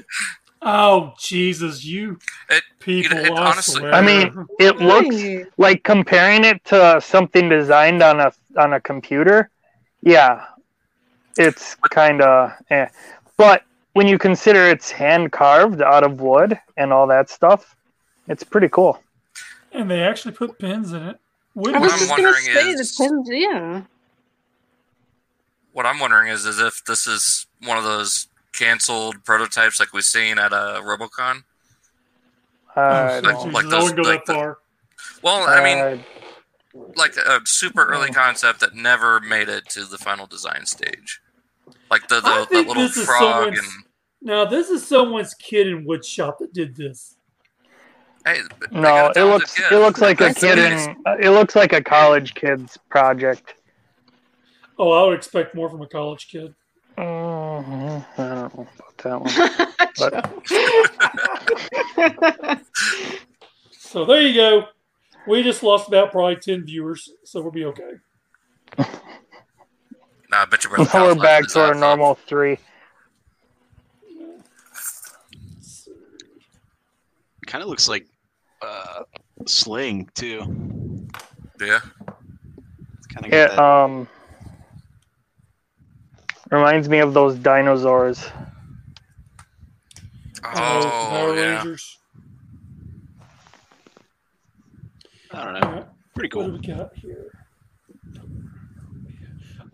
Oh 0.64 1.12
Jesus, 1.18 1.84
you 1.84 2.18
It- 2.48 2.62
people! 2.78 3.18
it 3.18 3.32
I 3.32 3.50
honestly- 3.50 3.80
swear. 3.80 3.92
I 3.92 4.00
mean, 4.00 4.46
it 4.60 4.76
looks 4.76 5.50
like 5.58 5.82
comparing 5.82 6.44
it 6.44 6.64
to 6.66 7.00
something 7.00 7.48
designed 7.48 8.00
on 8.00 8.20
a 8.20 8.32
on 8.56 8.72
a 8.72 8.80
computer. 8.80 9.50
Yeah, 10.02 10.44
it's 11.36 11.74
kind 11.90 12.22
of 12.22 12.52
eh. 12.70 12.86
But 13.36 13.64
when 13.94 14.06
you 14.06 14.18
consider 14.18 14.68
it's 14.68 14.92
hand 14.92 15.32
carved 15.32 15.82
out 15.82 16.04
of 16.04 16.20
wood 16.20 16.56
and 16.76 16.92
all 16.92 17.08
that 17.08 17.28
stuff, 17.28 17.74
it's 18.32 18.44
pretty 18.44 18.68
cool. 18.68 19.02
and 19.72 19.90
they 19.90 20.02
actually 20.02 20.32
put 20.32 20.58
pins 20.58 20.92
in 20.92 21.02
it. 21.02 21.18
Wood 21.54 21.74
I 21.74 21.78
What 21.78 21.82
was 21.84 21.92
I'm 21.92 21.98
just 21.98 22.10
gonna 22.10 22.22
wondering 22.24 22.44
say 22.44 22.70
is- 22.70 22.96
the 22.96 23.04
pins. 23.04 23.28
Yeah. 23.30 23.82
what 25.72 25.86
I'm 25.86 25.98
wondering 25.98 26.28
is, 26.28 26.44
is 26.44 26.58
if 26.58 26.84
this 26.84 27.06
is 27.06 27.46
one 27.64 27.78
of 27.78 27.84
those 27.84 28.28
canceled 28.52 29.24
prototypes 29.24 29.80
like 29.80 29.92
we've 29.94 30.04
seen 30.04 30.38
at 30.38 30.52
a 30.52 30.80
RoboCon. 30.82 31.44
I 32.76 33.18
Oh, 33.18 33.20
don't- 33.22 33.52
like 33.52 33.64
I 33.66 33.68
those- 33.70 33.82
wouldn't 33.84 34.04
go 34.04 34.10
like 34.10 34.24
that 34.26 34.32
the- 34.32 34.34
far. 34.38 34.58
Well, 35.22 35.42
I 35.48 35.62
mean, 35.64 35.78
uh, 35.78 36.82
like 36.96 37.16
a 37.16 37.40
super 37.44 37.84
early 37.84 38.10
concept 38.10 38.60
that 38.60 38.74
never 38.74 39.20
made 39.20 39.48
it 39.48 39.68
to 39.70 39.84
the 39.84 39.98
final 39.98 40.26
design 40.26 40.66
stage. 40.66 41.20
Like 41.90 42.08
the, 42.08 42.16
I 42.16 42.20
the, 42.20 42.40
the 42.40 42.46
think 42.46 42.68
little 42.68 42.88
frog 42.88 43.56
and 43.56 43.66
Now, 44.20 44.44
this 44.44 44.68
is 44.70 44.86
someone's 44.86 45.34
kid 45.34 45.66
in 45.68 45.84
woodshop 45.86 46.38
that 46.38 46.52
did 46.52 46.76
this. 46.76 47.16
Hey, 48.24 48.40
no, 48.70 49.12
it 49.14 49.24
looks 49.24 49.58
it 49.58 49.72
looks 49.72 50.00
like 50.00 50.20
a 50.20 50.32
kid 50.34 50.58
in 50.58 50.96
uh, 51.06 51.16
it 51.20 51.30
looks 51.30 51.56
like 51.56 51.72
a 51.72 51.82
college 51.82 52.34
kid's 52.34 52.78
project. 52.88 53.54
Oh, 54.78 54.90
I 54.90 55.06
would 55.06 55.14
expect 55.16 55.54
more 55.54 55.68
from 55.68 55.82
a 55.82 55.88
college 55.88 56.28
kid. 56.28 56.54
Mhm, 56.98 58.04
I 58.18 58.28
don't 58.28 58.54
know 58.54 58.66
about 58.76 58.98
that 58.98 59.20
one. 59.20 59.32
but... 62.38 62.62
So 63.92 64.06
there 64.06 64.22
you 64.22 64.34
go. 64.34 64.64
We 65.26 65.42
just 65.42 65.62
lost 65.62 65.86
about 65.86 66.12
probably 66.12 66.36
ten 66.36 66.64
viewers, 66.64 67.10
so 67.24 67.42
we'll 67.42 67.50
be 67.50 67.66
okay. 67.66 67.92
Nah, 68.78 68.84
I 70.32 70.44
bet 70.46 70.64
you 70.64 70.70
brother 70.70 70.84
Now 70.86 70.90
Kyle's 70.90 71.16
we're 71.18 71.22
back 71.22 71.46
to 71.48 71.60
our 71.60 71.74
his 71.74 71.76
ass 71.76 71.82
up. 71.82 71.98
normal 71.98 72.14
three. 72.14 72.56
Kind 77.52 77.62
of 77.62 77.68
looks 77.68 77.86
like 77.86 78.06
uh, 78.62 79.02
Sling 79.44 80.08
too. 80.14 81.06
Yeah, 81.60 81.80
Kind 83.12 83.26
of 83.26 83.32
It 83.34 83.50
that. 83.50 83.58
um 83.58 84.08
reminds 86.50 86.88
me 86.88 87.00
of 87.00 87.12
those 87.12 87.34
dinosaurs. 87.34 88.26
Oh, 90.42 91.08
Power 91.10 91.36
yeah. 91.36 91.56
Rangers. 91.56 91.98
I 95.32 95.44
don't 95.44 95.52
know. 95.52 95.60
Alright, 95.68 95.86
Pretty 96.14 96.34
What 96.34 96.46
do 96.46 96.50
cool. 96.52 96.58
we 96.58 96.66
got 96.66 96.96
here? 96.96 97.32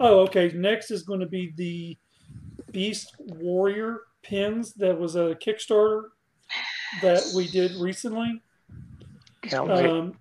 Oh, 0.00 0.18
okay. 0.22 0.50
Next 0.52 0.90
is 0.90 1.04
going 1.04 1.20
to 1.20 1.26
be 1.26 1.52
the 1.56 1.96
Beast 2.72 3.14
Warrior 3.20 4.00
pins. 4.24 4.74
That 4.74 4.98
was 4.98 5.14
a 5.14 5.36
Kickstarter 5.40 6.06
that 7.02 7.22
we 7.34 7.48
did 7.48 7.76
recently. 7.76 8.40
Can't 9.42 9.68
wait. 9.68 9.86
Um, 9.86 10.14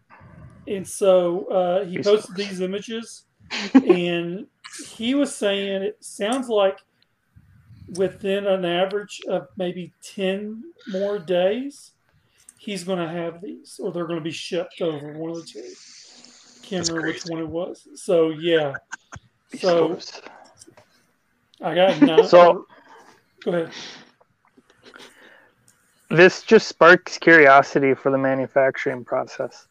and 0.68 0.88
so 0.88 1.46
uh, 1.46 1.86
he 1.86 2.00
posted 2.02 2.36
these 2.36 2.62
images, 2.62 3.24
and 3.74 4.48
he 4.88 5.16
was 5.16 5.34
saying 5.36 5.84
it 5.84 5.98
sounds 6.04 6.50
like 6.50 6.80
within 7.96 8.46
an 8.46 8.66
average 8.66 9.22
of 9.30 9.48
maybe 9.56 9.94
10 10.02 10.64
more 10.90 11.20
days, 11.20 11.92
he's 12.58 12.84
going 12.84 13.00
to 13.00 13.08
have 13.08 13.42
these, 13.42 13.80
or 13.82 13.92
they're 13.92 14.08
going 14.08 14.20
to 14.20 14.24
be 14.24 14.32
shipped 14.32 14.82
over 14.82 15.14
one 15.14 15.32
of 15.32 15.38
the 15.38 15.44
two. 15.44 15.62
Can't 16.64 16.86
That's 16.86 16.90
remember 16.90 17.08
which 17.08 17.24
one 17.26 17.40
it 17.40 17.48
was. 17.48 17.88
So, 17.96 18.32
yeah. 18.32 18.74
So, 19.58 19.98
I 21.62 21.76
got 21.76 22.02
nine. 22.02 22.28
So- 22.28 22.66
go 23.44 23.52
ahead. 23.52 23.72
This 26.10 26.44
just 26.44 26.68
sparks 26.68 27.18
curiosity 27.18 27.94
for 27.94 28.12
the 28.12 28.18
manufacturing 28.18 29.04
process. 29.04 29.68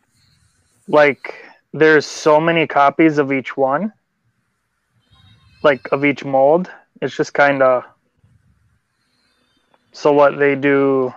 Like, 0.88 1.34
there's 1.72 2.06
so 2.06 2.40
many 2.40 2.66
copies 2.66 3.18
of 3.18 3.32
each 3.32 3.56
one, 3.56 3.92
like 5.62 5.90
of 5.92 6.04
each 6.04 6.24
mold. 6.24 6.70
It's 7.00 7.16
just 7.16 7.34
kind 7.34 7.62
of. 7.62 7.84
So, 9.92 10.12
what 10.12 10.38
they 10.38 10.54
do 10.54 11.14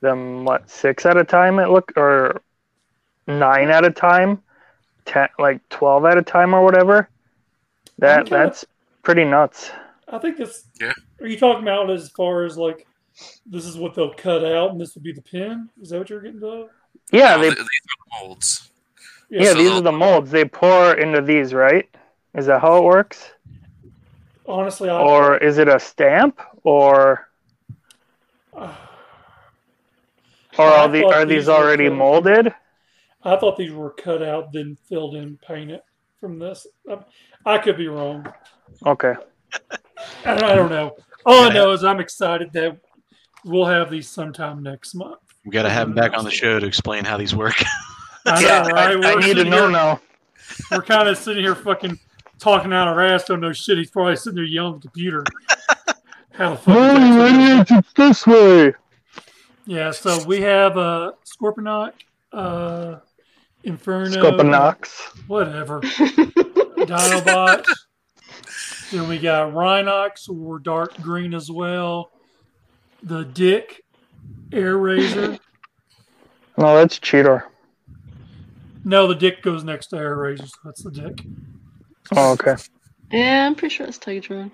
them 0.00 0.44
what 0.44 0.68
six 0.70 1.04
at 1.06 1.16
a 1.16 1.24
time 1.24 1.58
it 1.58 1.70
look 1.70 1.92
or 1.96 2.42
nine 3.26 3.68
at 3.68 3.84
a 3.84 3.90
time, 3.90 4.42
ten 5.04 5.28
like 5.38 5.66
twelve 5.68 6.04
at 6.04 6.18
a 6.18 6.22
time 6.22 6.54
or 6.54 6.64
whatever. 6.64 7.08
That 7.98 8.22
Okay. 8.22 8.34
Uh, 8.34 8.38
that's 8.38 8.64
pretty 9.02 9.24
nuts. 9.24 9.70
I 10.08 10.18
think 10.18 10.38
that's. 10.38 10.64
Yeah. 10.80 10.92
Are 11.20 11.26
you 11.26 11.38
talking 11.38 11.62
about 11.62 11.90
as 11.90 12.10
far 12.10 12.44
as 12.44 12.56
like 12.56 12.87
this 13.46 13.64
is 13.64 13.76
what 13.76 13.94
they'll 13.94 14.14
cut 14.14 14.44
out 14.44 14.70
and 14.70 14.80
this 14.80 14.94
would 14.94 15.02
be 15.04 15.12
the 15.12 15.22
pin? 15.22 15.68
Is 15.80 15.90
that 15.90 15.98
what 15.98 16.10
you're 16.10 16.20
getting 16.20 16.40
to? 16.40 16.68
Yeah, 17.12 17.34
Oh, 17.36 17.40
they 17.40 17.48
th- 17.48 17.56
these 17.56 17.64
are 17.66 18.20
the 18.20 18.26
molds. 18.26 18.70
yeah 19.30 19.44
so 19.50 19.54
these 19.54 19.68
they'll- 19.68 19.78
are 19.78 19.82
the 19.82 19.92
molds 19.92 20.30
they 20.30 20.44
pour 20.44 20.94
into 20.94 21.20
these, 21.22 21.52
right? 21.54 21.88
Is 22.34 22.46
that 22.46 22.60
how 22.60 22.76
it 22.78 22.84
works? 22.84 23.32
Honestly, 24.46 24.88
I. 24.88 25.00
Or 25.00 25.36
is 25.38 25.58
it 25.58 25.68
a 25.68 25.78
stamp 25.78 26.40
or 26.64 27.28
uh, 28.56 28.74
or 30.58 30.64
are 30.66 30.88
the 30.88 31.04
are 31.04 31.24
these 31.24 31.42
these 31.44 31.48
already 31.48 31.88
cut- 31.88 31.96
molded? 31.96 32.54
I 33.24 33.36
thought 33.36 33.56
these 33.56 33.72
were 33.72 33.90
cut 33.90 34.22
out, 34.22 34.52
then 34.52 34.76
filled 34.88 35.16
in, 35.16 35.38
painted 35.38 35.80
from 36.20 36.38
this. 36.38 36.66
I, 36.88 36.98
I 37.44 37.58
could 37.58 37.76
be 37.76 37.88
wrong. 37.88 38.26
Okay. 38.86 39.14
I 40.24 40.34
don't, 40.34 40.44
I 40.44 40.54
don't 40.54 40.70
know. 40.70 40.96
All 41.26 41.44
I 41.50 41.52
know 41.52 41.72
is 41.72 41.82
I'm 41.84 41.98
excited 42.00 42.52
that 42.52 42.78
we'll 43.44 43.66
have 43.66 43.90
these 43.90 44.08
sometime 44.08 44.62
next 44.62 44.94
month. 44.94 45.18
We 45.44 45.50
got 45.52 45.62
to 45.62 45.70
have 45.70 45.88
him 45.88 45.94
back 45.94 46.12
on 46.16 46.24
the 46.24 46.30
show 46.30 46.58
to 46.58 46.66
explain 46.66 47.04
how 47.04 47.16
these 47.16 47.34
work. 47.34 47.62
I 48.26 48.42
know, 48.42 48.48
Yeah, 48.48 48.68
right? 48.68 48.76
I, 48.76 48.92
I 48.92 49.14
We're 49.14 49.20
need 49.20 49.22
to 49.22 49.22
sitting 49.28 49.50
know 49.50 49.62
here- 49.62 49.70
now. 49.70 50.00
We're 50.70 50.82
kind 50.82 51.08
of 51.08 51.16
sitting 51.18 51.42
here 51.44 51.54
fucking 51.54 51.98
talking 52.38 52.72
out 52.72 52.88
our 52.88 53.00
ass, 53.04 53.24
don't 53.24 53.40
know 53.40 53.52
shit. 53.52 53.78
He's 53.78 53.90
probably 53.90 54.16
sitting 54.16 54.36
there 54.36 54.44
yelling 54.44 54.76
at 54.76 54.80
the 54.82 54.88
computer. 54.88 55.24
How 56.32 56.50
the 56.50 56.56
fuck? 56.56 56.76
is 56.76 56.76
that 56.76 56.98
No, 56.98 57.28
so- 57.28 57.34
idiots, 57.34 57.70
it's 57.70 57.92
this 57.94 58.26
way. 58.26 58.74
Yeah, 59.66 59.90
so 59.90 60.24
we 60.24 60.40
have 60.40 60.78
uh, 60.78 61.12
Scorponok, 61.26 61.92
uh, 62.32 62.96
Inferno, 63.64 64.22
Scopanox. 64.22 64.88
whatever, 65.28 65.80
Dinobot. 65.82 67.64
then 68.92 69.08
we 69.08 69.18
got 69.18 69.52
Rhinox, 69.52 70.28
or 70.30 70.58
dark 70.58 70.94
green 71.02 71.34
as 71.34 71.50
well. 71.50 72.10
The 73.02 73.24
Dick, 73.24 73.82
Air 74.52 74.76
Razor. 74.76 75.38
No, 76.56 76.74
that's 76.74 76.98
Cheetor. 76.98 77.44
No, 78.84 79.06
the 79.06 79.14
Dick 79.14 79.42
goes 79.42 79.62
next 79.62 79.86
to 79.88 79.96
Airazor, 79.96 80.48
so 80.48 80.56
that's 80.64 80.82
the 80.82 80.90
Dick. 80.90 81.24
Oh, 82.16 82.32
okay. 82.32 82.56
Yeah, 83.12 83.46
I'm 83.46 83.54
pretty 83.54 83.76
sure 83.76 83.86
it's 83.86 83.96
Tigatron. 83.96 84.50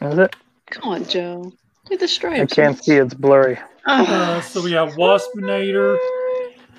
Is 0.00 0.18
it? 0.18 0.34
Come 0.70 0.92
on, 0.92 1.04
Joe. 1.04 1.52
Look 1.84 1.92
at 1.92 2.00
the 2.00 2.08
stripes. 2.08 2.52
I 2.52 2.52
can't 2.52 2.82
see. 2.82 2.96
It's 2.96 3.14
blurry. 3.14 3.60
Uh, 3.86 4.40
so 4.40 4.60
we 4.60 4.72
have 4.72 4.94
Waspinator. 4.94 5.96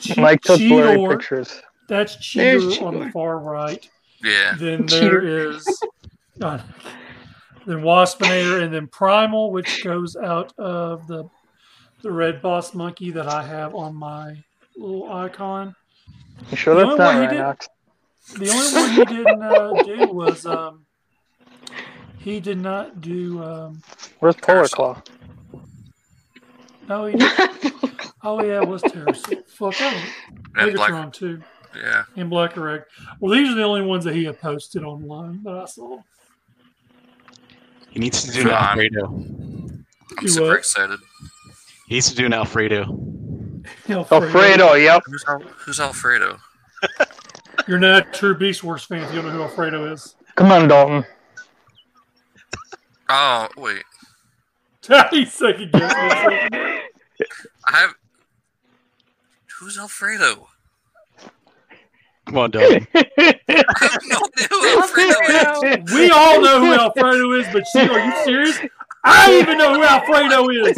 Che- 0.02 0.16
Mike 0.22 0.42
took 0.42 0.60
blurry 0.60 1.16
pictures. 1.16 1.62
That's 1.88 2.18
There's 2.34 2.78
Cheetor 2.78 2.82
on 2.86 3.00
the 3.00 3.10
far 3.12 3.40
right. 3.40 3.90
Yeah. 4.22 4.56
Then 4.60 4.86
there 4.88 5.22
is 5.50 5.66
uh, 6.42 6.60
then 7.68 7.78
Waspinator 7.84 8.64
and 8.64 8.74
then 8.74 8.88
Primal, 8.88 9.52
which 9.52 9.84
goes 9.84 10.16
out 10.16 10.52
of 10.58 11.06
the 11.08 11.26
the 12.02 12.12
red 12.12 12.42
boss 12.42 12.74
monkey 12.74 13.12
that 13.12 13.28
I 13.28 13.44
have 13.46 13.74
on 13.76 13.96
my 13.96 14.44
little 14.76 15.12
icon. 15.12 15.76
You 16.52 16.58
sure 16.58 16.76
The 16.76 16.86
that's 16.86 16.92
only 16.92 17.04
not 17.04 17.14
one 17.16 17.22
he 17.24 17.28
did- 17.30 17.44
Rhinox? 17.44 17.68
The 18.36 18.50
only 18.50 18.74
one 18.74 18.92
he 19.10 19.16
didn't 19.16 19.42
uh, 19.42 19.84
do 19.84 20.14
was 20.14 20.46
um, 20.46 20.86
he 22.20 22.40
did 22.40 22.58
not 22.58 23.00
do 23.02 23.42
um, 23.44 23.82
Where's 24.20 24.36
Polar 24.36 24.68
Claw? 24.68 25.02
no 26.88 27.06
he 27.06 27.18
Didn't. 27.18 28.12
oh 28.24 28.44
yeah 28.44 28.62
it 28.62 28.68
was 28.68 28.82
Terrorsaur. 28.84 29.48
Fuck 29.48 29.82
I 29.82 29.94
And 30.58 30.74
black. 30.76 30.92
Megatron 30.92 31.14
too 31.14 31.42
Yeah. 31.76 32.04
and 32.16 32.30
Black 32.30 32.58
Egg. 32.58 32.84
Well 33.20 33.32
these 33.34 33.50
are 33.50 33.56
the 33.56 33.64
only 33.64 33.82
ones 33.82 34.04
that 34.06 34.14
he 34.16 34.26
had 34.26 34.40
posted 34.40 34.84
online 34.84 35.42
that 35.44 35.56
I 35.56 35.66
saw. 35.66 36.00
He 37.98 38.02
needs 38.02 38.22
to 38.26 38.32
do 38.32 38.42
an 38.42 38.48
Come 38.50 38.54
on. 38.56 38.64
Alfredo. 38.64 39.06
I'm 39.08 39.86
Do 40.22 40.28
super 40.28 40.48
what? 40.50 40.58
excited. 40.60 41.00
He 41.88 41.96
needs 41.96 42.10
to 42.12 42.16
do 42.16 42.28
an 42.28 42.34
Alfredo. 42.34 42.84
Alfredo, 43.90 44.74
yep. 44.74 45.02
Who's, 45.08 45.26
Al- 45.28 45.40
who's 45.40 45.80
Alfredo? 45.80 46.38
You're 47.68 47.80
not 47.80 48.08
a 48.08 48.12
true 48.12 48.38
Beast 48.38 48.64
Wars 48.64 48.84
fan 48.84 49.02
if 49.02 49.10
you 49.12 49.20
don't 49.24 49.32
know 49.32 49.38
who 49.38 49.42
Alfredo 49.42 49.92
is. 49.92 50.16
Come 50.36 50.52
on, 50.52 50.68
Dalton. 50.68 51.06
Oh, 53.10 53.48
wait. 53.58 53.84
He's 55.12 55.34
second 55.34 55.72
guessing. 55.72 55.90
I 56.52 56.82
have. 57.72 57.96
Who's 59.60 59.78
Alfredo? 59.80 60.50
Come 62.28 62.38
on, 62.40 62.52
Dalton. 62.52 62.86
I 62.94 63.04
have 63.18 64.02
no 64.06 64.18
idea 64.28 64.48
who 64.50 64.68
Alfredo 64.82 65.84
is. 65.86 65.94
We 65.94 66.12
all 66.12 66.42
know 66.42 66.60
who 66.60 66.74
Alfredo 66.74 67.32
is, 67.34 67.48
but 67.54 67.66
she, 67.72 67.80
are 67.80 68.06
you 68.06 68.14
serious? 68.26 68.60
I 69.06 69.28
don't 69.28 69.42
even 69.42 69.58
know 69.58 69.74
who 69.76 69.84
Alfredo 69.84 70.50
is. 70.50 70.78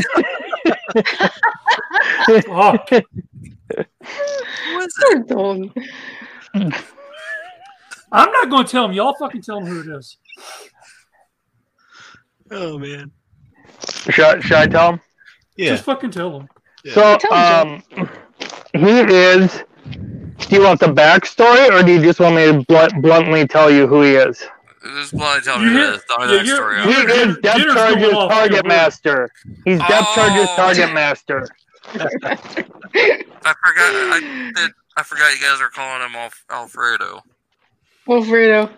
Fuck. 2.45 2.89
Who 2.89 4.80
is 4.80 4.93
it? 5.00 5.28
Poor 5.28 5.64
Dalton. 5.64 5.74
I'm 8.12 8.32
not 8.32 8.50
going 8.50 8.66
to 8.66 8.72
tell 8.72 8.86
him. 8.86 8.91
Y'all 8.91 9.16
fucking 9.20 9.41
tell 9.41 9.58
him 9.58 9.66
who 9.66 9.82
it 9.82 9.97
is. 9.97 10.18
oh 12.52 12.78
man. 12.78 13.12
should, 14.10 14.43
should 14.43 14.54
I 14.54 14.68
tell 14.68 14.93
him? 14.93 15.02
Yeah. 15.58 15.70
Just 15.70 15.84
fucking 15.86 16.12
tell 16.12 16.39
him. 16.39 16.50
So, 16.93 17.18
Tell 17.18 17.34
um, 17.34 17.84
he 18.74 19.02
is. 19.02 19.64
Do 20.50 20.56
you 20.56 20.64
want 20.64 20.80
the 20.80 20.88
backstory, 20.88 21.70
or 21.70 21.84
do 21.84 21.93
you 21.93 22.02
just 22.02 22.20
want 22.20 22.36
me 22.36 22.45
to 22.52 22.66
blunt, 22.68 23.02
bluntly 23.02 23.47
tell 23.47 23.70
you 23.70 23.86
who 23.88 24.02
he 24.02 24.16
is? 24.16 24.43
This 24.84 25.08
is 25.08 25.14
what 25.14 25.38
I 25.38 25.39
tell 25.43 25.60
You 25.62 25.68
me 25.68 25.74
hear- 25.74 25.91
the 25.91 25.97
the 26.08 26.14
backstory 26.16 26.45
you're- 26.45 26.93
He 26.93 27.02
it. 27.02 27.08
you're- 27.08 27.30
is 27.32 27.38
Depth 27.38 27.58
Dinner's 27.58 27.74
Charge's 27.76 28.12
target 28.14 28.66
master. 28.66 29.30
He's 29.66 29.80
Depth 29.80 29.91
Oh. 30.10 30.16
Charge's 30.16 30.50
target 30.56 30.93
master. 30.93 31.47
I 31.93 31.97
forgot. 32.02 33.93
I 33.93 34.52
did. 34.56 34.72
I 34.97 35.04
forgot 35.04 35.32
you 35.34 35.39
guys 35.41 35.62
are 35.62 35.70
calling 35.70 36.02
him 36.10 36.16
Alf- 36.16 36.43
Alfredo. 36.50 37.24
Alfredo. 38.10 38.70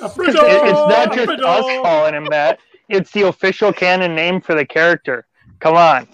Alfredo. 0.00 0.40
It- 0.46 0.62
it's 0.64 0.72
not 0.72 1.06
just 1.14 1.18
Alfredo. 1.30 1.46
us 1.46 1.64
calling 1.82 2.14
him 2.14 2.26
that. 2.30 2.58
It's 2.88 3.10
the 3.12 3.22
official 3.22 3.72
canon 3.72 4.14
name 4.14 4.40
for 4.40 4.54
the 4.54 4.66
character. 4.66 5.24
Come 5.60 5.76
on, 5.76 6.06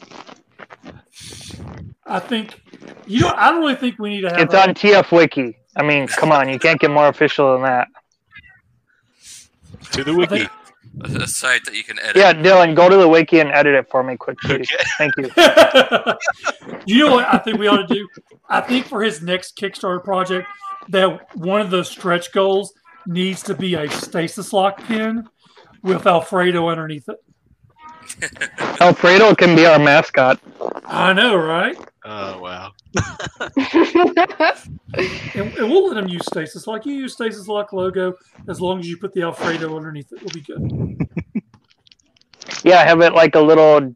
I 2.07 2.19
think 2.21 2.61
you 3.07 3.21
know. 3.21 3.33
I 3.37 3.51
don't 3.51 3.61
really 3.61 3.75
think 3.77 3.99
we 3.99 4.11
need 4.11 4.23
to 4.23 4.31
have. 4.31 4.39
it's 4.41 4.55
a- 4.55 4.63
on 4.69 4.75
TF 4.75 5.13
Wiki. 5.13 5.57
I 5.77 5.83
mean, 5.83 6.09
come 6.09 6.33
on, 6.33 6.49
you 6.49 6.59
can't 6.59 6.81
get 6.81 6.91
more 6.91 7.09
official 7.09 7.53
than 7.53 7.63
that. 7.63 7.89
To 9.93 10.05
the 10.05 10.15
wiki. 10.15 10.49
A, 11.03 11.23
a 11.23 11.27
site 11.27 11.65
that 11.67 11.75
you 11.75 11.85
can 11.85 11.99
edit. 12.01 12.17
Yeah, 12.17 12.33
Dylan, 12.33 12.75
go 12.75 12.89
to 12.89 12.97
the 12.97 13.09
wiki 13.09 13.39
and 13.39 13.51
edit 13.53 13.75
it 13.75 13.89
for 13.89 14.03
me 14.03 14.17
quick, 14.17 14.39
please. 14.41 14.69
Okay. 14.73 14.85
Thank 14.99 15.17
you. 15.17 15.31
you 16.87 17.07
know 17.07 17.15
what 17.15 17.33
I 17.33 17.39
think 17.39 17.59
we 17.59 17.69
ought 17.69 17.87
to 17.87 17.95
do? 17.95 18.09
I 18.49 18.61
think 18.61 18.87
for 18.87 19.03
his 19.03 19.23
next 19.23 19.57
Kickstarter 19.57 20.03
project, 20.03 20.49
that 20.89 21.37
one 21.37 21.61
of 21.61 21.71
the 21.71 21.85
stretch 21.85 22.33
goals 22.33 22.73
needs 23.07 23.43
to 23.45 23.55
be 23.55 23.75
a 23.75 23.89
stasis 23.91 24.53
lock 24.53 24.83
pin 24.85 25.29
with 25.83 26.07
Alfredo 26.07 26.69
underneath 26.69 27.09
it. 27.09 27.19
Alfredo 28.81 29.35
can 29.35 29.55
be 29.55 29.67
our 29.67 29.79
mascot. 29.79 30.41
I 30.85 31.13
know, 31.13 31.37
right? 31.37 31.77
Oh 32.11 32.41
wow. 32.41 32.73
And, 35.35 35.53
and 35.59 35.71
we'll 35.71 35.89
let 35.89 35.95
them 35.97 36.09
use 36.09 36.25
stasis 36.25 36.67
lock. 36.67 36.87
You 36.87 36.95
use 36.95 37.13
stasis 37.13 37.49
lock 37.49 37.73
logo 37.75 38.15
as 38.49 38.61
long 38.63 38.81
as 38.81 38.89
you 38.89 38.97
put 38.97 39.13
the 39.13 39.23
Alfredo 39.23 39.77
underneath 39.77 40.11
it. 40.13 40.23
Will 40.23 40.31
be 40.31 40.41
good. 40.41 41.07
Yeah, 42.65 42.83
have 42.83 43.03
it 43.03 43.13
like 43.13 43.35
a 43.35 43.41
little. 43.41 43.95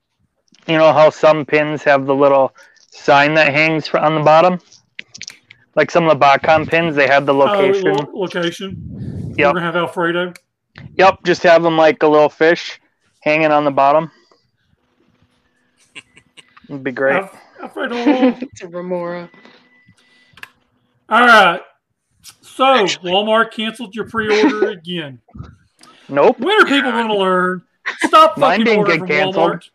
You 0.68 0.78
know 0.78 0.92
how 0.92 1.08
some 1.10 1.46
pins 1.46 1.82
have 1.84 2.04
the 2.06 2.14
little 2.14 2.54
sign 2.90 3.32
that 3.34 3.52
hangs 3.52 3.88
fr- 3.88 3.98
on 3.98 4.14
the 4.14 4.20
bottom. 4.20 4.60
Like 5.74 5.90
some 5.90 6.06
of 6.06 6.18
the 6.18 6.24
Botcon 6.24 6.68
pins, 6.68 6.94
they 6.94 7.06
have 7.08 7.24
the 7.24 7.32
location. 7.34 7.88
Oh, 7.88 8.10
lo- 8.12 8.20
location. 8.20 8.76
We're 9.30 9.36
Yep. 9.38 9.54
gonna 9.54 9.62
have 9.62 9.76
Alfredo. 9.76 10.34
Yep, 10.96 11.24
just 11.24 11.42
have 11.44 11.62
them 11.62 11.78
like 11.78 12.02
a 12.02 12.06
little 12.06 12.28
fish 12.28 12.78
hanging 13.20 13.50
on 13.50 13.64
the 13.64 13.70
bottom. 13.70 14.10
It'd 16.68 16.84
be 16.84 16.92
great. 16.92 17.16
Alf- 17.22 17.38
Alfredo. 17.62 17.94
it's 18.40 18.62
a 18.62 18.68
Remora. 18.68 19.30
All 21.08 21.26
right. 21.26 21.60
So 22.40 22.64
Actually- 22.84 23.12
Walmart 23.12 23.52
canceled 23.52 23.94
your 23.94 24.08
pre-order 24.08 24.68
again. 24.70 25.20
Nope. 26.08 26.38
When 26.38 26.60
are 26.60 26.66
people 26.66 26.90
going 26.90 27.08
to 27.08 27.16
learn? 27.16 27.62
Stop 27.98 28.36
Mine 28.38 28.50
fucking 28.60 28.64
didn't 28.64 28.78
ordering 28.78 28.98
from 29.00 29.08
canceled. 29.08 29.50
Walmart. 29.52 29.70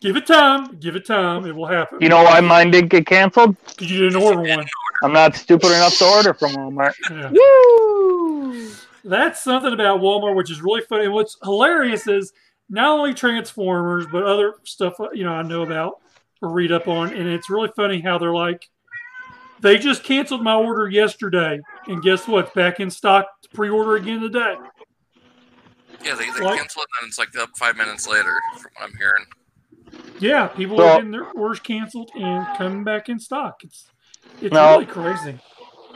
Give 0.00 0.16
it 0.16 0.26
time. 0.26 0.76
Give 0.78 0.94
it 0.96 1.06
time. 1.06 1.46
It 1.46 1.54
will 1.54 1.66
happen. 1.66 1.98
You 2.00 2.08
know 2.08 2.22
why 2.22 2.40
mine 2.40 2.70
didn't 2.70 2.90
get 2.90 3.06
canceled? 3.06 3.56
because 3.66 3.90
you 3.90 4.00
didn't 4.00 4.22
order 4.22 4.40
one. 4.42 4.66
I'm 5.02 5.12
not 5.12 5.34
stupid 5.36 5.66
enough 5.68 5.96
to 5.98 6.04
order 6.06 6.34
from 6.34 6.52
Walmart. 6.52 6.92
Yeah. 7.10 7.30
Woo! 7.32 8.70
That's 9.04 9.42
something 9.42 9.72
about 9.72 10.00
Walmart, 10.00 10.34
which 10.34 10.50
is 10.50 10.60
really 10.60 10.80
funny. 10.82 11.04
And 11.04 11.14
what's 11.14 11.36
hilarious 11.42 12.06
is 12.08 12.32
not 12.68 12.88
only 12.98 13.14
Transformers, 13.14 14.06
but 14.10 14.24
other 14.24 14.54
stuff 14.64 14.94
uh, 15.00 15.08
you 15.12 15.24
know 15.24 15.32
I 15.32 15.42
know 15.42 15.62
about 15.62 16.00
or 16.42 16.50
read 16.50 16.72
up 16.72 16.88
on, 16.88 17.12
and 17.12 17.28
it's 17.28 17.48
really 17.50 17.70
funny 17.76 18.00
how 18.00 18.18
they're 18.18 18.34
like, 18.34 18.68
they 19.60 19.78
just 19.78 20.04
canceled 20.04 20.42
my 20.42 20.54
order 20.54 20.88
yesterday, 20.88 21.60
and 21.86 22.02
guess 22.02 22.28
what? 22.28 22.52
Back 22.54 22.78
in 22.80 22.90
stock 22.90 23.26
to 23.42 23.48
pre-order 23.50 23.96
again 23.96 24.20
today. 24.20 24.54
Yeah, 26.02 26.14
they, 26.14 26.30
they 26.30 26.44
Like- 26.44 26.58
cancel 26.58 26.82
it 26.82 26.88
and 27.00 27.08
it's 27.08 27.18
like 27.18 27.36
up 27.38 27.50
five 27.58 27.76
minutes 27.76 28.06
later, 28.06 28.38
from 28.60 28.70
what 28.76 28.90
I'm 28.90 28.96
hearing. 28.96 29.24
Yeah, 30.20 30.46
people 30.48 30.76
Well- 30.76 30.88
are 30.88 30.96
getting 30.96 31.10
their 31.10 31.24
orders 31.30 31.60
canceled 31.60 32.10
and 32.14 32.46
coming 32.58 32.84
back 32.84 33.08
in 33.08 33.18
stock. 33.18 33.62
It's 33.64 33.88
it's 34.42 34.52
Now- 34.52 34.72
really 34.72 34.86
crazy. 34.86 35.38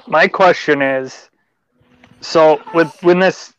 My 0.06 0.26
question 0.26 0.80
is, 0.80 1.28
so 2.22 2.62
with 2.74 2.90
when 3.02 3.18
this 3.18 3.52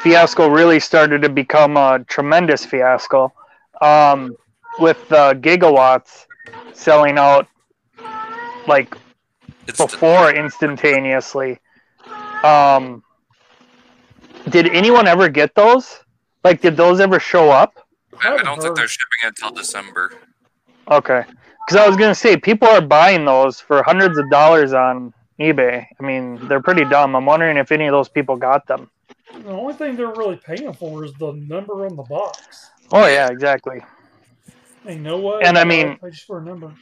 fiasco 0.00 0.48
really 0.48 0.80
started 0.80 1.22
to 1.22 1.28
become 1.28 1.76
a 1.76 2.04
tremendous 2.08 2.64
fiasco, 2.66 3.32
um, 3.80 4.36
with 4.78 5.12
uh, 5.12 5.34
gigawatts 5.34 6.26
selling 6.72 7.18
out 7.18 7.46
like 8.66 8.96
It's 9.66 9.78
before 9.78 10.34
instantaneously. 10.34 11.58
Um, 12.42 13.02
did 14.48 14.68
anyone 14.68 15.06
ever 15.06 15.28
get 15.28 15.54
those? 15.54 16.00
Like, 16.42 16.60
did 16.60 16.76
those 16.76 17.00
ever 17.00 17.18
show 17.18 17.50
up? 17.50 17.72
I, 18.22 18.28
I 18.28 18.30
don't 18.30 18.46
haven't 18.46 18.62
think 18.62 18.76
they're 18.76 18.88
shipping 18.88 19.08
it 19.24 19.28
until 19.28 19.50
December. 19.50 20.12
Okay, 20.90 21.24
because 21.66 21.80
I 21.80 21.88
was 21.88 21.96
gonna 21.96 22.14
say 22.14 22.36
people 22.36 22.68
are 22.68 22.82
buying 22.82 23.24
those 23.24 23.60
for 23.60 23.82
hundreds 23.82 24.18
of 24.18 24.28
dollars 24.30 24.72
on 24.74 25.14
eBay. 25.40 25.86
I 25.98 26.02
mean, 26.02 26.46
they're 26.46 26.62
pretty 26.62 26.84
dumb. 26.84 27.16
I'm 27.16 27.24
wondering 27.24 27.56
if 27.56 27.72
any 27.72 27.86
of 27.86 27.92
those 27.92 28.08
people 28.08 28.36
got 28.36 28.66
them. 28.66 28.90
The 29.32 29.50
only 29.50 29.74
thing 29.74 29.96
they're 29.96 30.08
really 30.12 30.36
paying 30.36 30.72
for 30.74 31.04
is 31.04 31.12
the 31.14 31.32
number 31.32 31.86
on 31.86 31.96
the 31.96 32.02
box. 32.02 32.70
Oh 32.92 33.06
yeah, 33.06 33.28
exactly. 33.30 33.80
They 34.84 34.96
know 34.96 35.18
what. 35.18 35.46
And 35.46 35.56
I 35.58 35.64
mean- 35.64 35.98
pay 35.98 36.10
just 36.10 36.24
for 36.26 36.38
a 36.38 36.42
number. 36.44 36.72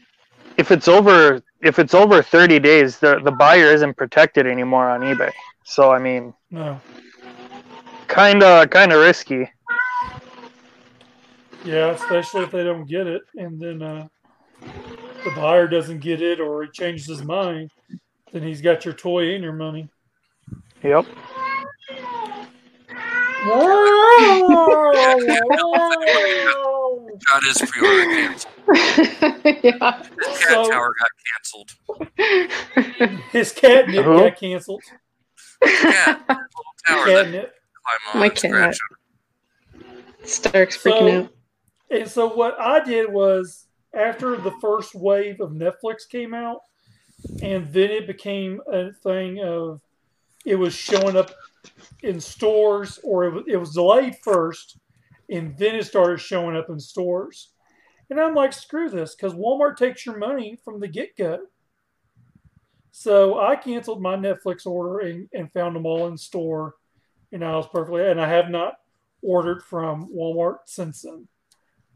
If 0.59 0.71
it's 0.71 0.87
over, 0.89 1.41
if 1.63 1.79
it's 1.79 1.95
over 1.95 2.23
30 2.23 2.59
days, 2.59 2.99
the 2.99 3.21
the 3.21 3.31
buyer 3.31 3.73
isn't 3.73 3.97
protected 3.97 4.47
anymore 4.47 4.89
on 4.91 5.01
eBay. 5.01 5.33
So 5.65 5.91
I 5.93 5.99
mean, 5.99 6.35
No. 6.51 6.81
kind 8.09 8.43
of 8.43 8.69
kind 8.71 8.93
of 8.93 9.01
risky. 9.01 9.51
Yeah, 11.65 11.91
especially 11.93 12.43
if 12.43 12.51
they 12.51 12.65
don't 12.65 12.87
get 12.87 13.07
it, 13.07 13.23
and 13.37 13.59
then 13.61 13.83
uh, 13.83 14.09
the 15.25 15.31
buyer 15.37 15.69
doesn't 15.69 16.01
get 16.01 16.21
it, 16.21 16.41
or 16.41 16.65
he 16.65 16.71
changes 16.71 17.07
his 17.07 17.23
mind, 17.23 17.71
then 18.33 18.43
he's 18.43 18.61
got 18.61 18.85
your 18.85 18.95
toy 18.95 19.35
and 19.35 19.45
your 19.45 19.53
money. 19.53 19.89
Yep. 20.83 21.07
Got 27.27 27.43
his 27.45 27.59
pre-order 27.59 28.05
canceled. 28.15 28.53
yeah. 29.65 30.03
His 30.03 30.39
cat 30.39 30.49
So- 30.49 30.71
tower 30.71 30.95
got 30.99 31.11
canceled. 31.29 31.71
His 33.33 33.53
catnip 33.53 34.05
Who? 34.05 34.13
Uh-huh. 34.13 34.29
got 34.31 34.39
canceled. 34.39 34.83
Cat, 35.65 36.21
little 36.29 36.45
tower 36.87 37.07
Catnip. 37.07 37.55
climb 38.11 38.21
My 38.21 38.29
cat. 38.29 38.39
scratch 38.39 38.79
Stark's 40.25 40.77
freaking 40.77 41.11
So, 41.11 41.23
out. 41.25 41.31
and 41.91 42.09
so 42.11 42.27
what 42.35 42.61
I 42.61 42.83
did 42.85 43.13
was 43.13 43.67
after 43.95 44.37
the 44.37 44.53
first 44.61 44.95
wave 44.95 45.41
of 45.41 45.51
Netflix 45.51 46.09
came 46.09 46.33
out, 46.35 46.61
and 47.43 47.73
then 47.73 47.91
it 47.91 48.07
became 48.07 48.61
a 48.73 48.93
thing 48.93 49.41
of 49.43 49.81
it 50.47 50.55
was 50.57 50.75
showing 50.75 51.17
up 51.17 51.31
in 52.03 52.21
stores, 52.21 52.99
or 53.05 53.25
it 53.25 53.33
was, 53.35 53.45
it 53.49 53.57
was 53.57 53.75
delayed 53.75 54.17
first, 54.23 54.79
and 55.31 55.57
then 55.57 55.77
it 55.77 55.85
started 55.87 56.19
showing 56.19 56.57
up 56.57 56.69
in 56.69 56.79
stores. 56.81 57.51
And 58.11 58.21
I'm 58.21 58.35
like, 58.35 58.53
screw 58.53 58.91
this, 58.91 59.15
because 59.15 59.35
Walmart 59.35 59.77
takes 59.77 60.05
your 60.05 60.19
money 60.19 60.59
from 60.65 60.81
the 60.81 60.89
get 60.89 61.17
go. 61.17 61.39
So 62.91 63.41
I 63.41 63.57
canceled 63.57 64.03
my 64.03 64.17
Netflix 64.17 64.67
order 64.67 64.99
and, 65.07 65.29
and 65.33 65.51
found 65.53 65.75
them 65.75 65.87
all 65.87 66.09
in 66.09 66.19
store, 66.19 66.75
and 67.33 67.43
I 67.45 67.57
was 67.57 67.67
perfectly, 67.69 68.07
and 68.07 68.21
I 68.21 68.29
have 68.29 68.51
not 68.51 68.75
ordered 69.23 69.63
from 69.63 70.11
Walmart 70.15 70.59
since 70.67 71.03
then, 71.03 71.27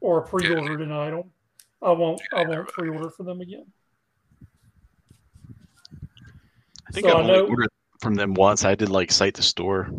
or 0.01 0.23
pre-ordered 0.23 0.81
an 0.81 0.93
item. 0.93 1.25
I 1.83 1.91
won't. 1.91 2.23
I 2.35 2.45
won't 2.47 2.69
pre-order 2.69 3.11
for 3.11 3.25
them 3.25 3.41
again. 3.43 3.67
I 6.89 6.93
think 6.93 7.07
So 7.07 7.11
I've 7.11 7.17
I 7.17 7.21
only 7.21 7.33
know- 7.35 7.47
ordered 7.49 7.69
from 8.01 8.15
them 8.15 8.35
once. 8.35 8.65
I 8.65 8.75
did 8.75 8.89
like 8.89 9.11
site 9.11 9.35
the 9.35 9.43
store. 9.43 9.91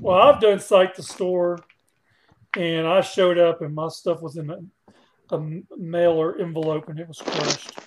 Well, 0.00 0.18
I've 0.18 0.40
done 0.40 0.60
site 0.60 0.94
the 0.94 1.02
store, 1.02 1.58
and 2.56 2.86
I 2.86 3.00
showed 3.00 3.38
up, 3.38 3.62
and 3.62 3.74
my 3.74 3.88
stuff 3.88 4.22
was 4.22 4.36
in 4.36 4.50
a, 4.50 4.58
a 5.34 5.60
mailer 5.76 6.38
envelope, 6.38 6.88
and 6.88 6.98
it 6.98 7.08
was 7.08 7.18
crushed. 7.18 7.78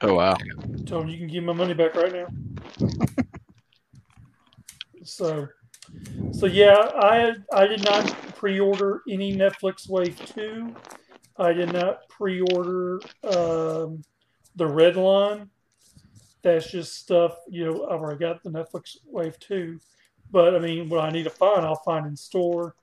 Oh 0.00 0.14
wow! 0.14 0.36
Told 0.86 1.04
him 1.04 1.08
you 1.08 1.18
can 1.18 1.26
give 1.26 1.44
my 1.44 1.52
money 1.52 1.74
back 1.74 1.94
right 1.96 2.12
now. 2.12 2.28
so, 5.02 5.48
so 6.32 6.46
yeah, 6.46 6.90
I 6.96 7.34
I 7.52 7.66
did 7.66 7.84
not 7.84 8.06
pre-order 8.36 9.02
any 9.08 9.34
Netflix 9.36 9.88
Wave 9.88 10.16
Two. 10.34 10.74
I 11.36 11.52
did 11.52 11.72
not 11.72 12.08
pre-order 12.08 13.00
um, 13.24 14.02
the 14.56 14.66
Red 14.66 14.96
Line. 14.96 15.50
That's 16.42 16.70
just 16.70 16.94
stuff 16.94 17.36
you 17.48 17.64
know. 17.64 17.86
I've 17.86 18.00
already 18.00 18.20
got 18.20 18.42
the 18.42 18.50
Netflix 18.50 18.96
Wave 19.06 19.38
Two, 19.40 19.80
but 20.30 20.54
I 20.54 20.58
mean, 20.58 20.88
what 20.88 21.00
I 21.04 21.10
need 21.10 21.24
to 21.24 21.30
find, 21.30 21.64
I'll 21.64 21.82
find 21.84 22.06
in 22.06 22.16
store. 22.16 22.74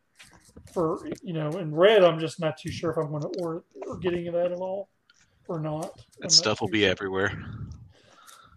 For 0.74 1.06
you 1.24 1.34
know, 1.34 1.49
in 1.51 1.74
red, 1.76 2.03
I'm 2.03 2.20
just 2.20 2.39
not 2.39 2.58
too 2.58 2.72
sure 2.72 2.91
if 2.91 2.97
I'm 2.97 3.10
going 3.10 3.22
to 3.22 3.28
order 3.41 3.64
or 3.88 3.97
get 3.97 4.14
any 4.14 4.28
of 4.28 4.34
that 4.34 4.51
at 4.51 4.58
all 4.58 4.89
or 5.47 5.60
not. 5.60 5.86
I'm 5.86 5.91
That 6.20 6.24
not 6.24 6.32
stuff 6.32 6.62
will 6.62 6.70
be 6.70 6.82
sure 6.82 6.89
everywhere. 6.91 7.32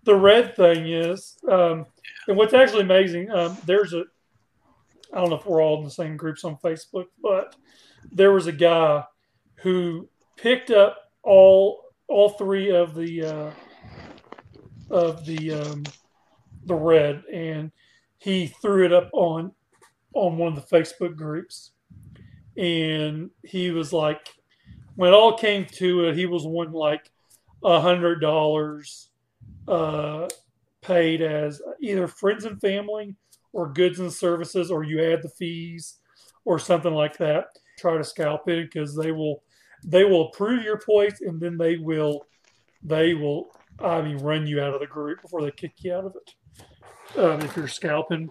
the 0.04 0.14
red 0.14 0.56
thing 0.56 0.88
is, 0.88 1.38
um, 1.50 1.86
and 2.28 2.36
what's 2.36 2.54
actually 2.54 2.82
amazing, 2.82 3.30
um, 3.30 3.56
there's 3.66 3.92
a, 3.92 4.04
I 5.12 5.20
don't 5.20 5.30
know 5.30 5.36
if 5.36 5.44
we're 5.46 5.62
all 5.62 5.78
in 5.78 5.84
the 5.84 5.90
same 5.90 6.16
groups 6.16 6.44
on 6.44 6.56
Facebook, 6.56 7.06
but 7.22 7.56
there 8.10 8.32
was 8.32 8.46
a 8.46 8.52
guy 8.52 9.04
who 9.56 10.08
picked 10.36 10.70
up 10.70 10.96
all 11.22 11.82
all 12.08 12.30
three 12.30 12.70
of 12.70 12.94
the 12.94 13.24
uh, 13.24 13.50
of 14.90 15.24
the 15.24 15.52
um, 15.52 15.84
the 16.64 16.74
red, 16.74 17.22
and 17.32 17.70
he 18.18 18.46
threw 18.46 18.84
it 18.84 18.92
up 18.92 19.10
on 19.12 19.52
on 20.14 20.38
one 20.38 20.56
of 20.56 20.68
the 20.68 20.76
Facebook 20.76 21.16
groups, 21.16 21.72
and 22.56 23.30
he 23.42 23.70
was 23.70 23.92
like, 23.92 24.20
when 24.96 25.12
it 25.12 25.14
all 25.14 25.36
came 25.36 25.64
to 25.64 26.06
it, 26.06 26.16
he 26.16 26.26
was 26.26 26.46
one 26.46 26.72
like 26.72 27.10
a 27.62 27.80
hundred 27.80 28.20
dollars 28.20 29.10
uh, 29.66 30.28
paid 30.80 31.20
as 31.20 31.60
either 31.80 32.08
friends 32.08 32.44
and 32.44 32.60
family 32.60 33.14
or 33.52 33.72
goods 33.72 34.00
and 34.00 34.12
services, 34.12 34.70
or 34.70 34.84
you 34.84 35.02
add 35.02 35.22
the 35.22 35.28
fees 35.28 35.96
or 36.44 36.58
something 36.58 36.94
like 36.94 37.16
that. 37.18 37.46
Try 37.78 37.96
to 37.96 38.04
scalp 38.04 38.48
it 38.48 38.70
because 38.70 38.96
they 38.96 39.12
will 39.12 39.42
they 39.84 40.04
will 40.04 40.28
approve 40.28 40.64
your 40.64 40.80
points 40.80 41.20
and 41.20 41.40
then 41.40 41.56
they 41.56 41.76
will 41.76 42.26
they 42.82 43.14
will 43.14 43.50
I 43.80 44.02
mean 44.02 44.18
run 44.18 44.46
you 44.46 44.60
out 44.60 44.74
of 44.74 44.80
the 44.80 44.86
group 44.86 45.22
before 45.22 45.42
they 45.42 45.50
kick 45.50 45.72
you 45.78 45.94
out 45.94 46.04
of 46.04 46.16
it 46.16 47.18
um, 47.18 47.40
if 47.40 47.56
you're 47.56 47.68
scalping. 47.68 48.30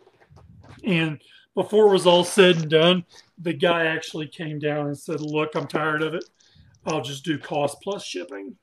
And 0.84 1.22
before 1.56 1.88
it 1.88 1.94
was 1.94 2.06
all 2.06 2.24
said 2.24 2.58
and 2.58 2.70
done, 2.70 3.06
the 3.40 3.54
guy 3.54 3.86
actually 3.86 4.28
came 4.28 4.60
down 4.60 4.88
and 4.88 4.98
said, 4.98 5.22
"Look, 5.22 5.56
I'm 5.56 5.68
tired 5.68 6.04
of 6.04 6.14
it. 6.14 6.26
I'll 6.86 7.02
just 7.02 7.26
do 7.26 7.38
cost 7.38 7.78
plus 7.82 8.04
shipping." 8.04 8.56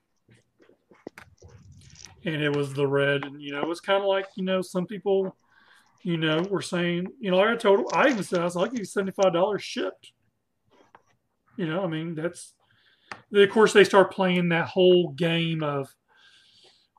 and 2.24 2.43
it 2.43 2.55
was 2.55 2.72
the 2.72 2.87
red 2.87 3.24
and 3.24 3.41
you 3.41 3.53
know 3.53 3.61
it 3.61 3.68
was 3.68 3.80
kind 3.80 4.03
of 4.03 4.09
like 4.09 4.26
you 4.37 4.45
know 4.45 4.62
some 4.62 4.87
people 4.87 5.37
you 6.03 6.16
know 6.16 6.43
were 6.51 6.62
saying 6.62 7.07
you 7.20 7.30
know 7.30 7.37
like 7.37 7.49
i 7.49 7.57
told 7.57 7.87
i 7.93 8.09
even 8.09 8.22
said 8.22 8.41
i 8.41 8.45
was 8.45 8.57
like 8.57 8.72
you 8.72 8.80
$75 8.80 9.61
shipped 9.61 10.12
you 11.57 11.66
know 11.66 11.82
i 11.82 11.87
mean 11.87 12.14
that's 12.14 12.55
of 13.32 13.51
course 13.51 13.72
they 13.72 13.85
start 13.85 14.12
playing 14.12 14.49
that 14.49 14.68
whole 14.68 15.11
game 15.11 15.62
of 15.62 15.95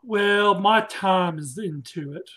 well 0.06 0.60
my 0.60 0.82
time 0.82 1.38
is 1.40 1.58
into 1.58 2.14
it 2.14 2.30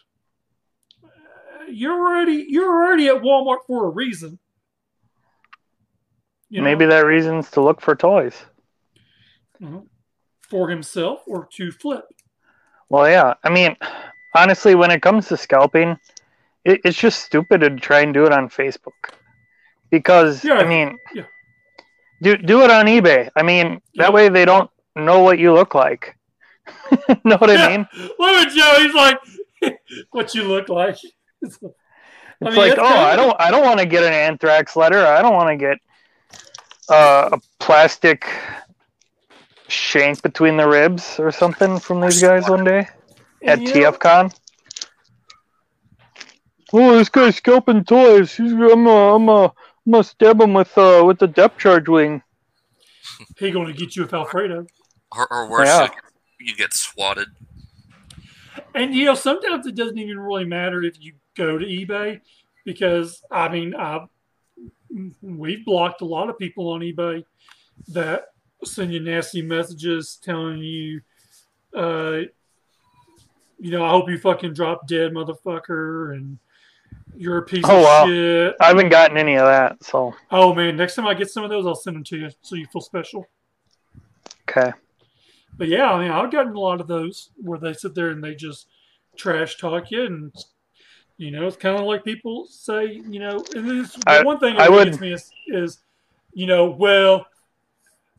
you're 1.70 1.92
already 1.92 2.46
you're 2.48 2.68
already 2.84 3.08
at 3.08 3.22
walmart 3.22 3.58
for 3.66 3.86
a 3.86 3.90
reason 3.90 4.38
You 6.50 6.60
know, 6.60 6.64
Maybe 6.64 6.86
that 6.86 7.04
reason's 7.04 7.50
to 7.52 7.60
look 7.60 7.80
for 7.82 7.94
toys. 7.94 8.34
uh, 9.62 9.80
for 10.48 10.70
himself 10.70 11.20
or 11.26 11.46
to 11.56 11.70
flip 11.70 12.06
Well, 12.88 13.06
yeah. 13.10 13.34
I 13.44 13.50
mean, 13.50 13.76
honestly, 14.34 14.74
when 14.74 14.90
it 14.90 15.02
comes 15.02 15.28
to 15.28 15.36
scalping, 15.36 15.98
it, 16.64 16.80
it's 16.84 16.96
just 16.96 17.22
stupid 17.22 17.60
to 17.60 17.76
try 17.76 18.00
and 18.00 18.14
do 18.14 18.24
it 18.24 18.32
on 18.32 18.48
Facebook. 18.48 19.12
Because 19.90 20.42
Yeah, 20.42 20.54
I 20.54 20.64
mean, 20.64 20.96
yeah. 21.14 21.26
do 22.22 22.36
do 22.38 22.62
it 22.64 22.70
on 22.70 22.86
eBay. 22.86 23.28
I 23.36 23.42
mean, 23.42 23.82
Yeah. 23.92 24.04
that 24.04 24.12
way 24.14 24.30
they 24.30 24.46
don't 24.46 24.70
know 24.96 25.20
what 25.22 25.38
you 25.38 25.52
look 25.52 25.74
like. 25.74 26.16
know 27.24 27.36
what 27.36 27.50
I 27.50 27.68
mean? 27.76 27.86
Look 28.18 28.46
at 28.46 28.50
Joe. 28.50 28.74
He's 28.78 28.94
like, 28.94 29.18
what 30.10 30.34
you 30.34 30.44
look 30.44 30.68
like. 30.68 30.96
It's, 31.42 31.58
It's 32.40 32.56
like, 32.56 32.78
oh, 32.78 32.84
I 32.84 33.16
don't, 33.16 33.34
I 33.40 33.50
don't 33.50 33.64
want 33.64 33.80
to 33.80 33.86
get 33.86 34.04
an 34.04 34.12
anthrax 34.12 34.76
letter. 34.76 35.04
I 35.04 35.22
don't 35.22 35.34
want 35.34 35.48
to 35.48 35.56
get 35.56 35.78
uh, 36.88 37.30
a 37.32 37.40
plastic 37.58 38.30
shank 39.66 40.22
between 40.22 40.56
the 40.56 40.68
ribs 40.68 41.18
or 41.18 41.32
something 41.32 41.80
from 41.80 42.00
these 42.00 42.22
guys 42.22 42.48
one 42.48 42.62
day 42.62 42.86
at 43.42 43.58
And, 43.58 43.62
you 43.62 43.74
know, 43.74 43.90
TFCon. 43.90 44.38
Oh, 46.72 46.96
this 46.96 47.08
guy's 47.08 47.36
scalping 47.36 47.84
toys. 47.84 48.36
He's, 48.36 48.52
I'm 48.52 48.58
gonna, 48.58 48.90
I'm 48.90 49.26
gonna, 49.26 49.52
I'm 49.86 49.92
gonna 49.92 50.04
stab 50.04 50.40
him 50.40 50.54
with 50.54 50.76
uh 50.76 51.02
with 51.04 51.18
the 51.18 51.26
depth 51.26 51.58
charge 51.58 51.88
wing. 51.88 52.22
he 53.38 53.50
going 53.50 53.66
to 53.66 53.72
get 53.72 53.96
you 53.96 54.02
with 54.02 54.14
Alfredo. 54.14 54.66
Or, 55.10 55.32
or 55.32 55.50
worse, 55.50 55.66
Yeah. 55.66 55.88
You, 56.38 56.46
you 56.46 56.56
get 56.56 56.72
swatted. 56.74 57.28
And 58.74 58.94
you 58.94 59.04
know, 59.04 59.14
sometimes 59.14 59.66
it 59.66 59.74
doesn't 59.74 59.98
even 59.98 60.18
really 60.18 60.44
matter 60.44 60.82
if 60.82 61.00
you 61.00 61.14
go 61.36 61.58
to 61.58 61.64
eBay 61.64 62.20
because 62.64 63.22
I 63.30 63.48
mean, 63.48 63.74
I 63.74 64.06
we've 65.22 65.64
blocked 65.64 66.00
a 66.00 66.04
lot 66.04 66.28
of 66.28 66.38
people 66.38 66.70
on 66.70 66.80
eBay 66.80 67.24
that 67.88 68.26
send 68.64 68.92
you 68.92 69.00
nasty 69.00 69.42
messages 69.42 70.18
telling 70.22 70.58
you, 70.58 71.00
uh, 71.76 72.20
you 73.58 73.70
know, 73.70 73.84
I 73.84 73.90
hope 73.90 74.08
you 74.08 74.18
fucking 74.18 74.54
drop 74.54 74.86
dead, 74.86 75.12
motherfucker, 75.12 76.14
and 76.14 76.38
you're 77.16 77.38
a 77.38 77.42
piece 77.42 77.64
Oh, 77.68 77.76
of 77.76 77.82
wow. 77.82 78.06
shit. 78.06 78.56
I 78.60 78.66
haven't 78.66 78.88
gotten 78.90 79.16
any 79.16 79.36
of 79.36 79.46
that, 79.46 79.82
so 79.82 80.14
Oh 80.30 80.54
man, 80.54 80.76
next 80.76 80.94
time 80.94 81.06
I 81.06 81.14
get 81.14 81.30
some 81.30 81.44
of 81.44 81.50
those, 81.50 81.66
I'll 81.66 81.74
send 81.74 81.96
them 81.96 82.04
to 82.04 82.16
you 82.16 82.30
so 82.42 82.56
you 82.56 82.66
feel 82.66 82.82
special. 82.82 83.26
okay. 84.48 84.72
But 85.56 85.68
yeah, 85.68 85.90
I 85.90 86.02
mean, 86.02 86.10
I've 86.12 86.30
gotten 86.30 86.54
a 86.54 86.60
lot 86.60 86.80
of 86.80 86.86
those 86.86 87.30
where 87.36 87.58
they 87.58 87.72
sit 87.72 87.94
there 87.94 88.10
and 88.10 88.22
they 88.22 88.34
just 88.34 88.68
trash 89.16 89.56
talk 89.58 89.90
you, 89.90 90.04
and 90.04 90.32
you 91.16 91.30
know, 91.32 91.46
it's 91.48 91.56
kind 91.56 91.76
of 91.76 91.84
like 91.84 92.04
people 92.04 92.46
say, 92.46 93.02
you 93.08 93.18
know, 93.18 93.44
and 93.56 93.68
this, 93.68 93.96
I- 94.06 94.22
one 94.22 94.38
thing 94.38 94.56
that 94.56 94.70
gets 94.70 95.00
me 95.00 95.12
is, 95.12 95.30
is, 95.48 95.78
you 96.32 96.46
know, 96.46 96.70
well, 96.70 97.26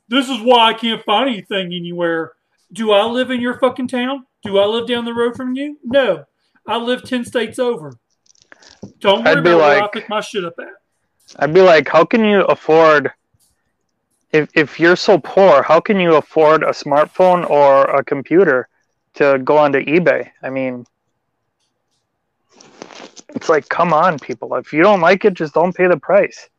this 0.10 0.28
is 0.30 0.42
why 0.42 0.70
I 0.70 0.74
can't 0.74 1.04
find 1.06 1.30
anything 1.30 1.68
anywhere. 1.74 2.34
Do 2.74 2.92
I 2.92 3.06
live 3.06 3.32
in 3.32 3.40
your 3.40 3.58
fucking 3.60 3.88
town? 3.88 4.26
Do 4.44 4.58
I 4.60 4.66
live 4.66 4.88
down 4.88 5.06
the 5.06 5.14
road 5.14 5.36
from 5.38 5.56
you? 5.56 5.78
No, 5.84 6.26
I 6.68 6.78
live 6.78 7.04
ten 7.04 7.24
states 7.24 7.58
over. 7.58 7.94
Don't 9.00 9.24
worry 9.24 9.36
I'd 9.38 9.44
be 9.44 9.52
about 9.52 9.58
where 9.60 9.78
I 9.78 9.80
like- 9.82 9.92
pick 9.94 10.10
my 10.10 10.20
shit 10.22 10.44
up 10.44 10.56
at. 10.60 10.68
I'd 11.38 11.54
be 11.54 11.62
like, 11.62 11.88
how 11.88 12.04
can 12.06 12.26
you 12.26 12.42
afford? 12.46 13.12
If 14.32 14.50
if 14.54 14.80
you're 14.80 14.96
so 14.96 15.18
poor, 15.18 15.64
how 15.64 15.80
can 15.80 16.00
you 16.00 16.16
afford 16.16 16.64
a 16.64 16.70
smartphone 16.70 17.50
or 17.50 17.84
a 17.86 18.04
computer 18.04 18.68
to 19.16 19.40
go 19.44 19.58
onto 19.58 19.80
eBay? 19.80 20.30
I 20.44 20.50
mean, 20.50 20.86
it's 23.36 23.50
like, 23.50 23.68
come 23.70 23.94
on, 23.94 24.20
people. 24.20 24.54
If 24.56 24.72
you 24.72 24.84
don't 24.84 25.02
like 25.02 25.26
it, 25.26 25.34
just 25.34 25.54
don't 25.54 25.76
pay 25.76 25.88
the 25.88 25.98
price. 25.98 26.50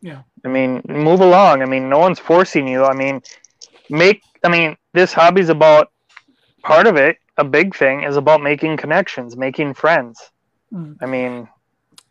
Yeah. 0.00 0.22
I 0.44 0.48
mean, 0.48 0.82
move 0.88 1.20
along. 1.20 1.62
I 1.62 1.66
mean, 1.66 1.90
no 1.90 1.98
one's 1.98 2.18
forcing 2.18 2.66
you. 2.66 2.84
I 2.84 2.94
mean, 2.94 3.22
make. 3.90 4.22
I 4.42 4.48
mean, 4.48 4.76
this 4.94 5.12
hobby's 5.12 5.50
about 5.50 5.92
part 6.62 6.86
of 6.86 6.96
it. 6.96 7.18
A 7.36 7.44
big 7.44 7.74
thing 7.74 8.02
is 8.02 8.16
about 8.16 8.42
making 8.42 8.76
connections, 8.78 9.36
making 9.36 9.74
friends. 9.74 10.30
Mm. 10.72 10.96
I 11.02 11.06
mean, 11.06 11.48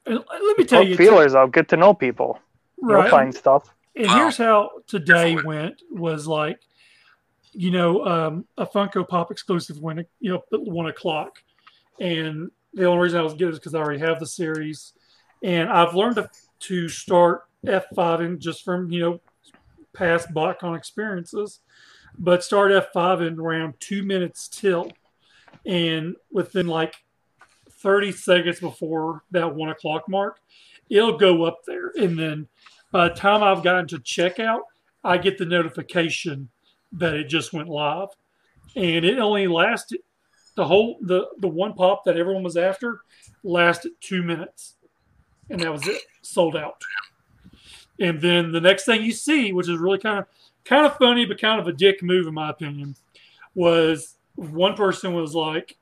let 0.05 0.57
me 0.57 0.66
tell 0.66 0.84
you, 0.84 0.95
feelers 0.95 1.36
out, 1.36 1.51
get 1.51 1.70
to 1.70 1.78
know 1.78 1.93
people. 1.93 2.39
You'll 2.82 3.10
find 3.10 3.34
stuff. 3.34 3.70
And 3.95 4.07
Wow. 4.07 4.15
here's 4.17 4.37
how 4.37 4.69
today 4.87 5.33
Definitely. 5.33 5.43
went 5.43 5.81
was 5.91 6.27
like, 6.27 6.59
you 7.53 7.71
know, 7.71 8.05
um, 8.05 8.45
a 8.57 8.65
Funko 8.65 9.07
Pop 9.07 9.31
exclusive 9.31 9.79
went, 9.79 10.07
you 10.19 10.31
know, 10.31 10.41
at 10.53 10.61
one 10.61 10.87
o'clock. 10.87 11.39
And 11.99 12.51
the 12.73 12.85
only 12.85 13.03
reason 13.03 13.19
I 13.19 13.23
was 13.23 13.33
good 13.33 13.51
is 13.53 13.59
because 13.59 13.75
I 13.75 13.79
already 13.79 13.99
have 13.99 14.19
the 14.19 14.27
series. 14.27 14.93
And 15.43 15.69
I've 15.69 15.95
learned 15.95 16.15
to, 16.17 16.29
to 16.59 16.87
start 16.89 17.41
F5 17.65 18.21
in 18.21 18.39
just 18.39 18.63
from, 18.63 18.91
you 18.91 18.99
know, 19.01 19.21
past 19.93 20.29
BotCon 20.33 20.77
experiences, 20.77 21.59
but 22.17 22.43
start 22.43 22.71
F5 22.71 23.27
in 23.27 23.39
around 23.39 23.73
two 23.79 24.03
minutes 24.03 24.47
till. 24.47 24.91
And 25.65 26.15
within 26.31 26.67
like 26.67 26.95
30 27.81 28.11
seconds 28.11 28.59
before 28.59 29.23
that 29.31 29.55
one 29.55 29.69
o'clock 29.69 30.07
mark, 30.07 30.39
it'll 30.89 31.17
go 31.17 31.43
up 31.43 31.59
there. 31.65 31.91
And 31.97 32.17
then 32.17 32.47
by 32.91 33.09
the 33.09 33.15
time 33.15 33.43
I've 33.43 33.63
gotten 33.63 33.87
to 33.89 33.97
checkout, 33.97 34.61
I 35.03 35.17
get 35.17 35.37
the 35.37 35.45
notification 35.45 36.49
that 36.93 37.13
it 37.13 37.25
just 37.25 37.53
went 37.53 37.69
live. 37.69 38.09
And 38.75 39.05
it 39.05 39.19
only 39.19 39.47
lasted 39.47 39.99
the 40.55 40.65
whole 40.65 40.97
the 41.01 41.27
the 41.39 41.47
one 41.47 41.73
pop 41.73 42.03
that 42.05 42.17
everyone 42.17 42.43
was 42.43 42.57
after 42.57 43.01
lasted 43.43 43.93
two 44.01 44.21
minutes. 44.21 44.75
And 45.49 45.61
that 45.61 45.71
was 45.71 45.87
it. 45.87 46.01
Sold 46.21 46.55
out. 46.55 46.81
And 47.99 48.21
then 48.21 48.51
the 48.51 48.61
next 48.61 48.85
thing 48.85 49.03
you 49.03 49.11
see, 49.11 49.51
which 49.53 49.69
is 49.69 49.77
really 49.77 49.97
kind 49.97 50.19
of 50.19 50.25
kind 50.65 50.85
of 50.85 50.97
funny 50.97 51.25
but 51.25 51.41
kind 51.41 51.59
of 51.59 51.67
a 51.67 51.73
dick 51.73 52.03
move 52.03 52.27
in 52.27 52.33
my 52.33 52.49
opinion, 52.49 52.95
was 53.55 54.15
one 54.35 54.75
person 54.75 55.13
was 55.13 55.33
like, 55.33 55.77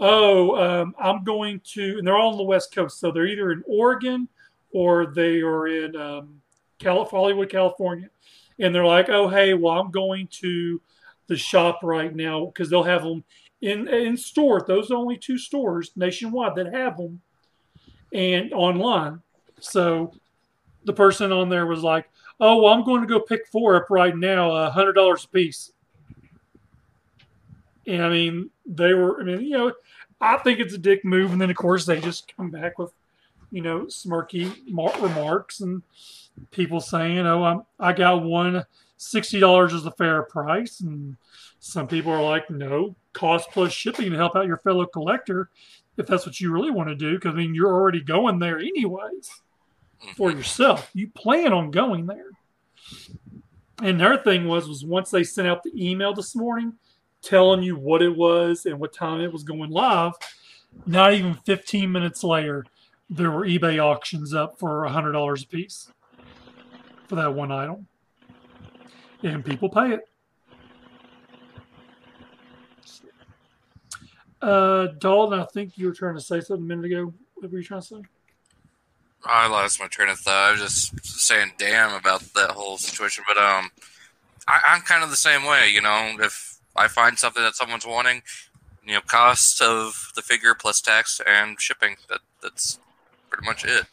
"Oh, 0.00 0.56
um, 0.56 0.94
I'm 0.98 1.24
going 1.24 1.60
to," 1.72 1.98
and 1.98 2.06
they're 2.06 2.16
all 2.16 2.32
on 2.32 2.36
the 2.38 2.42
West 2.42 2.74
Coast, 2.74 2.98
so 2.98 3.10
they're 3.10 3.26
either 3.26 3.52
in 3.52 3.62
Oregon 3.66 4.28
or 4.74 5.06
they 5.06 5.40
are 5.40 5.68
in 5.68 5.96
um, 5.96 6.42
Calif- 6.78 7.10
Hollywood, 7.10 7.48
California, 7.48 8.10
and 8.58 8.74
they're 8.74 8.84
like, 8.84 9.08
"Oh, 9.08 9.28
hey, 9.28 9.54
well, 9.54 9.78
I'm 9.78 9.90
going 9.90 10.28
to 10.42 10.82
the 11.28 11.36
shop 11.36 11.80
right 11.82 12.14
now 12.14 12.46
because 12.46 12.68
they'll 12.68 12.82
have 12.82 13.04
them 13.04 13.24
in 13.62 13.88
in 13.88 14.16
store. 14.16 14.62
Those 14.66 14.90
are 14.90 14.96
only 14.96 15.16
two 15.16 15.38
stores 15.38 15.92
nationwide 15.96 16.56
that 16.56 16.74
have 16.74 16.98
them, 16.98 17.22
and 18.12 18.52
online. 18.52 19.22
So 19.60 20.12
the 20.84 20.92
person 20.92 21.32
on 21.32 21.48
there 21.48 21.66
was 21.66 21.82
like, 21.82 22.10
"Oh, 22.40 22.62
well, 22.62 22.74
I'm 22.74 22.84
going 22.84 23.00
to 23.00 23.06
go 23.06 23.20
pick 23.20 23.46
four 23.46 23.76
up 23.76 23.86
right 23.88 24.16
now, 24.16 24.50
a 24.50 24.70
hundred 24.70 24.94
dollars 24.94 25.24
a 25.24 25.28
piece." 25.28 25.72
And 27.86 28.02
I 28.02 28.08
mean, 28.08 28.50
they 28.66 28.92
were. 28.92 29.20
I 29.20 29.24
mean, 29.24 29.40
you 29.42 29.56
know, 29.56 29.72
I 30.20 30.36
think 30.38 30.58
it's 30.58 30.74
a 30.74 30.78
dick 30.78 31.04
move, 31.04 31.30
and 31.32 31.40
then 31.40 31.50
of 31.50 31.56
course 31.56 31.86
they 31.86 32.00
just 32.00 32.34
come 32.36 32.50
back 32.50 32.78
with, 32.78 32.92
you 33.54 33.62
know, 33.62 33.82
smirky 33.82 34.52
remarks 35.00 35.60
and 35.60 35.80
people 36.50 36.80
saying, 36.80 37.20
"Oh, 37.20 37.44
I'm, 37.44 37.62
I 37.78 37.92
got 37.92 38.24
one. 38.24 38.64
Sixty 38.96 39.38
dollars 39.38 39.72
is 39.72 39.86
a 39.86 39.92
fair 39.92 40.24
price," 40.24 40.80
and 40.80 41.16
some 41.60 41.86
people 41.86 42.10
are 42.10 42.22
like, 42.22 42.50
"No, 42.50 42.96
cost 43.12 43.48
plus 43.52 43.72
shipping 43.72 44.10
to 44.10 44.16
help 44.16 44.34
out 44.34 44.48
your 44.48 44.58
fellow 44.58 44.86
collector, 44.86 45.50
if 45.96 46.06
that's 46.06 46.26
what 46.26 46.40
you 46.40 46.50
really 46.50 46.72
want 46.72 46.88
to 46.88 46.96
do." 46.96 47.14
Because 47.14 47.34
I 47.34 47.38
mean, 47.38 47.54
you're 47.54 47.72
already 47.72 48.02
going 48.02 48.40
there 48.40 48.58
anyways 48.58 49.30
for 50.16 50.30
mm-hmm. 50.30 50.38
yourself. 50.38 50.90
You 50.92 51.08
plan 51.10 51.52
on 51.52 51.70
going 51.70 52.06
there. 52.06 52.30
And 53.82 54.00
their 54.00 54.16
thing 54.16 54.48
was 54.48 54.68
was 54.68 54.84
once 54.84 55.10
they 55.10 55.22
sent 55.22 55.46
out 55.46 55.62
the 55.62 55.72
email 55.74 56.12
this 56.12 56.34
morning 56.34 56.74
telling 57.22 57.62
you 57.62 57.76
what 57.76 58.02
it 58.02 58.16
was 58.16 58.66
and 58.66 58.80
what 58.80 58.92
time 58.92 59.20
it 59.20 59.32
was 59.32 59.44
going 59.44 59.70
live, 59.70 60.12
not 60.86 61.14
even 61.14 61.34
15 61.46 61.90
minutes 61.90 62.24
later, 62.24 62.66
there 63.14 63.30
were 63.30 63.46
eBay 63.46 63.78
auctions 63.78 64.34
up 64.34 64.58
for 64.58 64.84
a 64.84 64.90
$100 64.90 65.44
a 65.44 65.46
piece 65.46 65.92
for 67.06 67.14
that 67.14 67.32
one 67.32 67.52
item. 67.52 67.86
And 69.22 69.44
people 69.44 69.68
pay 69.68 69.92
it. 69.92 70.08
Uh, 74.42 74.88
Dalton, 74.98 75.38
I 75.38 75.44
think 75.44 75.78
you 75.78 75.86
were 75.86 75.94
trying 75.94 76.16
to 76.16 76.20
say 76.20 76.40
something 76.40 76.64
a 76.64 76.68
minute 76.68 76.86
ago. 76.86 77.14
What 77.34 77.50
were 77.50 77.58
you 77.58 77.64
trying 77.64 77.80
to 77.80 77.86
say? 77.86 78.02
I 79.24 79.48
lost 79.48 79.80
my 79.80 79.86
train 79.86 80.10
of 80.10 80.18
thought. 80.18 80.48
I 80.48 80.52
was 80.52 80.60
just 80.60 81.06
saying 81.06 81.52
damn 81.56 81.94
about 81.94 82.20
that 82.34 82.50
whole 82.50 82.76
situation. 82.76 83.24
But 83.26 83.38
um, 83.38 83.70
I, 84.46 84.60
I'm 84.68 84.82
kind 84.82 85.02
of 85.02 85.08
the 85.08 85.16
same 85.16 85.44
way. 85.44 85.70
You 85.72 85.80
know, 85.80 86.16
if 86.20 86.58
I 86.76 86.88
find 86.88 87.18
something 87.18 87.42
that 87.42 87.54
someone's 87.54 87.86
wanting, 87.86 88.22
you 88.84 88.94
know, 88.94 89.00
cost 89.00 89.62
of 89.62 90.12
the 90.14 90.20
figure 90.20 90.54
plus 90.54 90.80
tax 90.80 91.22
and 91.26 91.58
shipping. 91.58 91.96
That 92.10 92.20
that's 92.42 92.78
pretty 93.34 93.46
much 93.46 93.64
it. 93.64 93.86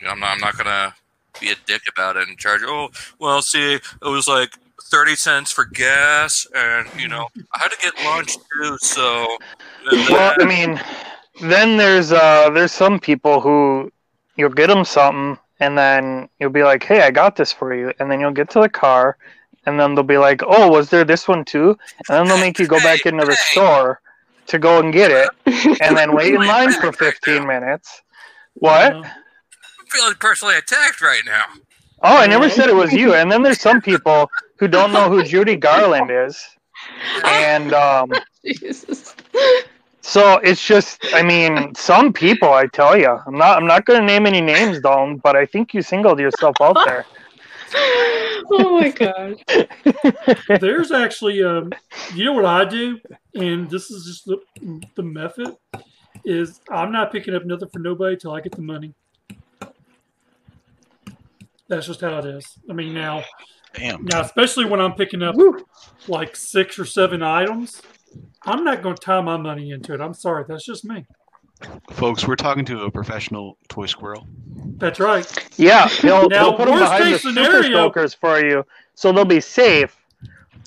You 0.00 0.06
know, 0.06 0.12
I'm 0.12 0.20
not, 0.20 0.34
I'm 0.34 0.40
not 0.40 0.56
gonna 0.56 0.94
be 1.40 1.50
a 1.50 1.54
dick 1.66 1.82
about 1.92 2.16
it 2.16 2.28
and 2.28 2.36
charge. 2.38 2.62
Oh, 2.64 2.88
well, 3.18 3.42
see, 3.42 3.74
it 3.74 3.84
was 4.02 4.28
like 4.28 4.50
thirty 4.84 5.16
cents 5.16 5.52
for 5.52 5.64
gas, 5.64 6.46
and 6.54 6.88
you 6.98 7.08
know, 7.08 7.28
I 7.54 7.58
had 7.58 7.70
to 7.70 7.78
get 7.78 8.04
lunch 8.04 8.36
too. 8.36 8.78
So, 8.80 9.36
Well, 10.10 10.34
I 10.40 10.44
mean, 10.44 10.80
then 11.42 11.76
there's 11.76 12.12
uh 12.12 12.50
there's 12.50 12.72
some 12.72 12.98
people 12.98 13.40
who 13.40 13.90
you'll 14.36 14.50
get 14.50 14.68
them 14.68 14.84
something 14.84 15.38
and 15.60 15.76
then 15.76 16.28
you'll 16.38 16.50
be 16.50 16.62
like, 16.62 16.82
"Hey, 16.82 17.02
I 17.02 17.10
got 17.10 17.36
this 17.36 17.52
for 17.52 17.74
you," 17.74 17.92
and 17.98 18.10
then 18.10 18.20
you'll 18.20 18.32
get 18.32 18.50
to 18.50 18.60
the 18.60 18.68
car, 18.68 19.16
and 19.66 19.78
then 19.78 19.94
they'll 19.94 20.04
be 20.04 20.18
like, 20.18 20.42
"Oh, 20.46 20.70
was 20.70 20.90
there 20.90 21.04
this 21.04 21.28
one 21.28 21.44
too?" 21.44 21.76
And 22.08 22.16
then 22.16 22.28
they'll 22.28 22.38
make 22.38 22.58
you 22.58 22.66
go 22.66 22.80
back 22.80 23.04
into 23.04 23.26
the 23.26 23.36
store 23.36 24.00
to 24.46 24.58
go 24.58 24.80
and 24.80 24.92
get 24.92 25.10
it, 25.10 25.28
and 25.80 25.96
then 25.96 26.14
wait 26.14 26.34
in 26.34 26.46
line 26.46 26.72
for 26.72 26.92
15 26.92 27.46
minutes. 27.46 28.02
What? 28.60 28.94
I'm 28.94 29.04
feeling 29.88 30.14
personally 30.20 30.56
attacked 30.56 31.00
right 31.00 31.22
now. 31.26 31.44
Oh, 32.02 32.16
I 32.16 32.26
never 32.26 32.48
said 32.48 32.68
it 32.68 32.74
was 32.74 32.92
you. 32.92 33.14
And 33.14 33.30
then 33.30 33.42
there's 33.42 33.60
some 33.60 33.80
people 33.90 34.30
who 34.58 34.68
don't 34.68 34.92
know 34.92 35.10
who 35.10 35.24
Judy 35.24 35.56
Garland 35.56 36.10
is, 36.10 36.42
and 37.24 37.72
um, 37.72 38.12
Jesus. 38.44 39.14
So 40.02 40.38
it's 40.38 40.64
just, 40.64 40.98
I 41.12 41.22
mean, 41.22 41.74
some 41.74 42.12
people, 42.12 42.52
I 42.52 42.66
tell 42.66 42.98
you, 42.98 43.18
I'm 43.26 43.36
not, 43.36 43.58
I'm 43.58 43.66
not 43.66 43.84
going 43.84 44.00
to 44.00 44.06
name 44.06 44.26
any 44.26 44.40
names, 44.40 44.80
Dalton, 44.80 45.18
but 45.18 45.36
I 45.36 45.46
think 45.46 45.72
you 45.74 45.82
singled 45.82 46.18
yourself 46.18 46.56
out 46.60 46.76
there. 46.84 47.04
oh 47.74 48.80
my 48.80 48.90
god. 48.90 49.44
There's 50.60 50.90
actually, 50.90 51.42
um, 51.44 51.72
you 52.14 52.24
know 52.24 52.32
what 52.32 52.44
I 52.44 52.64
do, 52.64 52.98
and 53.34 53.70
this 53.70 53.90
is 53.90 54.04
just 54.04 54.24
the 54.26 54.38
the 54.96 55.02
method 55.02 55.54
is 56.24 56.60
I'm 56.70 56.92
not 56.92 57.12
picking 57.12 57.34
up 57.34 57.44
nothing 57.44 57.68
for 57.68 57.78
nobody 57.78 58.16
till 58.16 58.32
I 58.32 58.40
get 58.40 58.52
the 58.52 58.62
money. 58.62 58.94
That's 61.68 61.86
just 61.86 62.00
how 62.00 62.18
it 62.18 62.24
is. 62.26 62.44
I 62.68 62.72
mean, 62.72 62.92
now, 62.94 63.22
Damn. 63.74 64.04
now, 64.04 64.22
especially 64.22 64.64
when 64.64 64.80
I'm 64.80 64.94
picking 64.94 65.22
up 65.22 65.36
Woo. 65.36 65.64
like 66.08 66.34
six 66.34 66.78
or 66.78 66.84
seven 66.84 67.22
items, 67.22 67.80
I'm 68.44 68.64
not 68.64 68.82
going 68.82 68.96
to 68.96 69.00
tie 69.00 69.20
my 69.20 69.36
money 69.36 69.70
into 69.70 69.94
it. 69.94 70.00
I'm 70.00 70.14
sorry, 70.14 70.44
that's 70.48 70.64
just 70.64 70.84
me. 70.84 71.06
Folks, 71.92 72.26
we're 72.26 72.36
talking 72.36 72.64
to 72.64 72.84
a 72.84 72.90
professional 72.90 73.56
toy 73.68 73.86
squirrel. 73.86 74.26
That's 74.78 74.98
right. 74.98 75.26
Yeah, 75.58 75.88
they'll, 76.02 76.28
Now, 76.28 76.44
he'll 76.44 76.54
put 76.56 76.66
them 76.68 76.78
behind 76.78 77.04
the 77.04 77.10
case 77.10 77.22
super 77.22 77.34
scenario- 77.34 77.70
soakers 77.76 78.14
for 78.14 78.44
you, 78.44 78.64
so 78.94 79.12
they'll 79.12 79.24
be 79.24 79.40
safe. 79.40 79.96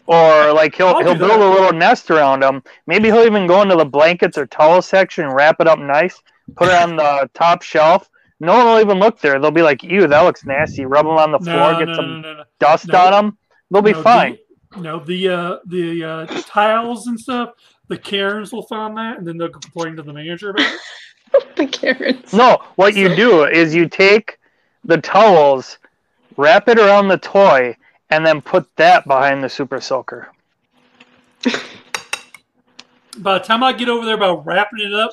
Or 0.06 0.52
like 0.54 0.76
he'll 0.76 0.98
he'll 1.02 1.16
build 1.16 1.32
that. 1.32 1.40
a 1.40 1.50
little 1.50 1.72
nest 1.74 2.12
around 2.12 2.42
them. 2.44 2.62
Maybe 2.88 3.08
he'll 3.10 3.24
even 3.26 3.48
go 3.48 3.62
into 3.62 3.76
the 3.76 3.86
blankets 3.86 4.38
or 4.38 4.46
towel 4.46 4.82
section, 4.82 5.28
wrap 5.30 5.62
it 5.62 5.68
up 5.68 5.80
nice, 5.80 6.22
put 6.58 6.68
it 6.68 6.76
on 6.76 6.98
the 6.98 7.30
top 7.34 7.62
shelf. 7.62 8.10
No 8.42 8.58
one 8.58 8.66
will 8.66 8.80
even 8.82 9.00
look 9.00 9.22
there. 9.22 9.40
They'll 9.40 9.52
be 9.52 9.62
like, 9.62 9.82
"Ew, 9.84 10.06
that 10.08 10.22
looks 10.22 10.46
nasty." 10.46 10.86
Rub 10.86 11.06
them 11.06 11.16
on 11.18 11.32
the 11.32 11.40
floor, 11.40 11.72
No, 11.74 11.80
get 11.80 11.88
no, 11.88 11.94
some 11.94 12.22
no, 12.22 12.34
no, 12.34 12.38
no. 12.40 12.44
dust 12.60 12.88
No. 12.90 13.00
on 13.00 13.12
them. 13.12 13.38
They'll 13.72 13.82
be 13.82 13.92
No, 13.94 13.98
the- 14.00 14.04
fine. 14.04 14.38
No, 14.76 15.00
the 15.00 15.30
uh, 15.30 15.58
the 15.68 16.04
uh, 16.04 16.26
tiles 16.48 17.08
and 17.08 17.18
stuff. 17.20 17.52
The 17.88 17.98
Karens 17.98 18.52
will 18.52 18.64
find 18.64 18.98
that, 18.98 19.20
and 19.20 19.28
then 19.28 19.38
they'll 19.38 19.50
complain 19.50 19.96
to 19.98 20.02
the 20.04 20.12
manager 20.12 20.50
about 20.50 20.66
it. 20.66 21.56
the 21.56 21.68
Karens. 21.68 22.34
No, 22.34 22.62
what 22.76 22.96
you 22.96 23.16
do 23.16 23.46
is 23.46 23.74
you 23.76 23.88
take 23.88 24.40
the 24.84 24.98
towels, 24.98 25.78
wrap 26.38 26.68
it 26.70 26.80
around 26.80 27.08
the 27.08 27.18
toy, 27.18 27.78
and 28.10 28.26
then 28.26 28.42
put 28.42 28.74
that 28.76 29.08
behind 29.08 29.44
the 29.44 29.50
super 29.50 29.80
soaker. 29.82 30.30
By 33.18 33.38
the 33.38 33.44
time 33.44 33.64
I 33.64 33.74
get 33.74 33.90
over 33.90 34.06
there 34.06 34.16
about 34.16 34.46
wrapping 34.46 34.80
it 34.80 34.94
up, 34.94 35.12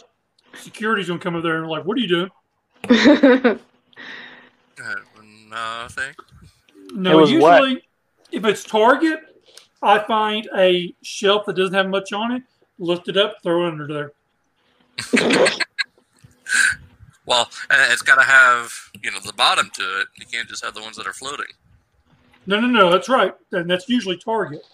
security's 0.55 1.09
gonna 1.09 1.21
come 1.21 1.35
over 1.35 1.43
there 1.47 1.57
and 1.59 1.67
like, 1.69 1.85
"What 1.85 1.97
are 1.97 2.01
you 2.01 2.09
doing?" 2.89 3.59
Uh, 4.83 4.95
nothing. 5.51 6.15
No, 6.95 7.21
It 7.21 7.29
usually 7.29 7.41
what? 7.75 7.83
if 8.33 8.45
it's 8.47 8.65
Target, 8.65 9.19
I 9.83 9.99
find 9.99 10.49
a 10.57 10.95
shelf 11.03 11.45
that 11.47 11.57
doesn't 11.57 11.75
have 11.75 11.89
much 11.89 12.15
on 12.15 12.33
it, 12.33 12.43
lift 12.79 13.09
it 13.09 13.19
up, 13.19 13.43
throw 13.43 13.67
it 13.67 13.73
under 13.73 13.87
there. 13.87 14.13
Well, 17.27 17.49
it's 17.71 18.03
got 18.03 18.17
to 18.17 18.23
have 18.23 18.73
you 19.03 19.11
know 19.13 19.21
the 19.21 19.33
bottom 19.33 19.71
to 19.75 20.01
it. 20.01 20.09
You 20.17 20.27
can't 20.27 20.49
just 20.49 20.65
have 20.65 20.75
the 20.75 20.81
ones 20.81 20.97
that 20.97 21.07
are 21.07 21.13
floating. 21.13 21.47
No, 22.51 22.59
no, 22.59 22.67
no, 22.67 22.91
that's 22.91 23.09
right, 23.09 23.33
and 23.53 23.71
that's 23.71 23.89
usually 23.89 24.17
Target. 24.17 24.67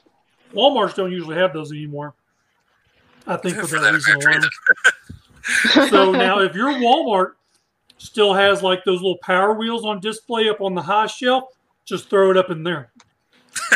Walmart's 0.55 0.95
don't 0.95 1.13
usually 1.13 1.37
have 1.37 1.53
those 1.53 1.71
anymore. 1.71 2.15
I 3.27 3.37
think 3.37 3.57
for 3.61 3.67
For 3.67 3.79
that 3.81 3.93
reason 3.93 4.17
alone. 4.17 5.91
so 5.91 6.11
now 6.11 6.39
if 6.39 6.55
your 6.55 6.73
Walmart 6.73 7.33
still 7.99 8.33
has 8.33 8.63
like 8.63 8.83
those 8.85 9.03
little 9.03 9.19
power 9.19 9.53
wheels 9.53 9.85
on 9.85 10.01
display 10.01 10.49
up 10.49 10.63
on 10.63 10.75
the 10.75 10.81
high 10.81 11.07
shelf, 11.07 11.51
just 11.85 12.09
throw 12.09 12.31
it 12.31 12.39
up 12.39 12.49
in 12.49 12.63
there. 12.63 12.93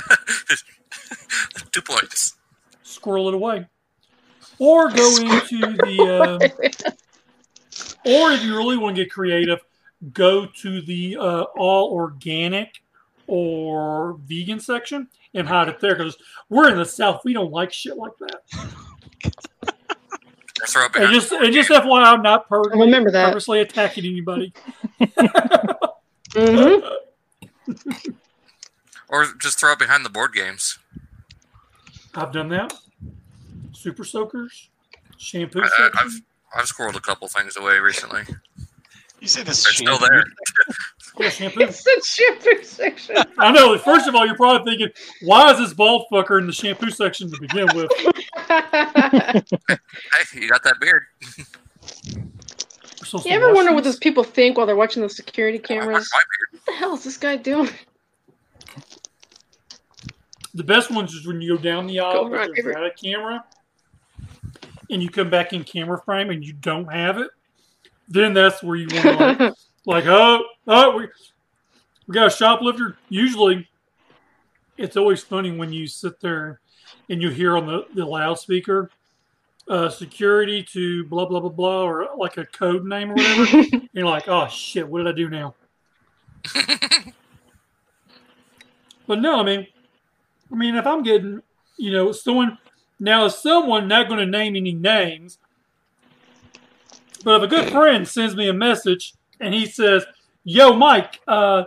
Two 1.70 1.82
points. 1.82 2.38
Squirrel 2.82 3.28
it 3.28 3.34
away. 3.34 3.66
Or 4.59 4.88
go 4.88 5.14
into 5.18 5.76
the 5.76 6.01
um, 6.22 6.40
or 8.07 8.32
if 8.32 8.42
you 8.42 8.57
really 8.57 8.78
want 8.78 8.96
to 8.96 9.03
get 9.05 9.12
creative, 9.12 9.59
go 10.14 10.46
to 10.46 10.80
the 10.80 11.18
uh, 11.18 11.42
all 11.59 11.92
organic 11.92 12.82
or 13.31 14.18
vegan 14.24 14.59
section 14.59 15.09
and 15.35 15.47
hide 15.47 15.68
it 15.68 15.78
there 15.81 15.95
because 15.95 16.16
we're 16.49 16.68
in 16.68 16.76
the 16.76 16.85
south. 16.85 17.22
We 17.24 17.33
don't 17.33 17.53
like 17.53 17.72
shit 17.72 17.97
like 17.97 18.12
that. 18.18 18.43
Or 20.61 20.66
throw 20.66 20.85
it 20.87 20.97
And 20.97 21.12
just 21.12 21.31
and 21.33 21.55
just 21.55 21.70
FYI, 21.70 22.05
I'm 22.05 22.22
not 22.22 22.49
per- 22.49 22.62
remember 22.62 23.11
that. 23.12 23.28
purposely 23.28 23.61
attacking 23.61 24.05
anybody. 24.05 24.53
hmm 26.35 26.81
or 29.09 29.26
just 29.41 29.59
throw 29.59 29.72
it 29.72 29.78
behind 29.78 30.05
the 30.05 30.11
board 30.11 30.33
games. 30.33 30.78
I've 32.14 32.33
done 32.33 32.49
that. 32.51 32.72
Super 33.72 34.05
soakers, 34.05 34.68
shampoo 35.18 35.62
I, 35.62 35.68
I, 35.78 35.91
I've, 36.01 36.20
I've 36.55 36.66
squirreled 36.66 36.97
a 36.97 37.01
couple 37.01 37.26
things 37.28 37.57
away 37.57 37.78
recently. 37.78 38.22
You 39.20 39.28
say 39.28 39.43
this 39.43 39.64
They're 39.64 39.72
still 39.72 39.99
there. 39.99 40.24
Yeah, 41.18 41.28
shampoo. 41.30 41.61
It's 41.61 41.82
the 41.82 42.02
shampoo 42.04 42.62
section. 42.64 43.16
I 43.38 43.52
know. 43.52 43.76
First 43.78 44.08
of 44.08 44.14
all, 44.14 44.26
you're 44.26 44.36
probably 44.36 44.70
thinking, 44.70 44.94
why 45.22 45.50
is 45.52 45.58
this 45.58 45.74
bald 45.74 46.06
fucker 46.12 46.40
in 46.40 46.46
the 46.46 46.52
shampoo 46.52 46.90
section 46.90 47.30
to 47.30 47.40
begin 47.40 47.68
with? 47.74 47.90
Hey, 48.50 50.40
you 50.40 50.48
got 50.48 50.64
that 50.64 50.80
beard. 50.80 51.04
We're 53.12 53.20
you 53.24 53.30
ever 53.30 53.48
wash 53.48 53.56
wonder 53.56 53.74
what 53.74 53.84
those 53.84 53.98
people 53.98 54.24
think 54.24 54.56
while 54.56 54.66
they're 54.66 54.76
watching 54.76 55.02
the 55.02 55.08
security 55.08 55.58
cameras? 55.58 56.08
my. 56.12 56.20
What 56.50 56.66
the 56.66 56.72
hell 56.72 56.94
is 56.94 57.04
this 57.04 57.16
guy 57.16 57.36
doing? 57.36 57.70
The 60.54 60.64
best 60.64 60.90
ones 60.90 61.12
is 61.14 61.26
when 61.26 61.40
you 61.40 61.56
go 61.56 61.62
down 61.62 61.86
the 61.86 62.00
aisle 62.00 62.24
Go 62.24 62.30
right, 62.30 62.48
and 62.48 62.56
there's 62.56 62.76
a 62.76 62.90
camera, 62.90 63.44
and 64.90 65.02
you 65.02 65.08
come 65.08 65.30
back 65.30 65.52
in 65.52 65.62
camera 65.64 66.00
frame 66.00 66.30
and 66.30 66.44
you 66.44 66.52
don't 66.52 66.92
have 66.92 67.18
it. 67.18 67.30
Then 68.08 68.34
that's 68.34 68.62
where 68.62 68.76
you 68.76 68.88
want 68.90 69.02
to 69.02 69.44
like, 69.44 69.54
like 69.87 70.07
oh, 70.07 70.45
oh, 70.66 70.97
we, 70.97 71.09
we 72.07 72.14
got 72.14 72.26
a 72.26 72.31
shoplifter. 72.31 72.97
Usually, 73.09 73.68
it's 74.76 74.97
always 74.97 75.22
funny 75.22 75.51
when 75.51 75.72
you 75.72 75.87
sit 75.87 76.20
there 76.20 76.61
and 77.09 77.22
you 77.22 77.31
hear 77.31 77.57
on 77.57 77.66
the, 77.66 77.87
the 77.95 78.05
loudspeaker, 78.05 78.91
uh, 79.68 79.89
security 79.89 80.62
to 80.62 81.05
blah, 81.05 81.24
blah, 81.26 81.41
blah, 81.41 81.51
blah, 81.51 81.83
or 81.83 82.09
like 82.16 82.37
a 82.37 82.47
code 82.47 82.85
name 82.85 83.11
or 83.11 83.14
whatever. 83.14 83.59
and 83.72 83.89
you're 83.93 84.07
like, 84.07 84.28
oh, 84.28 84.49
shit, 84.49 84.89
what 84.89 84.99
did 84.99 85.09
I 85.09 85.12
do 85.12 85.28
now? 85.28 85.55
but 89.07 89.20
no, 89.20 89.41
I 89.41 89.43
mean, 89.45 89.66
I 90.51 90.55
mean, 90.57 90.74
if 90.74 90.87
I'm 90.87 91.03
getting, 91.03 91.43
you 91.76 91.93
know, 91.93 92.12
someone, 92.12 92.59
now, 92.99 93.26
is 93.26 93.39
someone 93.39 93.87
not 93.89 94.09
going 94.09 94.20
to 94.20 94.26
name 94.26 94.57
any 94.57 94.72
names, 94.72 95.39
but 97.24 97.37
if 97.37 97.43
a 97.43 97.47
good 97.47 97.70
friend 97.70 98.07
sends 98.09 98.35
me 98.35 98.49
a 98.49 98.53
message 98.53 99.14
and 99.41 99.55
he 99.55 99.66
says, 99.66 100.05
Yo, 100.45 100.72
Mike, 100.72 101.20
uh, 101.28 101.64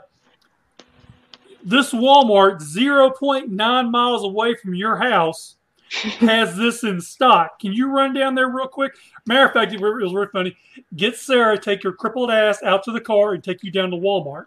this 1.63 1.93
Walmart 1.93 2.61
0.9 2.61 3.91
miles 3.91 4.23
away 4.23 4.55
from 4.55 4.75
your 4.75 4.97
house 4.97 5.55
has 5.91 6.57
this 6.57 6.83
in 6.83 6.99
stock. 6.99 7.59
Can 7.59 7.71
you 7.71 7.87
run 7.87 8.13
down 8.13 8.35
there 8.35 8.49
real 8.49 8.67
quick? 8.67 8.93
Matter 9.25 9.45
of 9.45 9.53
fact, 9.53 9.73
it 9.73 9.79
was 9.79 10.13
really 10.13 10.27
funny. 10.27 10.57
Get 10.95 11.15
Sarah, 11.15 11.57
take 11.57 11.83
your 11.83 11.93
crippled 11.93 12.31
ass 12.31 12.61
out 12.63 12.83
to 12.83 12.91
the 12.91 13.01
car 13.01 13.33
and 13.33 13.43
take 13.43 13.63
you 13.63 13.71
down 13.71 13.91
to 13.91 13.97
Walmart. 13.97 14.45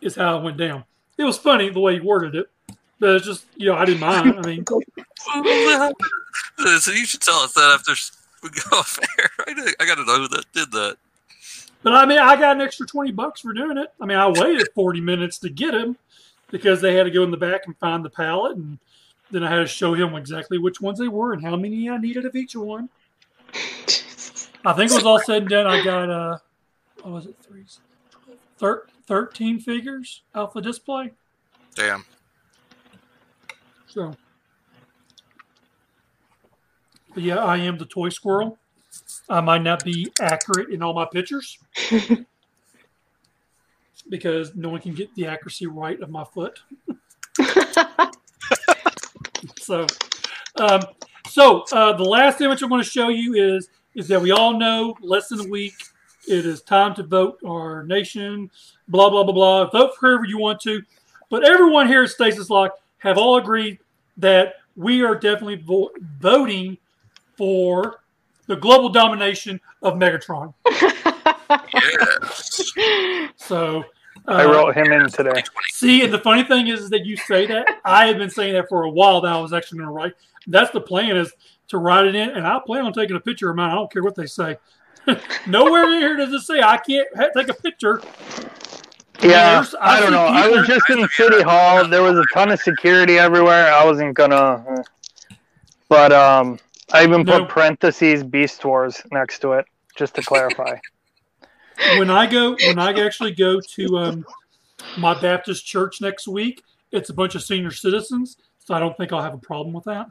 Is 0.00 0.14
how 0.14 0.38
it 0.38 0.42
went 0.42 0.56
down. 0.56 0.84
It 1.16 1.24
was 1.24 1.36
funny 1.36 1.70
the 1.70 1.80
way 1.80 1.94
he 1.94 2.00
worded 2.00 2.36
it, 2.36 2.48
but 3.00 3.16
it's 3.16 3.26
just, 3.26 3.46
you 3.56 3.66
know, 3.66 3.74
I 3.74 3.84
didn't 3.84 4.00
mind. 4.00 4.38
I 4.38 4.46
mean, 4.46 4.64
so 6.80 6.92
you 6.92 7.04
should 7.04 7.20
tell 7.20 7.40
us 7.40 7.52
that 7.54 7.74
after 7.74 7.94
we 8.42 8.50
go 8.50 8.78
off 8.78 8.98
air. 9.18 9.30
I, 9.80 9.84
got 9.84 9.96
to 9.96 10.04
know 10.04 10.18
who 10.18 10.28
that 10.28 10.44
did 10.52 10.70
that. 10.70 10.96
But 11.82 11.94
I 11.94 12.06
mean, 12.06 12.18
I 12.18 12.36
got 12.36 12.56
an 12.56 12.62
extra 12.62 12.86
20 12.86 13.12
bucks 13.12 13.40
for 13.40 13.52
doing 13.52 13.78
it. 13.78 13.88
I 14.00 14.06
mean, 14.06 14.18
I 14.18 14.26
waited 14.28 14.68
40 14.74 15.00
minutes 15.00 15.38
to 15.38 15.48
get 15.48 15.74
him 15.74 15.96
because 16.50 16.80
they 16.80 16.94
had 16.94 17.04
to 17.04 17.10
go 17.10 17.22
in 17.22 17.30
the 17.30 17.36
back 17.36 17.62
and 17.66 17.76
find 17.78 18.04
the 18.04 18.10
pallet. 18.10 18.56
And 18.56 18.78
then 19.30 19.44
I 19.44 19.50
had 19.50 19.60
to 19.60 19.66
show 19.66 19.94
him 19.94 20.14
exactly 20.16 20.58
which 20.58 20.80
ones 20.80 20.98
they 20.98 21.08
were 21.08 21.32
and 21.32 21.42
how 21.42 21.56
many 21.56 21.88
I 21.88 21.98
needed 21.98 22.24
of 22.24 22.34
each 22.34 22.56
one. 22.56 22.88
I 24.64 24.72
think 24.72 24.90
it 24.90 24.94
was 24.94 25.04
all 25.06 25.20
said 25.20 25.42
and 25.42 25.50
done. 25.50 25.66
I 25.66 25.84
got, 25.84 26.10
uh, 26.10 26.38
what 27.02 27.12
was 27.12 27.26
it, 27.26 27.36
three, 27.40 27.64
thir- 28.58 28.86
13 29.06 29.60
figures 29.60 30.22
alpha 30.34 30.60
display. 30.60 31.12
Damn. 31.74 32.04
So, 33.86 34.14
but 37.14 37.22
yeah, 37.22 37.38
I 37.38 37.58
am 37.58 37.78
the 37.78 37.86
toy 37.86 38.10
squirrel. 38.10 38.58
I 39.28 39.40
might 39.40 39.62
not 39.62 39.84
be 39.84 40.10
accurate 40.20 40.70
in 40.70 40.82
all 40.82 40.94
my 40.94 41.06
pictures 41.10 41.58
because 44.08 44.54
no 44.54 44.70
one 44.70 44.80
can 44.80 44.94
get 44.94 45.14
the 45.14 45.26
accuracy 45.26 45.66
right 45.66 46.00
of 46.00 46.08
my 46.10 46.24
foot. 46.24 46.58
so, 49.60 49.86
um, 50.56 50.80
so 51.28 51.64
uh, 51.72 51.92
the 51.92 52.04
last 52.04 52.40
image 52.40 52.62
I'm 52.62 52.70
going 52.70 52.82
to 52.82 52.88
show 52.88 53.08
you 53.08 53.34
is 53.34 53.68
is 53.94 54.08
that 54.08 54.20
we 54.20 54.30
all 54.30 54.58
know 54.58 54.96
less 55.00 55.28
than 55.28 55.40
a 55.40 55.48
week. 55.48 55.74
It 56.26 56.46
is 56.46 56.62
time 56.62 56.94
to 56.94 57.02
vote 57.02 57.38
our 57.46 57.82
nation. 57.84 58.50
Blah 58.88 59.10
blah 59.10 59.24
blah 59.24 59.32
blah. 59.32 59.66
Vote 59.70 59.94
for 59.98 60.08
whoever 60.08 60.24
you 60.24 60.38
want 60.38 60.60
to, 60.62 60.82
but 61.30 61.44
everyone 61.44 61.86
here 61.86 62.02
at 62.02 62.10
Stasis 62.10 62.48
Lock 62.48 62.72
have 62.98 63.18
all 63.18 63.36
agreed 63.36 63.78
that 64.16 64.54
we 64.76 65.02
are 65.02 65.14
definitely 65.14 65.56
vo- 65.56 65.90
voting 66.20 66.78
for 67.36 68.00
the 68.48 68.56
global 68.56 68.88
domination 68.88 69.60
of 69.82 69.94
Megatron. 69.94 70.52
Yes. 71.72 72.72
So 73.36 73.84
I 74.26 74.44
Uh, 74.44 74.50
wrote 74.52 74.76
him 74.76 74.92
in 74.92 75.08
today. 75.08 75.42
See, 75.70 76.02
and 76.04 76.12
the 76.12 76.18
funny 76.18 76.42
thing 76.44 76.66
is 76.66 76.90
that 76.90 77.06
you 77.06 77.16
say 77.16 77.46
that. 77.46 77.66
I 77.84 78.06
have 78.06 78.18
been 78.18 78.28
saying 78.30 78.52
that 78.54 78.68
for 78.68 78.82
a 78.82 78.90
while 78.90 79.22
now. 79.22 79.38
I 79.38 79.42
was 79.42 79.52
actually 79.54 79.78
going 79.78 79.88
to 79.88 79.92
write. 79.94 80.12
That's 80.46 80.70
the 80.72 80.80
plan 80.80 81.16
is 81.16 81.32
to 81.68 81.78
write 81.78 82.04
it 82.06 82.14
in, 82.14 82.30
and 82.30 82.46
I 82.46 82.58
plan 82.66 82.84
on 82.84 82.92
taking 82.92 83.16
a 83.16 83.20
picture 83.20 83.48
of 83.50 83.56
mine. 83.56 83.70
I 83.70 83.74
don't 83.74 83.90
care 83.90 84.02
what 84.02 84.14
they 84.14 84.26
say. 84.26 84.56
Nowhere 85.46 85.84
in 85.84 86.00
here 86.00 86.16
does 86.16 86.32
it 86.32 86.40
say 86.40 86.60
I 86.60 86.76
can't 86.78 87.08
ha- 87.16 87.28
take 87.34 87.48
a 87.48 87.54
picture. 87.54 88.02
Yeah, 89.22 89.64
I 89.80 89.96
I 89.96 90.00
don't 90.00 90.12
know. 90.12 90.24
I 90.26 90.48
was 90.48 90.66
just 90.66 90.88
in 90.90 91.06
City 91.08 91.42
Hall. 91.42 91.86
There 91.88 92.02
was 92.02 92.18
a 92.18 92.24
ton 92.34 92.50
of 92.52 92.60
security 92.60 93.18
everywhere. 93.18 93.72
I 93.72 93.84
wasn't 93.84 94.14
gonna, 94.14 94.84
but 95.88 96.12
um, 96.12 96.58
I 96.92 97.02
even 97.04 97.24
put 97.24 97.48
parentheses 97.48 98.24
Beast 98.24 98.64
Wars 98.64 99.02
next 99.12 99.40
to 99.40 99.52
it 99.52 99.66
just 99.96 100.14
to 100.14 100.22
clarify. 100.22 100.76
When 101.96 102.10
I 102.10 102.26
go, 102.26 102.56
when 102.66 102.80
I 102.80 102.90
actually 102.90 103.30
go 103.30 103.60
to 103.60 103.98
um, 103.98 104.26
my 104.96 105.14
Baptist 105.20 105.64
church 105.64 106.00
next 106.00 106.26
week, 106.26 106.64
it's 106.90 107.08
a 107.08 107.14
bunch 107.14 107.36
of 107.36 107.42
senior 107.44 107.70
citizens, 107.70 108.36
so 108.58 108.74
I 108.74 108.80
don't 108.80 108.96
think 108.96 109.12
I'll 109.12 109.22
have 109.22 109.34
a 109.34 109.38
problem 109.38 109.72
with 109.72 109.84
that. 109.84 110.08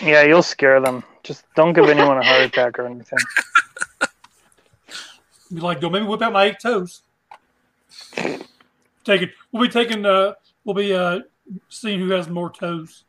yeah, 0.00 0.22
you'll 0.22 0.44
scare 0.44 0.80
them. 0.80 1.02
Just 1.24 1.44
don't 1.56 1.72
give 1.72 1.88
anyone 1.88 2.18
a 2.18 2.24
heart 2.24 2.42
attack 2.42 2.78
or 2.78 2.86
anything. 2.86 3.18
Be 5.52 5.60
like, 5.60 5.80
go 5.80 5.90
maybe 5.90 6.06
whip 6.06 6.22
out 6.22 6.32
my 6.32 6.44
eight 6.44 6.60
toes. 6.60 7.02
Taking, 9.04 9.30
we'll 9.50 9.64
be 9.64 9.68
taking, 9.68 10.06
uh, 10.06 10.34
we'll 10.64 10.74
be 10.74 10.94
uh, 10.94 11.20
seeing 11.68 11.98
who 11.98 12.10
has 12.12 12.28
more 12.28 12.50
toes. 12.50 13.02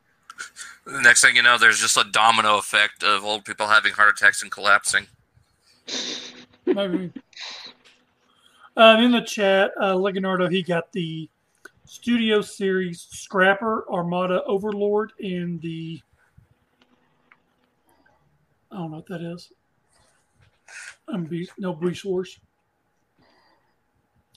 The 0.86 1.02
next 1.02 1.22
thing 1.22 1.36
you 1.36 1.44
know, 1.44 1.58
there's 1.58 1.80
just 1.80 1.98
a 1.98 2.04
domino 2.04 2.58
effect 2.58 3.04
of 3.04 3.24
old 3.24 3.46
people 3.46 3.68
having 3.68 3.94
heart 3.94 4.20
attacks 4.20 4.42
and 4.42 4.52
collapsing. 4.52 5.08
Maybe. 6.66 7.12
Um, 8.76 9.00
in 9.04 9.12
the 9.12 9.22
chat, 9.22 9.72
uh, 9.80 9.96
Leonardo, 9.96 10.50
he 10.50 10.64
got 10.64 10.92
the 10.92 11.30
Studio 11.86 12.42
Series 12.42 13.02
Scrapper 13.02 13.86
Armada 13.90 14.44
Overlord 14.46 15.14
and 15.20 15.62
the. 15.62 16.02
I 18.72 18.78
don't 18.78 18.92
know 18.92 18.98
what 18.98 19.06
that 19.08 19.22
is. 19.22 19.52
Um, 21.08 21.26
Beast, 21.26 21.52
no, 21.60 21.74
Beast 21.74 22.04
Wars. 22.04 22.40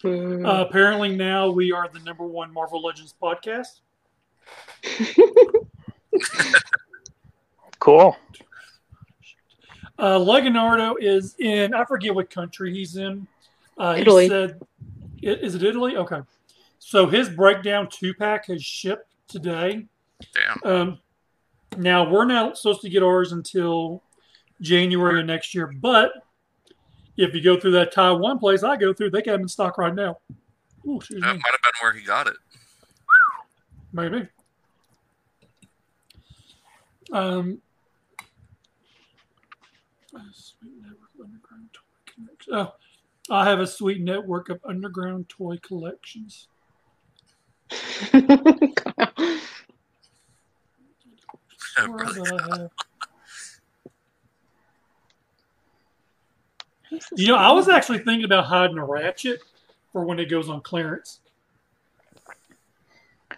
Uh, 0.04 0.66
apparently, 0.68 1.16
now 1.16 1.48
we 1.48 1.72
are 1.72 1.88
the 1.88 2.00
number 2.00 2.26
one 2.26 2.52
Marvel 2.52 2.82
Legends 2.82 3.14
podcast. 3.20 3.80
Cool. 7.78 8.16
Uh, 9.98 10.18
Leonardo 10.18 10.96
is 10.98 11.36
in, 11.38 11.72
I 11.74 11.84
forget 11.84 12.14
what 12.14 12.30
country 12.30 12.72
he's 12.72 12.96
in. 12.96 13.26
Uh, 13.78 13.94
he 13.94 14.00
Italy. 14.02 14.28
said, 14.28 14.60
is 15.22 15.54
it 15.54 15.62
Italy? 15.62 15.96
Okay. 15.96 16.20
So 16.78 17.06
his 17.06 17.28
breakdown 17.28 17.88
two 17.90 18.14
pack 18.14 18.46
has 18.46 18.64
shipped 18.64 19.08
today. 19.28 19.86
Damn. 20.34 20.60
Um, 20.72 20.98
now 21.76 22.10
we're 22.10 22.24
not 22.24 22.56
supposed 22.58 22.80
to 22.80 22.88
get 22.88 23.02
ours 23.02 23.32
until 23.32 24.02
January 24.60 25.20
of 25.20 25.26
next 25.26 25.54
year, 25.54 25.66
but 25.80 26.12
if 27.16 27.34
you 27.34 27.42
go 27.42 27.60
through 27.60 27.72
that 27.72 27.92
Taiwan 27.92 28.38
place 28.38 28.62
I 28.62 28.76
go 28.76 28.92
through, 28.92 29.10
they 29.10 29.22
got 29.22 29.32
them 29.32 29.42
in 29.42 29.48
stock 29.48 29.78
right 29.78 29.94
now. 29.94 30.18
Ooh, 30.86 30.98
That 31.10 31.10
me. 31.10 31.20
might 31.20 31.30
have 31.30 31.62
been 31.62 31.72
where 31.82 31.92
he 31.92 32.02
got 32.02 32.26
it. 32.26 32.36
Maybe. 33.92 34.28
Um, 37.16 37.62
a 40.14 40.20
sweet 40.34 40.74
network 40.82 41.08
of 41.18 41.24
underground 41.24 41.70
toy 41.72 42.12
collections. 42.12 42.52
Oh, 42.52 43.34
I 43.34 43.48
have 43.48 43.58
a 43.58 43.66
sweet 43.66 44.02
network 44.02 44.50
of 44.50 44.60
underground 44.66 45.30
toy 45.30 45.56
collections. 45.62 46.48
Where 48.10 48.28
I? 52.04 52.68
You 57.16 57.28
know, 57.28 57.36
I 57.36 57.52
was 57.52 57.70
actually 57.70 58.00
thinking 58.00 58.24
about 58.26 58.44
hiding 58.44 58.76
a 58.76 58.84
ratchet 58.84 59.40
for 59.90 60.04
when 60.04 60.18
it 60.18 60.26
goes 60.26 60.50
on 60.50 60.60
clearance. 60.60 61.20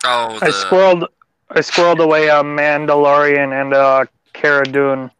Oh, 0.04 0.38
I 0.42 0.48
squirreled. 0.48 1.06
I 1.50 1.60
squirreled 1.60 2.02
away 2.02 2.28
a 2.28 2.42
Mandalorian 2.42 3.58
and 3.58 3.72
a 3.72 4.06
Cara 4.32 4.64
Dune 4.64 5.10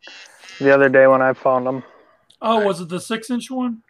the 0.61 0.72
other 0.74 0.89
day 0.89 1.07
when 1.07 1.22
I 1.22 1.33
found 1.33 1.66
them. 1.66 1.83
Oh, 2.43 2.64
was 2.64 2.81
it 2.81 2.89
the 2.89 3.01
six 3.01 3.31
inch 3.31 3.51
one? 3.51 3.83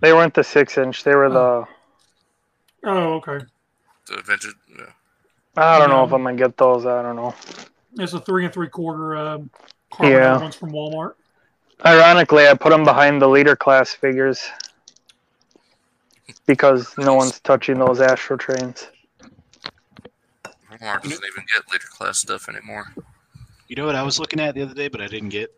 They 0.00 0.12
weren't 0.12 0.34
the 0.34 0.44
six 0.44 0.76
inch. 0.78 1.02
They 1.04 1.14
were 1.14 1.30
the. 1.30 1.64
Oh, 2.84 3.14
okay. 3.14 3.38
the 4.08 4.22
vintage. 4.22 4.54
yeah. 4.76 4.84
I 5.56 5.78
don't 5.78 5.90
know 5.90 6.04
if 6.04 6.12
I'm 6.12 6.22
gonna 6.24 6.36
get 6.36 6.56
those. 6.56 6.86
I 6.86 7.02
don't 7.02 7.16
know. 7.16 7.34
It's 7.98 8.12
a 8.12 8.20
three 8.20 8.44
and 8.44 8.52
three 8.52 8.68
quarter 8.68 9.16
um, 9.16 9.50
carbonite 9.92 10.10
Yeah. 10.10 10.40
ones 10.40 10.56
from 10.56 10.72
Walmart. 10.72 11.14
Ironically, 11.84 12.46
I 12.48 12.54
put 12.54 12.70
them 12.70 12.84
behind 12.84 13.20
the 13.20 13.28
leader 13.28 13.56
class 13.56 13.92
figures 13.92 14.48
because 16.46 16.96
no 16.96 17.14
one's 17.14 17.40
touching 17.40 17.78
those 17.78 17.98
Astrotrains. 17.98 18.86
Walmart 20.80 21.02
doesn't 21.02 21.24
even 21.24 21.44
get 21.54 21.68
leader 21.70 21.84
class 21.90 22.18
stuff 22.18 22.48
anymore. 22.48 22.92
You 23.68 23.76
know 23.76 23.86
what 23.86 23.94
I 23.94 24.02
was 24.02 24.18
looking 24.18 24.40
at 24.40 24.54
the 24.54 24.62
other 24.62 24.74
day, 24.74 24.88
but 24.88 25.00
I 25.00 25.06
didn't 25.06 25.30
get 25.30 25.50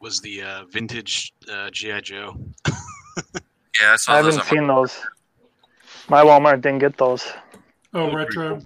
was 0.00 0.20
the 0.20 0.42
uh, 0.42 0.64
vintage 0.66 1.32
uh, 1.50 1.70
GI 1.70 2.00
Joe. 2.02 2.36
Yeah, 3.78 3.92
I 3.92 3.96
saw 3.96 4.12
I 4.14 4.22
those. 4.22 4.36
haven't 4.36 4.40
on 4.50 4.56
seen 4.56 4.66
those. 4.68 4.98
My 6.08 6.22
Walmart 6.24 6.62
didn't 6.62 6.78
get 6.78 6.96
those. 6.96 7.30
Oh, 7.92 8.06
Those 8.06 8.14
are 8.14 8.24
pretty 8.26 8.38
retro. 8.38 8.62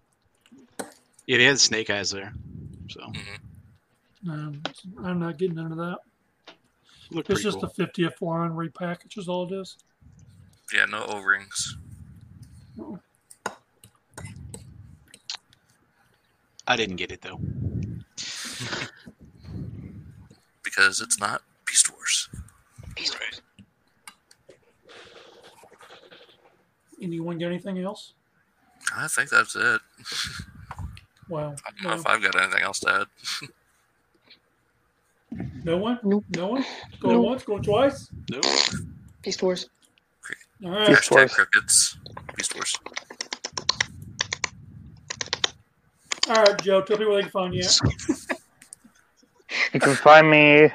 Yeah, 1.27 1.39
they 1.39 1.45
had 1.45 1.59
snake 1.59 1.91
eyes 1.91 2.13
there, 2.13 2.33
so 2.89 3.01
Um, 4.29 4.63
I'm 5.03 5.19
not 5.19 5.37
getting 5.37 5.59
into 5.59 5.75
that. 5.75 5.99
look 7.11 7.29
It's 7.29 7.43
just 7.43 7.59
cool. 7.59 7.65
a 7.65 7.87
50th 7.87 8.21
one 8.21 8.51
repackage, 8.53 9.19
is 9.19 9.29
all 9.29 9.53
it 9.53 9.57
is. 9.61 9.79
Yeah, 10.73 10.85
no 10.85 11.05
O 11.09 11.21
rings. 11.21 11.77
I 16.71 16.77
didn't 16.77 16.97
get 16.97 17.11
it 17.11 17.21
though. 17.21 17.41
because 20.63 21.01
it's 21.01 21.19
not 21.19 21.43
Beast 21.67 21.93
Wars. 21.93 22.29
Right. 22.97 23.41
Anyone 27.03 27.39
got 27.39 27.47
anything 27.47 27.79
else? 27.79 28.13
I 28.97 29.09
think 29.09 29.31
that's 29.31 29.57
it. 29.57 29.81
Wow. 31.29 31.55
I 31.65 31.71
don't 31.71 31.91
know 31.93 31.97
if 31.97 32.07
I've 32.09 32.21
got 32.21 32.35
anything 32.43 32.63
else 32.63 32.81
to 32.81 33.07
add. 35.33 35.39
no 35.65 35.77
one? 35.77 36.01
Nope. 36.03 36.25
No 36.35 36.49
one? 36.49 36.65
Going 36.99 37.19
Nope. 37.19 37.25
once, 37.25 37.45
going 37.45 37.63
twice? 37.63 38.09
Nope. 38.33 38.43
Beast 39.23 39.41
Wars. 39.41 39.71
All 40.65 40.73
right. 40.73 40.89
Beast 40.89 41.09
Hashtag 41.09 41.15
Wars. 41.15 41.35
crickets. 41.35 41.99
Beast 42.37 42.53
Wars. 42.57 42.77
All 46.31 46.37
right, 46.45 46.63
Joe, 46.63 46.81
tell 46.83 46.97
people 46.97 47.13
where 47.13 47.17
they 47.17 47.23
can 47.23 47.31
find 47.31 47.55
you. 47.55 47.65
You 49.75 49.81
can 49.81 49.97
find 49.97 50.31
me 50.31 50.71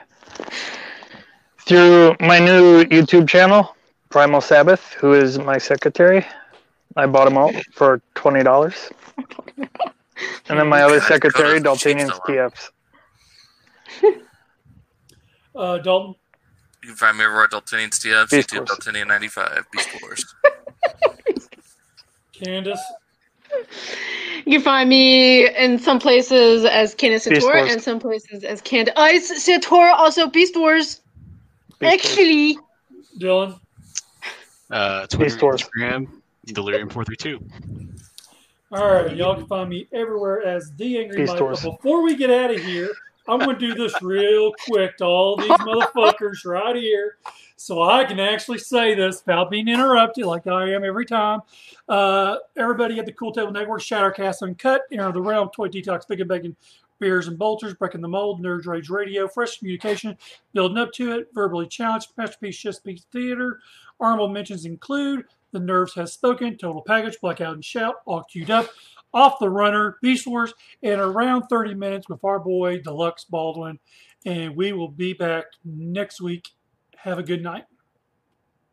through 1.65 2.13
my 2.19 2.39
new 2.39 2.83
YouTube 2.83 3.25
channel, 3.29 3.73
Primal 4.09 4.41
Sabbath, 4.41 4.91
who 4.99 5.13
is 5.13 5.39
my 5.39 5.57
secretary. 5.57 6.25
I 6.97 7.05
bought 7.05 7.27
him 7.27 7.37
out 7.37 7.53
for 7.73 8.01
twenty 8.15 8.43
dollars. 8.43 8.89
And 9.57 10.59
then 10.59 10.67
my 10.67 10.81
other 10.81 10.99
secretary, 10.99 11.61
God, 11.61 11.77
cheap 11.77 11.97
Daltanian 11.97 12.09
fella. 12.25 12.51
TFs. 12.51 12.69
Uh, 15.55 15.77
Dalton, 15.77 16.15
You 16.83 16.89
can 16.89 16.97
find 16.97 17.17
me 17.17 17.23
over 17.23 17.45
at 17.45 17.51
Daltinian's 17.51 17.97
TFs, 17.99 18.29
Beast 18.29 18.49
YouTube 18.49 18.67
Wars. 18.67 18.71
Daltinian95, 18.71 19.63
Beast 19.71 19.89
Wars. 20.01 20.35
Candace, 22.33 22.81
You 24.45 24.51
can 24.53 24.61
find 24.61 24.89
me 24.89 25.47
in 25.49 25.79
some 25.79 25.99
places 25.99 26.65
as 26.65 26.93
Candace 26.93 27.27
Beast 27.27 27.41
Sator 27.41 27.57
and 27.57 27.81
some 27.81 27.99
places 27.99 28.43
as 28.43 28.61
Candace. 28.61 28.93
Oh, 28.95 29.05
it's 29.07 29.43
Sator, 29.43 29.91
also 29.91 30.27
Beast 30.27 30.55
Wars. 30.55 31.01
Beast 31.79 31.81
Wars. 31.81 31.93
Actually, 31.93 32.57
Dylan, 33.19 33.59
Uh, 34.69 35.07
Twitter, 35.07 35.25
Beast 35.25 35.41
Wars. 35.41 35.63
Instagram, 35.63 36.07
Delirium 36.45 36.89
four 36.89 37.03
three 37.03 37.15
two. 37.15 37.39
All 38.71 38.93
right, 38.93 39.15
y'all 39.15 39.35
can 39.35 39.47
find 39.47 39.69
me 39.69 39.87
everywhere 39.93 40.43
as 40.45 40.71
the 40.73 40.99
Angry 40.99 41.17
Beast 41.17 41.31
Mike. 41.33 41.39
But 41.39 41.45
Wars. 41.45 41.61
before 41.63 42.03
we 42.03 42.15
get 42.15 42.29
out 42.29 42.51
of 42.51 42.59
here, 42.61 42.89
I'm 43.27 43.39
going 43.39 43.57
to 43.57 43.67
do 43.67 43.73
this 43.73 43.93
real 44.01 44.51
quick 44.67 44.97
to 44.97 45.05
all 45.05 45.37
these 45.37 45.49
motherfuckers 45.49 46.45
right 46.45 46.75
here, 46.75 47.17
so 47.65 47.81
I 47.81 48.05
can 48.05 48.19
actually 48.19 48.59
say 48.59 48.93
this 48.93 49.23
without 49.25 49.49
being 49.49 49.67
interrupted, 49.67 50.23
like 50.27 50.45
I 50.45 50.69
am 50.69 50.83
every 50.83 51.03
time. 51.03 51.39
Uh, 51.89 52.35
everybody 52.55 52.99
at 52.99 53.07
the 53.07 53.11
Cool 53.11 53.31
Table 53.31 53.51
Network, 53.51 53.81
Shattercast 53.81 54.43
Uncut, 54.43 54.83
Enter 54.91 55.11
the 55.11 55.19
Realm, 55.19 55.49
Toy 55.49 55.67
Detox, 55.67 56.07
Big 56.07 56.19
and 56.19 56.29
Bacon, 56.29 56.55
Beers 56.99 57.27
and 57.27 57.39
Bolters, 57.39 57.73
Breaking 57.73 58.01
the 58.01 58.07
Mold, 58.07 58.39
Nerd 58.39 58.67
Rage 58.67 58.91
Radio, 58.91 59.27
Fresh 59.27 59.57
Communication, 59.57 60.15
Building 60.53 60.77
Up 60.77 60.91
to 60.93 61.13
It, 61.13 61.29
Verbally 61.33 61.65
Challenged, 61.65 62.09
Masterpiece 62.17 62.59
Just 62.59 62.83
Piece 62.83 63.07
Theater. 63.11 63.59
Honorable 63.99 64.29
mentions 64.29 64.65
include 64.65 65.25
The 65.51 65.59
Nerves 65.59 65.95
has 65.95 66.13
spoken. 66.13 66.57
Total 66.57 66.83
package, 66.83 67.17
blackout 67.19 67.55
and 67.55 67.65
shout, 67.65 67.95
all 68.05 68.25
queued 68.25 68.51
up. 68.51 68.69
Off 69.11 69.39
the 69.39 69.49
runner, 69.49 69.97
Beast 70.03 70.27
Wars, 70.27 70.53
and 70.83 71.01
around 71.01 71.47
30 71.47 71.73
minutes 71.73 72.09
with 72.09 72.23
our 72.23 72.37
boy 72.37 72.79
Deluxe 72.83 73.23
Baldwin. 73.23 73.79
And 74.23 74.55
we 74.55 74.71
will 74.71 74.89
be 74.89 75.13
back 75.13 75.45
next 75.63 76.21
week. 76.21 76.51
Have 77.05 77.19
a 77.19 77.23
good 77.23 77.43
night. 77.43 77.65